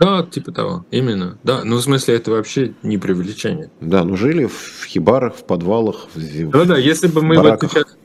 Да, 0.00 0.26
типа 0.28 0.50
того, 0.52 0.84
именно. 0.90 1.38
Да, 1.44 1.62
ну 1.64 1.76
в 1.76 1.82
смысле 1.82 2.16
это 2.16 2.30
вообще 2.30 2.74
не 2.82 2.98
привлечение. 2.98 3.70
Да, 3.80 4.04
ну 4.04 4.16
жили 4.16 4.46
в 4.46 4.84
хибарах, 4.86 5.36
в 5.36 5.44
подвалах, 5.44 6.08
в 6.14 6.50
Да, 6.50 6.64
да, 6.64 6.78
если 6.78 7.06
бы 7.06 7.22
мы 7.22 7.36
бараках. 7.36 7.62
вот 7.62 7.70
сейчас, 7.72 7.96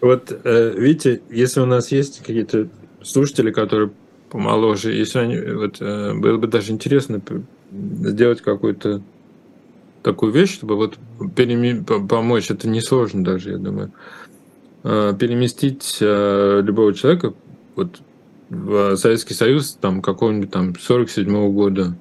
вот 0.00 0.40
э, 0.44 0.74
видите, 0.76 1.22
если 1.30 1.60
у 1.60 1.66
нас 1.66 1.90
есть 1.90 2.20
какие-то 2.20 2.68
слушатели, 3.02 3.50
которые 3.50 3.90
помоложе, 4.30 4.92
если 4.92 5.18
они, 5.18 5.38
вот 5.38 5.78
э, 5.80 6.14
было 6.14 6.38
бы 6.38 6.46
даже 6.46 6.72
интересно 6.72 7.20
сделать 7.72 8.40
какую-то 8.40 9.02
такую 10.04 10.32
вещь, 10.32 10.52
чтобы 10.52 10.76
вот 10.76 10.98
переми... 11.34 11.82
помочь, 11.82 12.50
это 12.50 12.68
несложно 12.68 13.24
даже, 13.24 13.52
я 13.52 13.58
думаю, 13.58 13.90
а, 14.84 15.14
переместить 15.14 15.98
а, 16.00 16.60
любого 16.60 16.92
человека 16.94 17.32
вот 17.74 18.00
в 18.50 18.96
Советский 18.96 19.34
Союз 19.34 19.76
там 19.80 20.02
какого-нибудь 20.02 20.50
там 20.50 20.78
47 20.78 21.26
-го 21.26 21.50
года, 21.50 21.96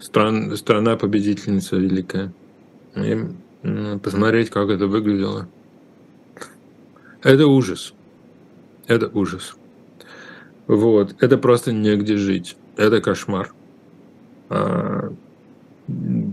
стран, 0.00 0.56
страна 0.56 0.96
победительница 0.96 1.76
великая, 1.76 2.32
и 2.96 3.16
посмотреть, 4.02 4.50
как 4.50 4.68
это 4.68 4.88
выглядело. 4.88 5.48
Это 7.22 7.46
ужас. 7.46 7.94
Это 8.88 9.08
ужас. 9.14 9.54
Вот. 10.66 11.14
Это 11.22 11.38
просто 11.38 11.72
негде 11.72 12.16
жить. 12.16 12.56
Это 12.76 13.00
кошмар. 13.00 13.54
А, 14.50 15.12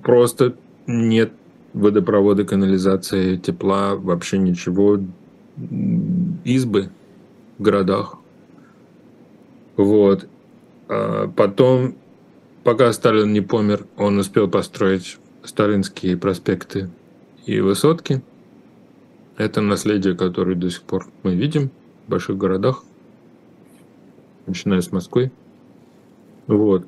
просто 0.03 0.55
нет 0.89 1.31
водопровода, 1.73 2.43
канализации, 2.43 3.37
тепла, 3.37 3.95
вообще 3.95 4.37
ничего. 4.39 4.99
Избы 6.43 6.89
в 7.57 7.61
городах. 7.61 8.17
Вот. 9.77 10.27
А 10.87 11.27
потом, 11.27 11.95
пока 12.63 12.91
Сталин 12.91 13.31
не 13.31 13.41
помер, 13.41 13.85
он 13.97 14.17
успел 14.17 14.49
построить 14.49 15.17
сталинские 15.43 16.17
проспекты 16.17 16.89
и 17.45 17.59
высотки. 17.59 18.21
Это 19.37 19.61
наследие, 19.61 20.15
которое 20.15 20.55
до 20.55 20.69
сих 20.69 20.81
пор 20.81 21.07
мы 21.23 21.35
видим 21.35 21.69
в 22.07 22.09
больших 22.09 22.37
городах, 22.37 22.83
начиная 24.47 24.81
с 24.81 24.91
Москвы. 24.91 25.31
Вот. 26.47 26.87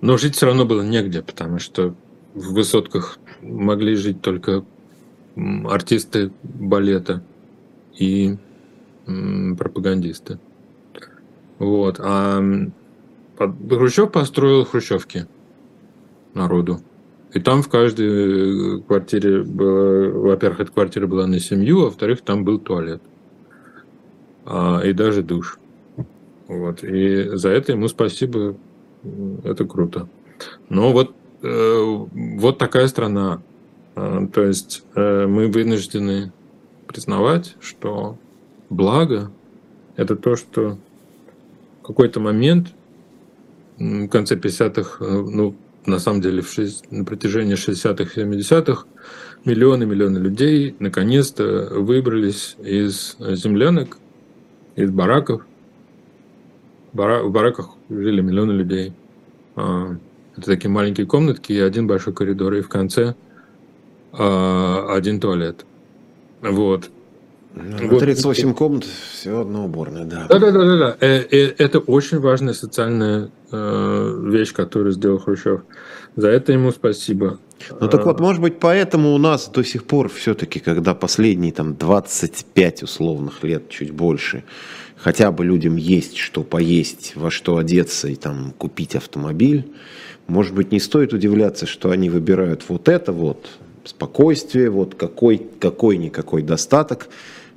Но 0.00 0.16
жить 0.16 0.34
все 0.34 0.46
равно 0.46 0.64
было 0.64 0.82
негде, 0.82 1.22
потому 1.22 1.58
что 1.58 1.94
в 2.34 2.52
высотках 2.54 3.18
могли 3.46 3.94
жить 3.94 4.20
только 4.20 4.64
артисты 5.36 6.32
балета 6.42 7.22
и 7.98 8.36
пропагандисты. 9.04 10.38
Вот. 11.58 12.00
А 12.00 12.42
Хрущев 13.38 14.12
построил 14.12 14.64
хрущевки 14.64 15.26
народу. 16.34 16.80
И 17.32 17.40
там 17.40 17.62
в 17.62 17.68
каждой 17.68 18.82
квартире 18.82 19.42
было, 19.42 20.10
во-первых, 20.10 20.60
эта 20.60 20.72
квартира 20.72 21.06
была 21.06 21.26
на 21.26 21.38
семью, 21.38 21.82
а 21.82 21.84
во-вторых, 21.86 22.22
там 22.22 22.44
был 22.44 22.58
туалет. 22.58 23.02
А, 24.46 24.80
и 24.82 24.92
даже 24.92 25.22
душ. 25.22 25.58
Вот. 26.48 26.82
И 26.82 27.36
за 27.36 27.50
это 27.50 27.72
ему 27.72 27.88
спасибо. 27.88 28.56
Это 29.44 29.64
круто. 29.66 30.08
Но 30.68 30.92
вот 30.92 31.14
Э, 31.14 31.25
вот 31.46 32.58
такая 32.58 32.88
страна. 32.88 33.42
Э, 33.96 34.26
то 34.32 34.42
есть 34.42 34.84
э, 34.94 35.26
мы 35.26 35.48
вынуждены 35.48 36.32
признавать, 36.86 37.56
что 37.60 38.18
благо– 38.70 39.30
это 39.96 40.16
то, 40.16 40.36
что 40.36 40.78
в 41.82 41.86
какой-то 41.86 42.20
момент, 42.20 42.68
в 43.78 44.08
конце 44.08 44.36
50-х, 44.36 45.04
ну, 45.04 45.54
на 45.86 45.98
самом 45.98 46.20
деле, 46.20 46.42
в 46.42 46.50
6, 46.50 46.90
на 46.90 47.04
протяжении 47.04 47.56
60-х 47.56 48.20
и 48.20 48.24
70-х, 48.24 48.86
миллионы-миллионы 49.44 50.18
людей 50.18 50.74
наконец-то 50.78 51.68
выбрались 51.70 52.56
из 52.58 53.16
землянок, 53.18 53.98
из 54.74 54.90
бараков. 54.90 55.42
В 56.92 57.30
бараках 57.30 57.70
жили 57.88 58.20
миллионы 58.20 58.52
людей. 58.52 58.92
А, 60.36 60.40
это 60.40 60.50
такие 60.50 60.70
маленькие 60.70 61.06
комнатки 61.06 61.52
и 61.52 61.60
один 61.60 61.86
большой 61.86 62.12
коридор, 62.12 62.54
и 62.54 62.60
в 62.60 62.68
конце 62.68 63.14
э, 64.12 64.86
один 64.88 65.20
туалет. 65.20 65.64
Вот. 66.42 66.90
Ну, 67.54 67.88
вот. 67.88 68.00
38 68.00 68.52
комнат, 68.52 68.84
все 68.84 69.40
одна 69.40 69.64
уборная, 69.64 70.04
да. 70.04 70.26
Да, 70.28 70.38
да, 70.38 70.50
да, 70.50 70.64
да. 70.64 70.76
да. 70.76 70.96
Это 71.00 71.78
очень 71.78 72.20
важная 72.20 72.52
социальная 72.52 73.30
э, 73.50 74.20
вещь, 74.24 74.52
которую 74.52 74.92
сделал 74.92 75.18
Хрущев. 75.18 75.62
За 76.16 76.28
это 76.28 76.52
ему 76.52 76.70
спасибо. 76.70 77.38
Ну 77.80 77.88
так 77.88 78.04
вот, 78.04 78.20
может 78.20 78.42
быть, 78.42 78.60
поэтому 78.60 79.14
у 79.14 79.18
нас 79.18 79.48
до 79.48 79.64
сих 79.64 79.84
пор 79.84 80.10
все-таки, 80.10 80.60
когда 80.60 80.94
последние 80.94 81.52
там 81.52 81.74
25 81.74 82.82
условных 82.82 83.42
лет, 83.42 83.70
чуть 83.70 83.90
больше, 83.90 84.44
хотя 84.96 85.30
бы 85.30 85.44
людям 85.44 85.76
есть 85.76 86.16
что 86.16 86.42
поесть, 86.42 87.12
во 87.14 87.30
что 87.30 87.58
одеться 87.58 88.08
и 88.08 88.16
там 88.16 88.52
купить 88.56 88.96
автомобиль, 88.96 89.70
может 90.26 90.54
быть, 90.54 90.72
не 90.72 90.80
стоит 90.80 91.12
удивляться, 91.12 91.66
что 91.66 91.90
они 91.90 92.10
выбирают 92.10 92.64
вот 92.68 92.88
это 92.88 93.12
вот, 93.12 93.46
спокойствие, 93.84 94.70
вот 94.70 94.96
какой, 94.96 95.46
какой-никакой 95.60 96.42
достаток, 96.42 97.08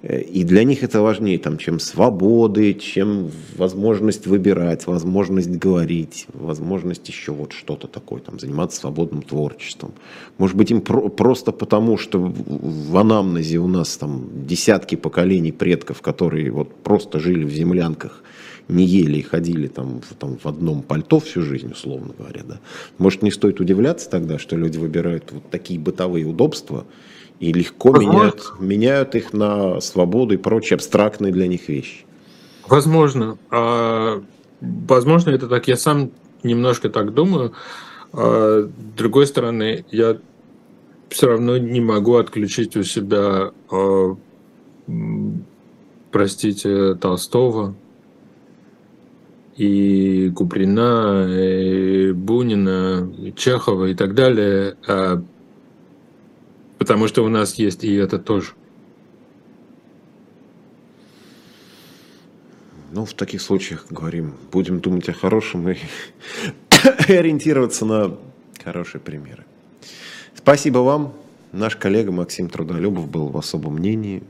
и 0.02 0.46
для 0.46 0.64
них 0.64 0.84
это 0.84 1.02
важнее, 1.02 1.38
там, 1.40 1.58
чем 1.58 1.80
свободы, 1.80 2.74
чем 2.74 3.32
возможность 3.58 4.28
выбирать, 4.28 4.88
возможность 4.88 5.50
говорить, 5.50 6.26
возможность 6.34 7.08
еще 7.10 7.34
вот 7.34 7.52
что-то 7.52 7.88
такое, 7.88 8.22
там, 8.22 8.40
заниматься 8.40 8.80
свободным 8.80 9.22
творчеством. 9.22 9.92
Может 10.38 10.56
быть, 10.56 10.72
им 10.72 10.82
про- 10.82 11.10
просто 11.10 11.52
потому, 11.52 11.98
что 11.98 12.18
в 12.20 12.98
анамнезе 12.98 13.58
у 13.58 13.68
нас 13.68 13.98
там 13.98 14.30
десятки 14.48 14.96
поколений 14.96 15.52
предков, 15.52 16.02
которые 16.02 16.50
вот 16.52 16.74
просто 16.76 17.20
жили 17.20 17.44
в 17.44 17.52
землянках, 17.52 18.24
не 18.70 18.86
ели 18.86 19.18
и 19.18 19.22
ходили 19.22 19.68
там, 19.68 20.02
там 20.18 20.38
в 20.38 20.46
одном 20.46 20.82
пальто 20.82 21.20
всю 21.20 21.42
жизнь, 21.42 21.72
условно 21.72 22.14
говоря, 22.18 22.44
да. 22.48 22.60
Может, 23.00 23.22
не 23.22 23.32
стоит 23.32 23.60
удивляться 23.60 24.10
тогда, 24.10 24.38
что 24.38 24.56
люди 24.56 24.78
выбирают 24.78 25.32
вот 25.32 25.50
такие 25.50 25.80
бытовые 25.80 26.26
удобства 26.26 26.86
и 27.40 27.54
легко 27.54 27.98
меняют, 27.98 28.54
меняют 28.60 29.16
их 29.16 29.34
на 29.34 29.80
свободу 29.80 30.34
и 30.34 30.38
прочие 30.38 30.76
абстрактные 30.76 31.32
для 31.32 31.48
них 31.48 31.70
вещи. 31.70 32.06
Возможно. 32.68 33.38
А, 33.50 34.22
возможно, 34.62 35.32
это 35.32 35.48
так. 35.48 35.68
Я 35.68 35.78
сам 35.78 36.12
немножко 36.44 36.90
так 36.90 37.14
думаю. 37.14 37.54
А, 38.14 38.68
с 38.68 38.98
другой 38.98 39.26
стороны, 39.26 39.86
я 39.90 40.18
все 41.10 41.28
равно 41.28 41.58
не 41.58 41.82
могу 41.82 42.16
отключить 42.16 42.76
у 42.76 42.84
себя, 42.84 43.52
а, 43.72 44.16
простите, 46.12 46.96
Толстого, 46.96 47.76
и 49.56 50.32
Куприна, 50.36 51.28
и 51.30 52.12
Бунина, 52.12 53.12
и 53.18 53.34
Чехова 53.34 53.86
и 53.86 53.96
так 53.96 54.14
далее, 54.14 54.76
а, 54.88 55.24
Потому 56.80 57.08
что 57.08 57.24
у 57.24 57.30
нас 57.30 57.56
есть 57.56 57.84
и 57.84 57.94
это 57.94 58.18
тоже. 58.18 58.54
Ну, 62.92 63.06
в 63.06 63.14
таких 63.14 63.42
случаях 63.42 63.86
говорим, 63.90 64.34
будем 64.52 64.80
думать 64.80 65.08
о 65.10 65.14
хорошем 65.14 65.70
и, 65.70 65.76
и 67.08 67.14
ориентироваться 67.14 67.86
на 67.86 68.18
хорошие 68.64 69.00
примеры. 69.00 69.46
Спасибо 70.34 70.80
вам. 70.80 71.14
Наш 71.52 71.76
коллега 71.76 72.12
Максим 72.12 72.50
Трудолюбов 72.50 73.10
был 73.10 73.28
в 73.28 73.38
особом 73.38 73.76
мнении. 73.76 74.24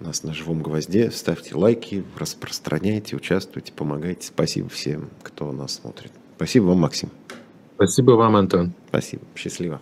У 0.00 0.04
нас 0.04 0.22
на 0.22 0.32
живом 0.32 0.62
гвозде. 0.62 1.10
Ставьте 1.10 1.54
лайки, 1.54 2.04
распространяйте, 2.16 3.16
участвуйте, 3.16 3.72
помогайте. 3.72 4.26
Спасибо 4.26 4.68
всем, 4.70 5.10
кто 5.22 5.52
нас 5.52 5.74
смотрит. 5.74 6.12
Спасибо 6.36 6.64
вам, 6.64 6.78
Максим. 6.78 7.10
Спасибо 7.74 8.12
вам, 8.12 8.36
Антон. 8.36 8.72
Спасибо. 8.88 9.22
Счастливо. 9.36 9.80